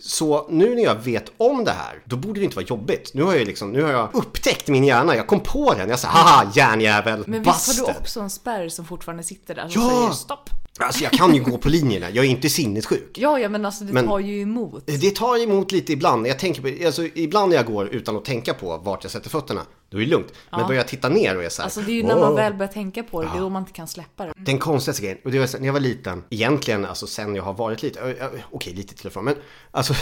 Så 0.00 0.46
nu 0.50 0.74
när 0.74 0.82
jag 0.82 0.94
vet 0.94 1.32
om 1.36 1.64
det 1.64 1.70
här, 1.70 2.02
då 2.04 2.16
borde 2.16 2.40
det 2.40 2.44
inte 2.44 2.56
vara 2.56 2.66
jobbigt. 2.66 3.10
Nu 3.14 3.22
har 3.22 3.34
jag, 3.34 3.46
liksom, 3.46 3.72
nu 3.72 3.82
har 3.82 3.92
jag 3.92 4.08
upptäckt 4.12 4.68
min 4.68 4.84
hjärna. 4.84 5.16
Jag 5.16 5.26
kom 5.26 5.40
på 5.40 5.74
den. 5.74 5.88
Jag 5.88 5.98
sa 5.98 6.08
haha 6.08 6.52
järnjävel, 6.54 7.24
Men 7.26 7.42
visst 7.42 7.66
har 7.80 7.86
du 7.86 7.92
också 7.98 8.20
en 8.20 8.30
spärr 8.30 8.68
som 8.68 8.84
fortfarande 8.84 9.22
sitter 9.22 9.54
där 9.54 9.64
och 9.64 9.70
Ja! 9.74 9.88
säger 9.90 10.10
stopp? 10.10 10.50
Alltså 10.78 11.02
jag 11.04 11.12
kan 11.12 11.34
ju 11.34 11.42
gå 11.42 11.58
på 11.58 11.68
linjerna. 11.68 12.10
Jag 12.10 12.24
är 12.24 12.28
inte 12.28 12.48
sinnessjuk. 12.48 13.10
Ja, 13.18 13.38
ja 13.38 13.48
men 13.48 13.64
alltså 13.66 13.84
det 13.84 13.92
Men- 13.92 14.06
tar 14.06 14.18
ju 14.18 14.40
emot. 14.42 14.82
Det 14.86 15.10
tar 15.10 15.42
emot 15.42 15.72
lite 15.72 15.92
ibland. 15.92 16.26
Jag 16.26 16.38
tänker 16.38 16.62
på, 16.62 16.86
alltså, 16.86 17.02
ibland 17.14 17.48
när 17.50 17.56
jag 17.56 17.66
går 17.66 17.88
utan 17.88 18.16
att 18.16 18.24
tänka 18.24 18.54
på 18.54 18.76
vart 18.78 19.04
jag 19.04 19.10
sätter 19.12 19.30
fötterna, 19.30 19.60
då 19.90 19.96
är 19.96 20.00
det 20.00 20.06
lugnt. 20.06 20.32
Men 20.50 20.60
Ja. 20.60 20.66
börjar 20.66 20.80
jag 20.80 20.88
titta 20.88 21.08
ner 21.08 21.36
och 21.36 21.44
är 21.44 21.48
så 21.48 21.62
här, 21.62 21.64
Alltså 21.64 21.80
det 21.80 21.92
är 21.92 21.94
ju 21.94 22.02
när 22.02 22.16
man 22.16 22.34
väl 22.34 22.54
börjar 22.54 22.72
tänka 22.72 23.02
på 23.02 23.22
det, 23.22 23.28
det 23.32 23.38
är 23.38 23.40
då 23.40 23.48
man 23.48 23.62
inte 23.62 23.72
kan 23.72 23.88
släppa 23.88 24.24
det. 24.26 24.32
Den 24.36 24.58
konstigaste 24.58 25.02
grejen, 25.02 25.18
och 25.24 25.30
det 25.30 25.38
var 25.38 25.58
när 25.60 25.66
jag 25.66 25.72
var 25.72 25.80
liten, 25.80 26.24
egentligen 26.30 26.84
alltså 26.84 27.06
sen 27.06 27.34
jag 27.34 27.42
har 27.42 27.54
varit 27.54 27.96
ö, 27.96 28.14
okej 28.50 28.74
lite 28.74 28.94
till 28.94 29.06
och 29.06 29.12
från, 29.12 29.24
men 29.24 29.34
alltså 29.70 29.94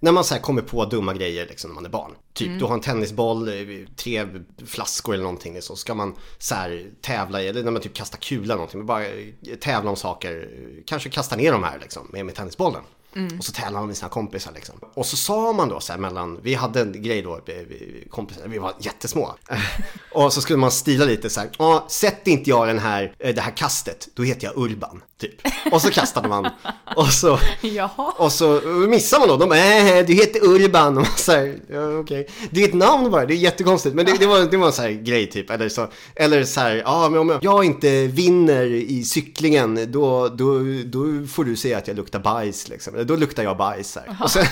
när 0.00 0.12
man 0.12 0.24
så 0.24 0.34
kommer 0.38 0.62
på 0.62 0.84
dumma 0.84 1.14
grejer 1.14 1.46
liksom 1.46 1.70
när 1.70 1.74
man 1.74 1.84
är 1.84 1.88
barn. 1.90 2.12
Typ 2.32 2.46
Mm. 2.46 2.58
du 2.58 2.64
har 2.64 2.74
en 2.74 2.80
tennisboll, 2.80 3.48
eh, 3.48 3.54
tre 3.96 4.26
flaskor 4.66 5.14
eller 5.14 5.24
någonting 5.24 5.54
liksom, 5.54 5.76
så 5.76 5.80
ska 5.80 5.94
man 5.94 6.14
så 6.38 6.54
här 6.54 6.86
tävla 7.00 7.42
i, 7.42 7.48
eller 7.48 7.62
när 7.62 7.70
man 7.70 7.82
typ 7.82 7.94
kastar 7.94 8.18
kula 8.18 8.42
eller 8.44 8.54
någonting, 8.54 8.78
men 8.78 8.86
bara 8.86 9.06
eh, 9.06 9.26
tävla 9.60 9.90
om 9.90 9.96
saker, 9.96 10.48
eh, 10.52 10.82
kanske 10.86 11.10
kasta 11.10 11.36
ner 11.36 11.52
de 11.52 11.62
här 11.64 11.78
liksom 11.78 12.08
med, 12.12 12.26
med 12.26 12.34
tennisbollen. 12.34 12.82
Mm. 13.16 13.38
Och 13.38 13.44
så 13.44 13.52
tävlar 13.52 13.80
man 13.80 13.86
med 13.86 13.96
sina 13.96 14.08
kompisar 14.08 14.52
liksom. 14.54 14.74
Och 14.94 15.06
så 15.06 15.16
sa 15.16 15.52
man 15.52 15.68
då 15.68 15.80
så 15.80 15.92
här 15.92 16.00
mellan, 16.00 16.38
vi 16.42 16.54
hade 16.54 16.80
en 16.80 17.02
grej 17.02 17.22
då, 17.22 17.40
vi- 17.46 18.06
kompisar, 18.10 18.48
vi 18.48 18.58
var 18.58 18.74
jättesmå. 18.80 19.34
och 20.12 20.32
så 20.32 20.40
skulle 20.40 20.56
man 20.58 20.70
stila 20.70 21.04
lite 21.04 21.30
så 21.30 21.40
här, 21.40 21.50
ja, 21.58 21.86
sätter 21.90 22.32
inte 22.32 22.50
jag 22.50 22.66
den 22.68 22.78
här, 22.78 23.14
det 23.18 23.40
här 23.40 23.56
kastet, 23.56 24.08
då 24.14 24.22
heter 24.22 24.46
jag 24.46 24.56
Urban, 24.56 25.02
typ. 25.18 25.40
Och 25.72 25.82
så 25.82 25.90
kastade 25.90 26.28
man. 26.28 26.48
Och 26.96 27.08
så, 27.08 27.38
Jaha. 27.60 28.12
och 28.16 28.32
så 28.32 28.60
missar 28.88 29.18
man 29.18 29.28
då, 29.28 29.36
de 29.36 29.48
bara, 29.48 29.58
äh, 29.58 30.06
du 30.06 30.12
heter 30.12 30.44
Urban. 30.44 30.98
Och 30.98 31.06
man 31.06 31.32
här, 31.32 31.58
ja, 31.70 31.98
okej. 31.98 32.28
Det 32.50 32.64
är 32.64 32.68
ett 32.68 32.74
namn 32.74 33.10
bara, 33.10 33.26
det 33.26 33.34
är 33.34 33.36
jättekonstigt. 33.36 33.94
Men 33.94 34.06
det, 34.06 34.12
det, 34.18 34.26
var, 34.26 34.40
det 34.40 34.56
var 34.56 34.66
en 34.66 34.72
så 34.72 34.82
här 34.82 34.90
grej 34.90 35.30
typ. 35.30 35.50
Eller 35.50 35.68
så, 35.68 35.88
eller 36.14 36.44
så 36.44 36.60
här, 36.60 36.74
ja 36.74 37.08
men 37.08 37.20
om 37.20 37.38
jag 37.42 37.64
inte 37.64 38.06
vinner 38.06 38.66
i 38.66 39.04
cyklingen, 39.04 39.92
då, 39.92 40.28
då, 40.28 40.58
då 40.84 41.26
får 41.26 41.44
du 41.44 41.56
säga 41.56 41.78
att 41.78 41.88
jag 41.88 41.96
luktar 41.96 42.18
bajs 42.18 42.68
liksom. 42.68 43.06
Då 43.06 43.16
luktar 43.16 43.42
jag 43.42 43.56
bajs 43.56 43.96
här. 43.96 44.16
Och 44.22 44.30
sen, 44.30 44.46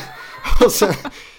och 0.64 0.73
sen, 0.73 0.95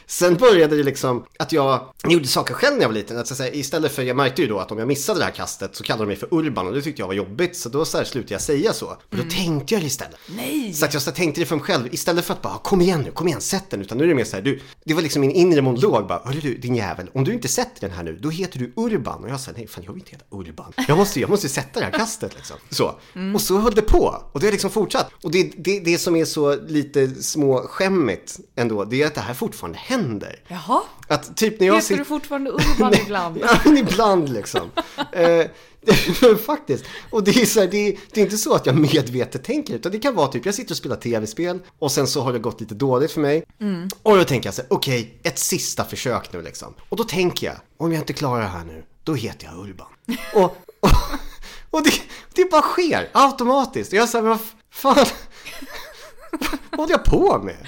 sen 0.07 0.35
började 0.35 0.77
det 0.77 0.83
liksom 0.83 1.25
att 1.39 1.51
jag 1.51 1.93
gjorde 2.07 2.27
saker 2.27 2.53
själv 2.53 2.75
när 2.75 2.81
jag 2.81 2.89
var 2.89 2.95
liten. 2.95 3.17
Att 3.17 3.27
så 3.27 3.43
här, 3.43 3.55
istället 3.55 3.91
för, 3.91 4.03
jag 4.03 4.17
märkte 4.17 4.41
ju 4.41 4.47
då 4.47 4.59
att 4.59 4.71
om 4.71 4.77
jag 4.77 4.87
missade 4.87 5.19
det 5.19 5.25
här 5.25 5.31
kastet 5.31 5.75
så 5.75 5.83
kallade 5.83 6.03
de 6.03 6.07
mig 6.07 6.15
för 6.15 6.33
Urban 6.33 6.67
och 6.67 6.73
det 6.73 6.81
tyckte 6.81 7.01
jag 7.01 7.07
var 7.07 7.13
jobbigt. 7.13 7.57
Så 7.57 7.69
då 7.69 7.85
så 7.85 7.97
här, 7.97 8.05
slutade 8.05 8.33
jag 8.33 8.41
säga 8.41 8.73
så. 8.73 8.85
Och 8.85 9.17
då 9.17 9.23
tänkte 9.29 9.73
jag 9.73 9.83
det 9.83 9.87
istället. 9.87 10.17
Nej! 10.27 10.73
Så 10.73 10.85
att 10.85 10.93
jag 10.93 11.01
så 11.01 11.11
tänkte 11.11 11.41
det 11.41 11.45
för 11.45 11.55
mig 11.55 11.65
själv 11.65 11.93
istället 11.93 12.25
för 12.25 12.33
att 12.33 12.41
bara 12.41 12.57
kom 12.57 12.81
igen 12.81 13.01
nu, 13.01 13.11
kom 13.11 13.27
igen, 13.27 13.41
sätt 13.41 13.69
den. 13.69 13.81
Utan 13.81 13.97
nu 13.97 14.03
är 14.03 14.07
det 14.07 14.15
mer 14.15 14.23
så 14.23 14.35
här, 14.35 14.43
du, 14.43 14.59
det 14.83 14.93
var 14.93 15.01
liksom 15.01 15.21
min 15.21 15.31
inre 15.31 15.61
monolog 15.61 16.07
bara, 16.07 16.21
hörru 16.25 16.39
du 16.39 16.57
din 16.57 16.75
jävel, 16.75 17.09
om 17.13 17.23
du 17.23 17.33
inte 17.33 17.47
sätter 17.47 17.81
den 17.81 17.91
här 17.91 18.03
nu, 18.03 18.19
då 18.21 18.29
heter 18.29 18.59
du 18.59 18.73
Urban. 18.75 19.23
Och 19.23 19.29
jag 19.29 19.39
sa, 19.39 19.51
nej 19.57 19.67
fan 19.67 19.83
jag 19.83 19.93
vill 19.93 20.01
inte 20.01 20.11
heta 20.11 20.25
Urban. 20.29 20.73
Jag 20.87 20.97
måste, 20.97 21.19
jag 21.19 21.29
måste 21.29 21.49
sätta 21.49 21.79
det 21.79 21.85
här 21.85 21.93
kastet 21.93 22.35
liksom. 22.35 22.57
Så. 22.69 22.95
Och 23.35 23.41
så 23.41 23.57
höll 23.57 23.75
det 23.75 23.81
på. 23.81 24.23
Och 24.31 24.39
det 24.39 24.47
har 24.47 24.51
liksom 24.51 24.69
fortsatt. 24.69 25.11
Och 25.23 25.31
det, 25.31 25.51
det, 25.57 25.79
det 25.79 25.97
som 25.97 26.15
är 26.15 26.25
så 26.25 26.55
lite 26.55 27.23
småskämmigt 27.23 28.39
ändå, 28.55 28.85
det 28.85 29.01
är 29.01 29.07
att 29.07 29.15
det 29.15 29.21
här 29.21 29.33
fortfarande 29.33 29.77
händer. 29.77 29.96
Jaha? 30.47 30.81
Att 31.07 31.37
typ 31.37 31.59
när 31.59 31.67
jag 31.67 31.75
Heter 31.75 31.97
du 31.97 32.05
fortfarande 32.05 32.51
Urban 32.51 32.93
ibland? 32.93 33.37
Ja, 33.65 33.77
ibland 33.77 34.29
liksom. 34.29 34.71
eh, 35.11 35.45
faktiskt. 36.45 36.85
Och 37.09 37.23
det 37.23 37.31
är, 37.41 37.45
så 37.45 37.59
här, 37.59 37.67
det, 37.67 37.77
är, 37.77 37.97
det 38.11 38.21
är 38.21 38.23
inte 38.25 38.37
så 38.37 38.53
att 38.53 38.65
jag 38.65 38.75
medvetet 38.75 39.43
tänker 39.43 39.73
utan 39.73 39.91
det 39.91 39.99
kan 39.99 40.15
vara 40.15 40.27
typ 40.27 40.45
jag 40.45 40.55
sitter 40.55 40.71
och 40.73 40.77
spelar 40.77 40.95
tv-spel 40.95 41.59
och 41.79 41.91
sen 41.91 42.07
så 42.07 42.21
har 42.21 42.33
det 42.33 42.39
gått 42.39 42.61
lite 42.61 42.75
dåligt 42.75 43.11
för 43.11 43.21
mig. 43.21 43.43
Och 44.03 44.17
då 44.17 44.23
tänker 44.23 44.47
jag 44.47 44.53
så 44.53 44.61
här, 44.61 44.73
okej, 44.73 45.19
ett 45.23 45.39
sista 45.39 45.83
försök 45.83 46.33
nu 46.33 46.41
liksom. 46.41 46.73
Och 46.89 46.97
då 46.97 47.03
tänker 47.03 47.47
jag, 47.47 47.55
om 47.77 47.91
jag 47.91 48.01
inte 48.01 48.13
klarar 48.13 48.41
det 48.41 48.47
här 48.47 48.65
nu, 48.65 48.83
då 49.03 49.13
heter 49.13 49.45
jag 49.45 49.67
Urban. 49.67 49.87
och 50.33 50.57
och, 50.79 50.89
och 51.69 51.83
det, 51.83 51.93
det 52.33 52.51
bara 52.51 52.61
sker 52.61 53.09
automatiskt. 53.13 53.93
Och 53.93 53.97
jag 53.99 54.09
säger, 54.09 54.25
vad 54.25 54.39
fan. 54.69 55.05
Vad 56.71 56.79
håller 56.79 56.91
jag 56.91 57.03
på 57.03 57.41
med? 57.43 57.67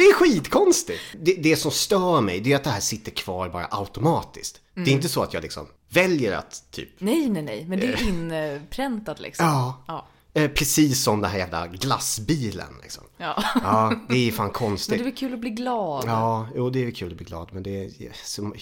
Det 0.00 0.04
är 0.04 0.14
skitkonstigt. 0.14 1.00
Det, 1.18 1.34
det 1.34 1.56
som 1.56 1.70
stör 1.70 2.20
mig, 2.20 2.40
det 2.40 2.52
är 2.52 2.56
att 2.56 2.64
det 2.64 2.70
här 2.70 2.80
sitter 2.80 3.10
kvar 3.10 3.48
bara 3.48 3.68
automatiskt. 3.70 4.60
Det 4.74 4.90
är 4.90 4.94
inte 4.94 5.08
så 5.08 5.22
att 5.22 5.34
jag 5.34 5.42
liksom 5.42 5.66
väljer 5.88 6.32
att 6.32 6.64
typ, 6.70 6.88
Nej, 6.98 7.28
nej, 7.28 7.42
nej, 7.42 7.64
men 7.68 7.80
det 7.80 7.86
är 7.86 8.08
inpräntat 8.08 9.20
liksom. 9.20 9.46
Ja. 9.46 9.84
Ja. 9.86 10.06
Eh, 10.34 10.50
precis 10.50 11.02
som 11.02 11.20
den 11.20 11.30
här 11.30 11.38
jävla 11.38 11.66
glassbilen 11.66 12.74
liksom. 12.82 13.04
ja. 13.16 13.42
Ja, 13.62 13.94
det 14.08 14.28
är 14.28 14.32
fan 14.32 14.44
Men 14.46 14.52
det 14.52 14.58
konstigt. 14.58 15.00
är 15.00 15.04
väl 15.04 15.14
kul 15.14 15.34
att 15.34 15.38
bli 15.40 15.50
glad? 15.50 16.04
Ja, 16.06 16.48
jo 16.56 16.70
det 16.70 16.84
är 16.86 16.90
kul 16.90 17.10
att 17.10 17.16
bli 17.16 17.26
glad 17.26 17.48
men 17.52 17.62
det 17.62 17.84
är, 17.84 17.90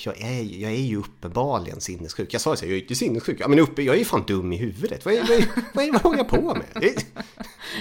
jag, 0.06 0.20
är, 0.20 0.42
jag 0.42 0.72
är 0.72 0.76
ju 0.76 0.96
uppenbarligen 0.96 1.80
sinnessjuk. 1.80 2.34
Jag 2.34 2.40
sa 2.40 2.50
ju 2.50 2.56
så, 2.56 2.64
jag 2.64 2.72
är 2.72 2.82
inte 2.82 2.94
sinnessjuk. 2.94 3.48
Men 3.48 3.58
uppe, 3.58 3.82
jag 3.82 3.94
är 3.94 3.98
ju 3.98 4.04
fan 4.04 4.24
dum 4.26 4.52
i 4.52 4.56
huvudet. 4.56 5.04
Vad, 5.04 5.14
är, 5.14 5.20
vad, 5.20 5.30
är, 5.30 5.44
vad, 5.74 5.84
är, 5.84 5.92
vad 5.92 6.02
håller 6.02 6.18
jag 6.18 6.28
på 6.28 6.54
med? 6.54 6.64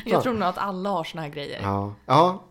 Jag 0.06 0.24
tror 0.24 0.34
nog 0.34 0.44
att 0.44 0.58
alla 0.58 0.90
har 0.90 1.04
såna 1.04 1.22
här 1.22 1.30
grejer. 1.30 1.60
ja, 1.62 1.96
ja, 2.06 2.44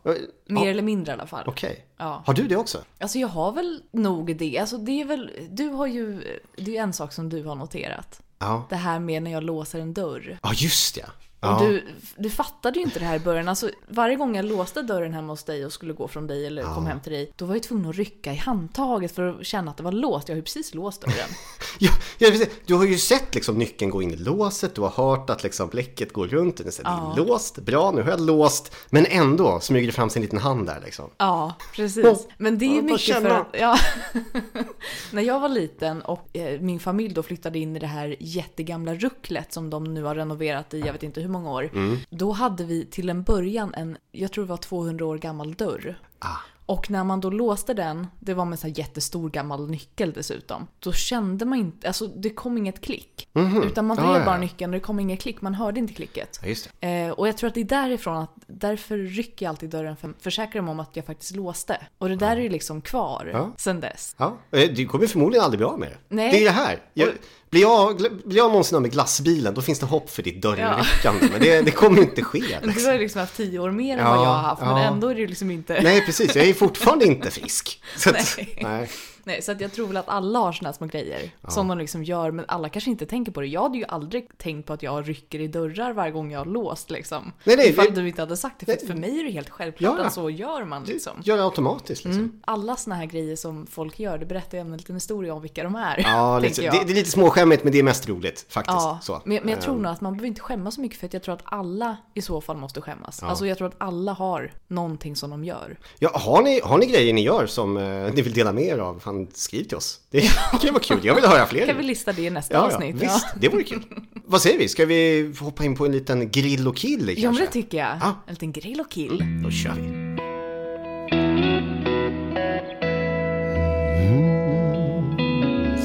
Mer 0.49 0.65
ja 0.65 0.71
eller 0.71 0.83
mindre 0.83 1.13
i 1.13 1.15
alla 1.15 1.27
fall. 1.27 1.45
okej. 1.47 1.85
Ja. 1.99 2.23
Har 2.27 2.35
du 2.35 2.49
det 2.49 2.57
också? 2.57 2.79
Alltså 3.01 3.19
jag 3.19 3.29
har 3.29 3.53
väl 3.53 3.83
nog 3.93 4.37
det. 4.37 4.59
Alltså 4.59 4.79
det 4.79 5.01
är 5.01 5.05
väl, 5.05 5.31
du 5.51 5.69
har 5.69 5.87
ju, 5.87 6.23
det 6.57 6.77
är 6.77 6.83
en 6.83 6.93
sak 6.93 7.13
som 7.13 7.29
du 7.29 7.45
har 7.45 7.55
noterat. 7.55 8.21
Ja, 8.39 8.67
Det 8.69 8.77
här 8.77 8.99
med 8.99 9.23
när 9.23 9.31
jag 9.31 9.43
låser 9.43 9.81
en 9.81 9.95
dörr. 9.95 10.39
ja 10.43 10.53
just 10.55 10.97
ja. 10.97 11.05
Och 11.41 11.47
ja. 11.49 11.59
du, 11.61 11.87
du 12.17 12.31
fattade 12.31 12.79
ju 12.79 12.85
inte 12.85 12.99
det 12.99 13.05
här 13.05 13.17
i 13.17 13.21
början. 13.21 13.49
Alltså, 13.49 13.71
varje 13.89 14.17
gång 14.17 14.37
jag 14.37 14.45
låste 14.45 14.83
dörren 14.83 15.15
hemma 15.15 15.33
hos 15.33 15.45
dig 15.45 15.67
och 15.67 15.73
skulle 15.73 15.93
gå 15.93 16.09
från 16.09 16.27
dig 16.27 16.47
eller 16.47 16.63
kom 16.63 16.87
hem 16.87 17.01
till 17.01 17.13
dig, 17.13 17.33
då 17.37 17.45
var 17.45 17.55
jag 17.55 17.63
tvungen 17.63 17.91
att 17.91 17.97
rycka 17.97 18.33
i 18.33 18.37
handtaget 18.37 19.15
för 19.15 19.23
att 19.41 19.47
känna 19.47 19.71
att 19.71 19.77
det 19.77 19.83
var 19.83 19.93
låst. 19.93 20.29
Jag 20.29 20.35
har 20.35 20.37
ju 20.37 20.43
precis 20.43 20.75
låst 20.75 21.01
dörren. 21.01 21.29
Ja, 21.79 21.91
ja, 22.19 22.31
du 22.67 22.75
har 22.75 22.85
ju 22.85 22.99
sett 22.99 23.35
liksom 23.35 23.59
nyckeln 23.59 23.91
gå 23.91 24.03
in 24.03 24.11
i 24.11 24.17
låset, 24.17 24.75
du 24.75 24.81
har 24.81 24.89
hört 24.91 25.31
att 25.31 25.43
liksom 25.43 25.69
bläcket 25.69 26.13
går 26.13 26.27
runt, 26.27 26.57
det 26.57 26.79
är 26.79 26.85
Ja. 26.85 27.15
låst, 27.17 27.59
bra 27.59 27.91
nu 27.91 28.03
har 28.03 28.11
jag 28.11 28.21
låst, 28.21 28.75
men 28.91 29.07
ändå 29.07 29.61
smyger 29.61 29.87
det 29.87 29.93
fram 29.93 30.11
sin 30.11 30.23
liten 30.23 30.39
hand 30.39 30.67
där 30.67 30.81
liksom. 30.85 31.11
Ja, 31.19 31.55
precis. 31.75 32.27
Men 32.39 32.59
det 32.59 32.65
är 32.65 32.77
Ja, 32.77 32.83
mycket 32.83 33.01
för 33.01 33.13
känna. 33.13 33.39
att, 33.39 33.47
ja. 33.53 33.79
När 35.13 35.23
jag 35.23 35.41
var 35.41 35.49
liten 35.49 36.03
och 36.03 36.37
eh, 36.37 36.61
min 36.61 36.81
familj 36.81 37.15
då 37.15 37.23
flyttade 37.23 37.59
in 37.59 37.77
i 37.77 37.79
det 37.79 37.87
här 37.87 38.17
jättegamla 38.21 38.95
rucklet 38.95 39.53
som 39.53 39.71
de 39.71 39.85
nu 39.95 40.03
har 40.03 40.15
renoverat 40.15 40.75
i 40.75 40.81
jag 40.81 40.93
vet 40.93 41.03
inte 41.03 41.21
hur 41.21 41.26
många 41.29 41.51
år. 41.51 41.71
Mm. 41.73 41.99
Då 42.11 42.33
hade 42.33 42.65
vi 42.65 42.85
till 42.87 43.09
en 43.09 43.23
början 43.23 43.75
en, 43.75 43.97
jag 44.13 44.33
tror 44.33 44.45
det 44.45 44.51
var 44.51 44.57
200 44.57 45.07
år 45.07 45.19
gammal 45.19 45.55
dörr. 45.55 45.99
Ah. 46.19 46.37
Och 46.67 46.91
när 46.91 47.05
man 47.05 47.21
då 47.21 47.31
låste 47.31 47.75
den, 47.75 48.07
det 48.21 48.35
var 48.35 48.45
med 48.45 48.65
en 48.65 48.73
jättestor 48.73 49.31
gammal 49.31 49.71
nyckel 49.71 50.13
dessutom. 50.13 50.67
Då 50.79 50.93
kände 50.93 51.45
man 51.45 51.59
inte, 51.59 51.87
alltså 51.87 52.07
det 52.07 52.31
kom 52.31 52.59
inget 52.59 52.81
klick. 52.81 53.29
Utan 53.65 53.87
man 53.87 53.97
Ja, 53.97 54.03
vred 54.03 54.15
ja, 54.15 54.19
ja. 54.19 54.25
bara 54.27 54.39
nyckeln 54.39 54.71
och 54.75 54.81
det 54.81 54.85
kom 54.85 55.01
inget 55.01 55.21
klick, 55.21 55.41
man 55.43 55.55
hörde 55.55 55.81
inte 55.81 55.95
klicket. 55.95 56.41
Ja. 56.81 56.89
Eh, 56.89 57.11
och 57.11 57.29
jag 57.29 57.37
tror 57.37 57.49
att 57.49 57.55
det 57.55 57.61
är 57.61 57.65
därifrån 57.65 58.17
att, 58.17 58.35
därför 58.47 58.97
rycker 58.99 59.47
jag 59.47 59.51
alltid 59.51 59.71
dörren 59.71 59.97
för 59.97 60.09
att 60.11 60.23
försäkra 60.23 60.63
mig 60.63 60.71
om 60.71 60.81
att 60.81 60.97
jag 60.97 61.07
faktiskt 61.07 61.37
låste. 61.37 61.87
Och 61.99 62.09
det 62.09 62.17
där 62.17 62.37
är 62.37 62.41
ju 62.41 62.49
liksom 62.49 62.81
kvar 62.81 63.31
Ja. 63.33 63.53
sen 63.57 63.81
dess. 63.81 64.15
Ja, 64.19 64.37
eh, 64.51 64.71
du 64.75 64.87
kommer 64.87 65.07
förmodligen 65.07 65.45
aldrig 65.45 65.59
bli 65.59 65.67
av 65.67 65.79
med 65.79 65.89
det. 65.89 65.99
Nej. 66.09 66.31
Det 66.31 66.41
är 66.41 66.45
det 66.45 66.51
här. 66.51 66.83
Jag, 66.95 67.09
blir, 67.57 67.63
jag, 67.63 67.97
blir 68.25 68.37
jag 68.37 68.51
någonsin 68.51 68.77
av 68.77 68.83
med 68.83 68.93
glassbilen, 68.93 69.55
då 69.55 69.63
finns 69.63 69.79
det 69.79 69.87
hopp 69.87 70.11
för 70.11 70.23
ditt 70.23 70.43
dörrryckande. 70.43 71.29
Men 71.33 71.41
det, 71.41 71.63
det 71.63 71.71
kommer 71.71 72.03
inte 72.03 72.23
ske. 72.23 72.41
Men 72.41 72.61
Du 72.63 72.67
Liksom. 72.67 72.85
har 72.87 72.93
ju 72.93 72.99
liksom 72.99 73.21
haft 73.21 73.37
tio 73.37 73.59
år 73.59 73.71
mer 73.71 73.93
än 73.99 74.05
Ja, 74.05 74.11
vad 74.17 74.27
jag 74.27 74.31
har 74.31 74.43
haft, 74.43 74.61
men 74.63 74.71
ja. 74.71 74.79
ändå 74.83 75.09
är 75.09 75.15
det 75.15 75.21
ju 75.21 75.27
liksom 75.27 75.51
inte... 75.51 75.81
Nej, 75.83 76.01
precis. 76.07 76.37
Jag 76.37 76.47
är 76.47 76.55
fortfarande 76.55 77.05
inte 77.05 77.31
frisk. 77.31 77.81
Att, 78.07 78.13
Nej. 78.37 78.59
nej. 78.63 78.89
Nej, 79.27 79.43
så 79.43 79.53
att 79.53 79.61
jag 79.61 79.73
tror 79.73 79.87
väl 79.87 79.97
att 79.97 80.09
alla 80.09 80.39
har 80.39 80.53
såna 80.53 80.69
här 80.69 80.75
små 80.75 80.87
grejer 80.87 81.31
som 81.49 81.69
de 81.69 81.79
liksom 81.79 82.05
gör, 82.05 82.31
men 82.31 82.45
alla 82.49 82.69
kanske 82.69 82.91
inte 82.91 83.07
tänker 83.07 83.33
på 83.33 83.41
det. 83.41 83.47
Jag 83.47 83.63
hade 83.63 83.79
ju 83.79 83.85
aldrig 83.89 84.39
tänkt 84.39 84.67
på 84.67 84.73
att 84.73 84.83
jag 84.83 85.09
rycker 85.09 85.41
i 85.41 85.49
dörrar 85.49 85.93
varje 85.93 86.13
gång 86.13 86.33
jag 86.33 86.41
har 86.41 86.45
låst 86.47 86.91
liksom. 86.91 87.33
Nej, 87.45 87.57
nej, 87.57 87.69
Ifall 87.71 87.85
det- 87.87 88.01
du 88.01 88.09
inte 88.09 88.23
hade 88.23 88.37
sagt 88.37 88.55
det, 88.59 88.67
för 88.67 88.73
att 88.73 88.83
för 88.87 88.95
mig 88.95 89.21
är 89.21 89.25
det 89.25 89.31
helt 89.31 89.51
självklart 89.51 89.93
Ja, 89.97 90.01
ja. 90.01 90.07
att 90.07 90.13
så 90.13 90.31
gör 90.31 90.65
man 90.65 90.85
liksom. 90.85 91.13
Gör 91.23 91.37
det 91.37 91.45
automatiskt 91.45 92.05
liksom. 92.05 92.23
Mm. 92.23 92.41
Alla 92.45 92.77
såna 92.77 92.97
här 92.97 93.07
grejer 93.07 93.37
som 93.37 93.67
folk 93.67 93.99
gör, 93.99 94.19
det 94.19 94.27
berättar 94.27 94.59
jag 94.59 94.67
en 94.67 94.77
liten 94.77 94.97
historia 94.97 95.35
om 95.35 95.43
vilka 95.43 95.63
de 95.63 95.75
är. 95.75 96.01
Ja, 96.05 96.39
lite, 96.43 96.63
det, 96.63 96.71
det 96.71 96.93
är 96.93 96.95
lite 96.95 97.11
småskämmigt 97.11 97.65
men 97.65 97.73
det 97.73 97.79
är 97.79 97.83
mest 97.83 98.09
roligt 98.09 98.47
faktiskt. 98.49 98.77
Ja, 98.77 98.99
så. 99.03 99.21
men, 99.25 99.39
men 99.43 99.49
jag 99.49 99.61
tror 99.61 99.75
Ehm, 99.77 99.83
nog 99.83 99.93
att 99.93 100.01
man 100.01 100.13
behöver 100.13 100.29
inte 100.29 100.41
skämmas 100.41 100.75
så 100.75 100.81
mycket 100.81 100.99
för 101.01 101.07
att 101.07 101.13
jag 101.13 101.23
tror 101.23 101.35
att 101.35 101.43
alla 101.45 101.97
i 102.15 102.23
så 102.23 102.41
fall 102.41 102.57
måste 102.57 102.81
skämmas. 102.81 103.23
Alltså 103.23 103.47
jag 103.47 103.59
tror 103.59 103.69
att 103.69 103.75
alla 103.79 104.13
har 104.13 104.53
någonting 104.69 105.17
som 105.17 105.31
de 105.31 105.45
gör. 105.45 105.79
Ja, 105.99 106.11
har, 106.15 106.43
ni, 106.43 106.61
har 106.65 106.79
ni 106.79 106.87
grejer 106.87 107.13
ni 107.13 107.23
gör 107.23 107.47
som 107.47 107.77
eh, 107.77 108.15
ni 108.15 108.23
vill 108.23 108.33
dela 108.33 108.53
med 108.53 108.65
er 108.65 108.79
av? 108.79 109.01
Fan, 109.17 109.29
skriv 109.35 109.65
till 109.65 109.77
oss. 109.77 110.01
Det 110.11 110.21
kan 110.51 110.61
ju 110.63 110.71
vara 110.71 110.83
kul. 110.83 111.01
Jag 111.03 111.15
vill 111.15 111.25
höra 111.25 111.47
fler. 111.47 111.67
Kan 111.67 111.77
vi 111.77 111.83
lista 111.83 112.13
det 112.13 112.23
i 112.23 112.31
nästa 112.31 112.55
ja, 112.55 112.69
ja, 112.71 112.77
avsnitt? 112.77 112.97
visst. 112.97 113.27
Det 113.41 113.49
vore 113.49 113.63
kul. 113.65 113.83
Vad 114.25 114.43
säger 114.43 114.59
vi? 114.59 114.69
Ska 114.69 114.87
vi 114.87 115.33
hoppa 115.41 115.65
in 115.65 115.77
på 115.77 115.87
en 115.87 115.93
liten 115.93 116.31
grill 116.31 116.69
och 116.69 116.77
kill 116.77 116.99
kanske? 116.99 117.21
Ja, 117.21 117.31
men 117.31 117.41
det 117.41 117.47
tycker 117.47 117.79
jag. 117.79 117.99
Ja. 118.01 118.15
En 118.27 118.35
liten 118.35 118.53
grill 118.53 118.81
och 118.81 118.91
kill. 118.91 119.25
Då 119.45 119.51
kör 119.51 119.75
vi. 119.75 120.07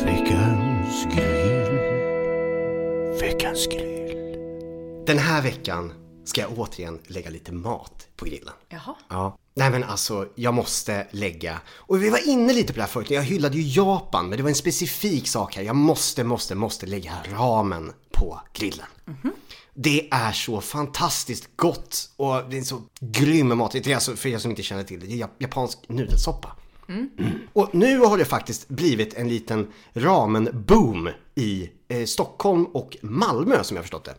Veckans 0.05 1.05
grill. 1.15 1.77
Veckans 3.21 3.67
grill. 3.67 3.91
Den 5.05 5.17
här 5.17 5.41
veckan 5.41 5.93
ska 6.25 6.41
jag 6.41 6.59
återigen 6.59 6.99
lägga 7.07 7.29
lite 7.29 7.51
mat 7.51 8.07
på 8.15 8.25
grillen. 8.25 8.53
Jaha. 8.69 8.95
Ja. 9.09 9.38
Nej 9.54 9.70
men 9.70 9.84
alltså, 9.84 10.28
jag 10.36 10.54
måste 10.54 11.08
lägga, 11.12 11.62
och 11.70 12.04
vi 12.04 12.10
var 12.10 12.30
inne 12.30 12.54
lite 12.54 12.74
på 12.74 12.78
det 12.78 12.82
här 12.82 12.89
förut, 12.89 13.10
jag 13.10 13.24
hyllade 13.24 13.58
ju 13.58 13.82
Japan, 13.82 14.30
men 14.30 14.38
det 14.38 14.43
var 14.43 14.49
en 14.49 14.56
specifik 14.56 15.28
sak 15.28 15.56
här. 15.56 15.64
Jag 15.64 15.76
måste, 15.76 16.24
måste, 16.24 16.56
måste 16.56 16.86
lägga 16.86 17.14
ramen 17.34 17.91
på 18.12 18.39
grillen. 18.54 18.86
Det 19.74 20.08
är 20.12 20.32
så 20.32 20.62
fantastiskt 20.62 21.49
gott 21.56 22.12
och 22.16 22.49
det 22.49 22.58
är 22.58 22.62
så 22.62 22.82
grym 22.99 23.58
mat. 23.58 23.72
Det 23.72 23.88
är 23.88 23.95
alltså, 23.95 24.16
för 24.16 24.30
er 24.30 24.38
som 24.38 24.52
inte 24.52 24.64
känner 24.64 24.84
till 24.84 24.99
det, 24.99 25.06
det 25.08 25.14
är 25.14 25.18
jap- 25.18 25.36
japansk 25.39 25.78
nudelsoppa. 25.88 26.56
Mm. 26.89 27.10
Och 27.54 27.70
nu 27.76 27.99
har 27.99 28.18
det 28.18 28.26
faktiskt 28.26 28.68
blivit 28.70 29.14
en 29.14 29.30
liten 29.30 29.68
ramen-boom 29.93 31.10
i 31.36 31.70
eh, 31.88 32.06
Stockholm 32.06 32.66
och 32.66 32.97
Malmö 33.02 33.64
som 33.64 33.76
jag 33.78 33.84
förstått 33.84 34.06
det. 34.06 34.16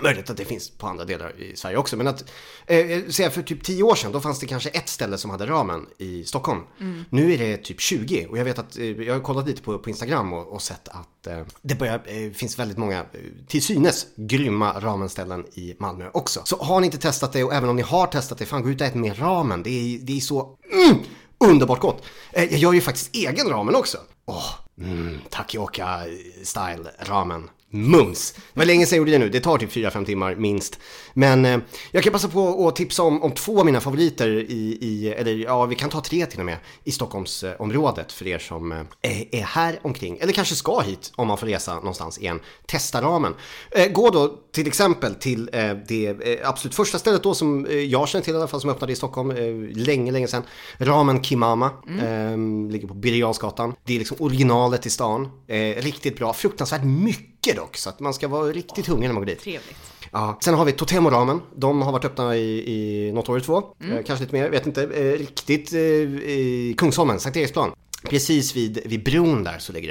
Möjligt 0.00 0.30
att 0.30 0.36
det 0.36 0.44
finns 0.44 0.70
på 0.70 0.86
andra 0.86 1.04
delar 1.04 1.40
i 1.40 1.56
Sverige 1.56 1.76
också, 1.76 1.96
men 1.96 2.06
att 2.06 2.24
eh, 2.66 3.08
säga 3.08 3.30
för 3.30 3.42
typ 3.42 3.64
10 3.64 3.82
år 3.82 3.94
sedan, 3.94 4.12
då 4.12 4.20
fanns 4.20 4.38
det 4.38 4.46
kanske 4.46 4.68
ett 4.68 4.88
ställe 4.88 5.18
som 5.18 5.30
hade 5.30 5.46
ramen 5.46 5.86
i 5.98 6.24
Stockholm. 6.24 6.60
Nu 7.10 7.34
är 7.34 7.38
det 7.38 7.56
typ 7.56 7.80
20 7.80 8.26
och 8.30 8.38
jag 8.38 8.44
vet 8.44 8.58
att, 8.58 8.78
eh, 8.78 8.84
jag 8.84 9.14
har 9.14 9.20
kollat 9.20 9.46
lite 9.46 9.62
på, 9.62 9.78
på 9.78 9.90
Instagram 9.90 10.32
och, 10.32 10.52
och 10.52 10.62
sett 10.62 10.88
att 10.88 11.26
eh, 11.26 11.40
det 11.62 11.74
börjar, 11.74 12.02
eh, 12.06 12.30
finns 12.32 12.58
väldigt 12.58 12.78
många, 12.78 12.98
eh, 12.98 13.06
till 13.46 13.62
synes, 13.62 14.06
grymma 14.16 14.80
ramenställen 14.80 15.44
i 15.54 15.74
Malmö 15.78 16.10
också. 16.12 16.40
Så 16.44 16.56
har 16.56 16.80
ni 16.80 16.86
inte 16.86 16.98
testat 16.98 17.32
det 17.32 17.44
och 17.44 17.54
även 17.54 17.68
om 17.68 17.76
ni 17.76 17.82
har 17.82 18.06
testat 18.06 18.38
det, 18.38 18.46
fan 18.46 18.62
gå 18.62 18.70
ut 18.70 18.80
och 18.80 18.86
ät 18.86 18.94
mer 18.94 19.14
ramen. 19.14 19.62
Det 19.62 19.70
är, 19.70 19.98
det 19.98 20.16
är 20.16 20.20
så 20.20 20.56
mm, 20.72 20.96
underbart 21.38 21.80
gott. 21.80 22.02
Eh, 22.32 22.44
jag 22.44 22.58
gör 22.58 22.72
ju 22.72 22.80
faktiskt 22.80 23.14
egen 23.14 23.48
ramen 23.48 23.74
också. 23.74 23.98
Åh, 24.26 24.50
mm, 24.78 25.18
Takioka-style 25.30 26.88
ramen. 26.98 27.50
Mums! 27.74 28.32
Det 28.32 28.60
var 28.60 28.64
länge 28.64 28.86
sedan 28.86 28.96
jag 28.96 29.00
gjorde 29.00 29.10
det 29.10 29.18
nu, 29.18 29.28
det 29.28 29.40
tar 29.40 29.58
typ 29.58 29.70
4-5 29.70 30.04
timmar 30.04 30.34
minst. 30.34 30.78
Men 31.14 31.44
eh, 31.44 31.58
jag 31.90 32.02
kan 32.04 32.12
passa 32.12 32.28
på 32.28 32.68
att 32.68 32.76
tipsa 32.76 33.02
om, 33.02 33.22
om 33.22 33.32
två 33.32 33.58
av 33.58 33.66
mina 33.66 33.80
favoriter 33.80 34.28
i, 34.28 34.78
i, 34.80 35.08
eller 35.08 35.32
ja, 35.32 35.66
vi 35.66 35.74
kan 35.74 35.90
ta 35.90 36.00
tre 36.00 36.26
till 36.26 36.38
och 36.40 36.46
med, 36.46 36.56
i 36.84 36.92
Stockholmsområdet 36.92 38.12
för 38.12 38.26
er 38.26 38.38
som 38.38 38.72
eh, 38.72 38.78
är, 39.02 39.34
är 39.34 39.42
här 39.42 39.78
omkring, 39.82 40.18
eller 40.20 40.32
kanske 40.32 40.54
ska 40.54 40.80
hit 40.80 41.12
om 41.16 41.28
man 41.28 41.38
får 41.38 41.46
resa 41.46 41.74
någonstans 41.74 42.18
igen. 42.18 42.40
Testa 42.66 43.02
ramen. 43.02 43.34
Eh, 43.70 43.92
gå 43.92 44.10
då 44.10 44.38
till 44.52 44.66
exempel 44.66 45.14
till 45.14 45.50
eh, 45.52 45.70
det 45.88 46.06
eh, 46.06 46.48
absolut 46.48 46.74
första 46.74 46.98
stället 46.98 47.22
då 47.22 47.34
som 47.34 47.66
eh, 47.66 47.72
jag 47.74 48.08
känner 48.08 48.24
till 48.24 48.34
i 48.34 48.36
alla 48.36 48.48
fall, 48.48 48.60
som 48.60 48.70
öppnade 48.70 48.92
i 48.92 48.96
Stockholm 48.96 49.30
eh, 49.30 49.76
länge, 49.76 50.12
länge 50.12 50.28
sedan. 50.28 50.42
Ramen 50.78 51.24
Kimama, 51.24 51.70
eh, 51.86 52.38
ligger 52.70 52.88
på 52.88 52.94
Birger. 52.94 53.24
Det 53.84 53.94
är 53.94 53.98
liksom 53.98 54.16
originalet 54.20 54.86
i 54.86 54.90
stan. 54.90 55.28
Eh, 55.46 55.82
riktigt 55.82 56.16
bra, 56.16 56.32
fruktansvärt 56.32 56.84
mycket 56.84 57.33
dock, 57.52 57.76
så 57.76 57.88
att 57.88 58.00
man 58.00 58.14
ska 58.14 58.28
vara 58.28 58.52
riktigt 58.52 58.86
hungrig 58.86 59.08
när 59.08 59.14
man 59.14 59.20
går 59.20 59.26
dit. 59.26 59.40
Trevligt. 59.40 59.76
Ja. 60.12 60.38
Sen 60.40 60.54
har 60.54 60.64
vi 60.64 60.72
Totemo 60.72 61.10
Ramen. 61.10 61.40
De 61.56 61.82
har 61.82 61.92
varit 61.92 62.04
öppna 62.04 62.36
i, 62.36 62.72
i 62.72 63.12
något 63.12 63.28
år 63.28 63.34
eller 63.34 63.44
två. 63.44 63.56
Eh, 63.58 64.04
kanske 64.06 64.24
lite 64.24 64.36
mer, 64.36 64.50
vet 64.50 64.66
inte. 64.66 64.82
Eh, 64.82 65.18
riktigt 65.18 65.72
eh, 65.72 65.80
i 65.80 66.74
Kungsholmen, 66.78 67.20
Sankt 67.20 67.36
Eriksplan. 67.36 67.72
Precis 68.04 68.56
vid, 68.56 68.78
vid 68.84 69.04
bron 69.04 69.44
där 69.44 69.58
så 69.58 69.72
ligger 69.72 69.88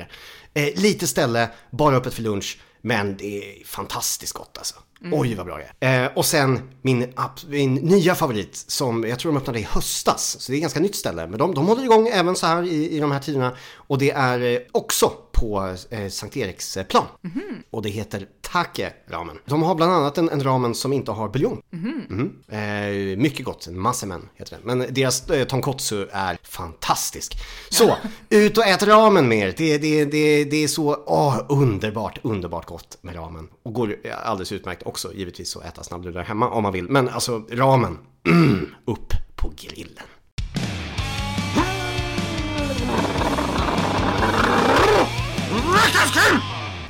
det. 0.53 0.61
Eh, 0.61 0.81
lite 0.81 1.07
ställe, 1.07 1.49
bara 1.71 1.95
öppet 1.95 2.13
för 2.13 2.21
lunch. 2.21 2.59
Men 2.81 3.17
det 3.17 3.37
är 3.37 3.65
fantastiskt 3.65 4.33
gott 4.33 4.57
alltså. 4.57 4.75
Oj 5.11 5.35
vad 5.35 5.45
bra 5.45 5.57
det 5.57 5.87
är. 5.87 6.05
Eh, 6.05 6.11
och 6.15 6.25
sen 6.25 6.59
min, 6.81 7.13
min 7.47 7.75
nya 7.75 8.15
favorit 8.15 8.55
som 8.67 9.03
jag 9.03 9.19
tror 9.19 9.31
de 9.31 9.37
öppnade 9.37 9.59
i 9.59 9.63
höstas. 9.63 10.37
Så 10.39 10.51
det 10.51 10.55
är 10.55 10.57
ett 10.57 10.61
ganska 10.61 10.79
nytt 10.79 10.95
ställe. 10.95 11.27
Men 11.27 11.39
de, 11.39 11.53
de 11.53 11.67
håller 11.67 11.83
igång 11.83 12.07
även 12.07 12.35
så 12.35 12.47
här 12.47 12.63
i, 12.63 12.89
i 12.89 12.99
de 12.99 13.11
här 13.11 13.19
tiderna. 13.19 13.57
Och 13.75 13.97
det 13.97 14.11
är 14.11 14.39
eh, 14.39 14.59
också 14.71 15.11
på 15.43 15.75
eh, 15.89 16.09
Sankt 16.09 16.37
Eriksplan. 16.37 17.05
Och 17.71 17.81
det 17.81 17.89
heter 17.89 18.27
Take 18.41 18.93
ramen. 19.09 19.39
De 19.45 19.63
har 19.63 19.75
bland 19.75 19.91
annat 19.91 20.17
en, 20.17 20.29
en 20.29 20.43
ramen 20.43 20.75
som 20.75 20.93
inte 20.93 21.11
har 21.11 21.29
buljong. 21.29 21.61
Mhm. 21.69 22.43
Eh, 22.49 23.17
mycket 23.17 23.45
gott, 23.45 23.67
masemen 23.67 24.29
heter 24.35 24.57
det. 24.57 24.61
Men 24.63 24.85
deras 24.93 25.29
eh, 25.29 25.47
tonkotsu 25.47 26.07
är 26.11 26.37
fantastisk. 26.43 27.37
Så, 27.69 27.95
ut 28.29 28.57
och 28.57 28.65
ät 28.65 28.83
ramen 28.83 29.27
mer. 29.27 29.53
Det, 29.57 29.77
det, 29.77 30.05
det, 30.05 30.43
det 30.43 30.63
är 30.63 30.67
så 30.67 31.03
åh, 31.05 31.39
underbart, 31.49 32.19
underbart 32.23 32.65
gott 32.65 32.97
med 33.01 33.15
ramen. 33.15 33.47
Och 33.63 33.73
går 33.73 33.97
alldeles 34.23 34.51
utmärkt 34.51 34.83
också 34.85 35.13
givetvis 35.13 35.57
att 35.57 35.65
äta 35.65 35.83
snabbnudlar 35.83 36.23
hemma 36.23 36.49
om 36.49 36.63
man 36.63 36.73
vill. 36.73 36.89
Men 36.89 37.09
alltså 37.09 37.43
ramen, 37.51 37.97
mm, 38.27 38.75
upp 38.85 39.13
på 39.35 39.51
grillen. 39.55 40.05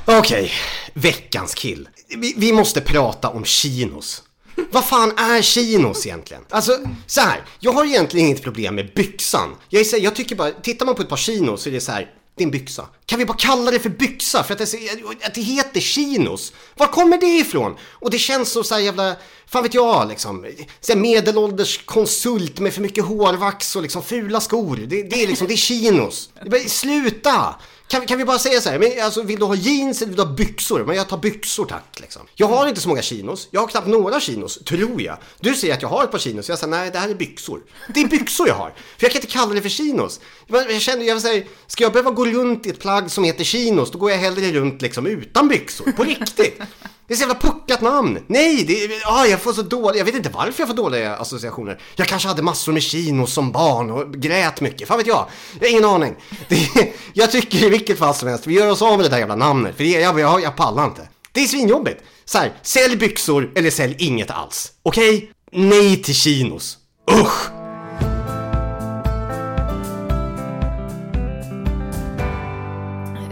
Okej, 0.06 0.52
veckans 0.94 1.54
kill. 1.54 1.88
Vi, 2.16 2.34
vi 2.36 2.52
måste 2.52 2.80
prata 2.80 3.28
om 3.28 3.44
chinos. 3.44 4.22
Vad 4.70 4.84
fan 4.84 5.12
är 5.18 5.42
chinos 5.42 6.06
egentligen? 6.06 6.42
Alltså, 6.50 6.78
så 7.06 7.20
här. 7.20 7.44
Jag 7.60 7.72
har 7.72 7.84
egentligen 7.84 8.26
inget 8.26 8.42
problem 8.42 8.74
med 8.74 8.94
byxan. 8.94 9.56
Jag, 9.68 9.80
är 9.80 9.98
jag 9.98 10.14
tycker 10.14 10.36
bara, 10.36 10.50
tittar 10.50 10.86
man 10.86 10.94
på 10.94 11.02
ett 11.02 11.08
par 11.08 11.16
chinos 11.16 11.62
så 11.62 11.68
är 11.68 11.72
det 11.72 11.80
så 11.80 11.92
här. 11.92 12.10
Det 12.36 12.42
är 12.42 12.44
en 12.44 12.50
byxa. 12.50 12.86
Kan 13.06 13.18
vi 13.18 13.26
bara 13.26 13.36
kalla 13.38 13.70
det 13.70 13.80
för 13.80 13.90
byxa? 13.90 14.42
För 14.42 14.52
att 14.52 14.58
det, 14.58 15.26
att 15.26 15.34
det 15.34 15.40
heter 15.40 15.80
chinos. 15.80 16.52
Var 16.74 16.86
kommer 16.86 17.18
det 17.18 17.26
ifrån? 17.26 17.76
Och 17.82 18.10
det 18.10 18.18
känns 18.18 18.52
så, 18.52 18.64
så 18.64 18.74
här 18.74 18.80
jävla, 18.80 19.16
fan 19.46 19.62
vet 19.62 19.74
jag 19.74 20.08
liksom. 20.08 20.46
Så 20.80 20.96
medelålders 20.96 21.80
konsult 21.84 22.58
med 22.58 22.74
för 22.74 22.80
mycket 22.82 23.04
hårvax 23.04 23.76
och 23.76 23.82
liksom 23.82 24.02
fula 24.02 24.40
skor. 24.40 24.76
Det, 24.76 25.02
det 25.02 25.22
är 25.22 25.26
liksom, 25.26 25.46
det 25.46 25.54
är 25.54 25.56
chinos. 25.56 26.30
Bara, 26.50 26.60
sluta! 26.60 27.54
Kan, 27.88 28.06
kan 28.06 28.18
vi 28.18 28.24
bara 28.24 28.38
säga 28.38 28.60
så 28.60 28.70
här, 28.70 28.78
men 28.78 29.04
alltså, 29.04 29.22
vill 29.22 29.38
du 29.38 29.44
ha 29.44 29.54
jeans 29.54 30.02
eller 30.02 30.08
vill 30.08 30.16
du 30.16 30.22
ha 30.22 30.32
byxor? 30.32 30.84
Men 30.84 30.96
jag 30.96 31.08
tar 31.08 31.18
byxor 31.18 31.64
tack 31.64 32.00
liksom. 32.00 32.22
Jag 32.34 32.46
har 32.46 32.68
inte 32.68 32.80
så 32.80 32.88
många 32.88 33.02
chinos, 33.02 33.48
jag 33.50 33.60
har 33.60 33.68
knappt 33.68 33.86
några 33.86 34.20
chinos, 34.20 34.58
tror 34.64 35.02
jag. 35.02 35.18
Du 35.40 35.54
säger 35.54 35.74
att 35.74 35.82
jag 35.82 35.88
har 35.88 36.04
ett 36.04 36.10
par 36.10 36.18
chinos, 36.18 36.48
jag 36.48 36.58
säger 36.58 36.70
nej 36.70 36.90
det 36.90 36.98
här 36.98 37.08
är 37.08 37.14
byxor. 37.14 37.60
Det 37.94 38.00
är 38.00 38.08
byxor 38.08 38.48
jag 38.48 38.54
har, 38.54 38.70
för 38.70 39.04
jag 39.04 39.12
kan 39.12 39.22
inte 39.22 39.32
kalla 39.32 39.54
det 39.54 39.62
för 39.62 39.68
chinos. 39.68 40.20
Jag, 40.46 40.72
jag 40.72 40.82
känner, 40.82 41.04
jag 41.04 41.22
säger, 41.22 41.46
ska 41.66 41.84
jag 41.84 41.92
behöva 41.92 42.10
gå 42.10 42.26
runt 42.26 42.66
i 42.66 42.70
ett 42.70 42.80
plagg 42.80 43.10
som 43.10 43.24
heter 43.24 43.44
chinos, 43.44 43.90
då 43.90 43.98
går 43.98 44.10
jag 44.10 44.18
hellre 44.18 44.52
runt 44.52 44.82
liksom 44.82 45.06
utan 45.06 45.48
byxor, 45.48 45.92
på 45.92 46.04
riktigt. 46.04 46.60
Det 47.06 47.14
är 47.14 47.16
så 47.16 47.20
jävla 47.20 47.34
puckat 47.34 47.80
namn. 47.80 48.18
Nej, 48.26 48.64
det, 48.64 49.04
ah, 49.06 49.26
jag 49.26 49.40
får 49.40 49.52
så 49.52 49.62
dåliga, 49.62 49.98
jag 49.98 50.04
vet 50.04 50.14
inte 50.14 50.30
varför 50.30 50.60
jag 50.62 50.68
får 50.68 50.76
dåliga 50.76 51.16
associationer. 51.16 51.80
Jag 51.96 52.06
kanske 52.06 52.28
hade 52.28 52.42
massor 52.42 52.72
med 52.72 52.82
chinos 52.82 53.32
som 53.32 53.52
barn 53.52 53.90
och 53.90 54.14
grät 54.14 54.60
mycket, 54.60 54.88
fan 54.88 54.98
vet 54.98 55.06
jag. 55.06 55.26
Jag 55.60 55.66
har 55.66 55.70
ingen 55.70 55.84
aning. 55.84 56.14
Det, 56.48 56.92
jag 57.12 57.30
tycker 57.30 57.64
i 57.64 57.68
vilket 57.68 57.98
fall 57.98 58.14
som 58.14 58.28
helst, 58.28 58.46
vi 58.46 58.54
gör 58.54 58.70
oss 58.70 58.82
av 58.82 58.96
med 58.96 59.04
det 59.04 59.08
där 59.08 59.18
jävla 59.18 59.36
namnet, 59.36 59.76
för 59.76 59.84
det, 59.84 59.90
jag, 59.90 60.20
jag, 60.20 60.42
jag 60.42 60.56
pallar 60.56 60.84
inte. 60.84 61.08
Det 61.32 61.40
är 61.40 61.46
svinjobbigt. 61.46 62.02
Så 62.24 62.38
här, 62.38 62.52
sälj 62.62 62.96
byxor 62.96 63.52
eller 63.54 63.70
sälj 63.70 63.96
inget 63.98 64.30
alls. 64.30 64.72
Okej? 64.82 65.30
Nej 65.52 66.02
till 66.02 66.14
chinos. 66.14 66.78
Usch! 67.10 67.50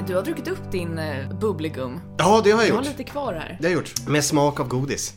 Du 0.06 0.14
har 0.16 0.22
druckit 0.22 0.48
upp 0.48 0.61
din 0.72 0.98
uh, 0.98 1.32
bubblegum. 1.38 2.00
Ja, 2.18 2.40
det 2.44 2.50
har 2.50 2.58
jag 2.62 2.68
Jag 2.68 2.74
har 2.74 2.82
gjort. 2.82 2.98
lite 2.98 3.04
kvar 3.10 3.32
här. 3.32 3.56
Det 3.60 3.66
har 3.66 3.72
jag 3.72 3.78
gjort. 3.78 4.08
Med 4.08 4.24
smak 4.24 4.60
av 4.60 4.68
godis. 4.68 5.14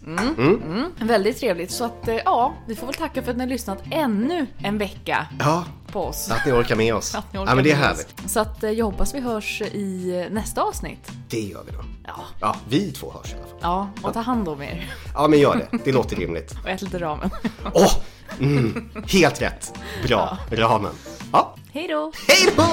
Väldigt 0.99 1.39
trevligt. 1.39 1.71
Så 1.71 1.85
att, 1.85 2.07
eh, 2.07 2.15
ja, 2.25 2.53
vi 2.67 2.75
får 2.75 2.87
väl 2.87 2.95
tacka 2.95 3.23
för 3.23 3.31
att 3.31 3.37
ni 3.37 3.43
har 3.43 3.49
lyssnat 3.49 3.83
ännu 3.91 4.47
en 4.57 4.77
vecka 4.77 5.27
Ja, 5.39 5.65
på 5.91 6.05
oss. 6.05 6.31
att 6.31 6.45
ni 6.45 6.51
orkar 6.51 6.75
med 6.75 6.95
oss. 6.95 7.15
Orkar 7.15 7.25
ja, 7.31 7.55
men 7.55 7.63
det 7.63 7.71
är 7.71 7.75
härligt. 7.75 8.29
Så 8.29 8.39
att 8.39 8.63
eh, 8.63 8.71
jag 8.71 8.85
hoppas 8.85 9.15
vi 9.15 9.19
hörs 9.19 9.61
i 9.61 10.19
eh, 10.27 10.33
nästa 10.33 10.61
avsnitt. 10.61 11.11
Det 11.29 11.39
gör 11.41 11.63
vi 11.65 11.71
då. 11.71 11.83
Ja, 12.07 12.15
Ja, 12.41 12.55
vi 12.69 12.91
två 12.91 13.11
hörs 13.11 13.31
i 13.33 13.35
alla 13.35 13.43
fall. 13.47 13.57
ja 13.61 13.89
och 14.07 14.13
ta 14.13 14.19
hand 14.19 14.47
om 14.49 14.61
er. 14.61 14.93
Ja, 15.13 15.27
men 15.27 15.39
gör 15.39 15.55
det. 15.71 15.77
Det 15.85 15.91
låter 15.91 16.15
rimligt. 16.15 16.51
Och 16.63 16.69
ät 16.69 16.81
lite 16.81 16.99
ramen. 16.99 17.29
Åh! 17.73 17.91
mm, 18.39 18.89
helt 19.07 19.41
rätt. 19.41 19.73
Bra. 20.07 20.37
Ramen. 20.51 20.91
Ja. 21.31 21.55
Hej 21.73 21.87
då! 21.87 22.11
Hej 22.27 22.53
då! 22.57 22.63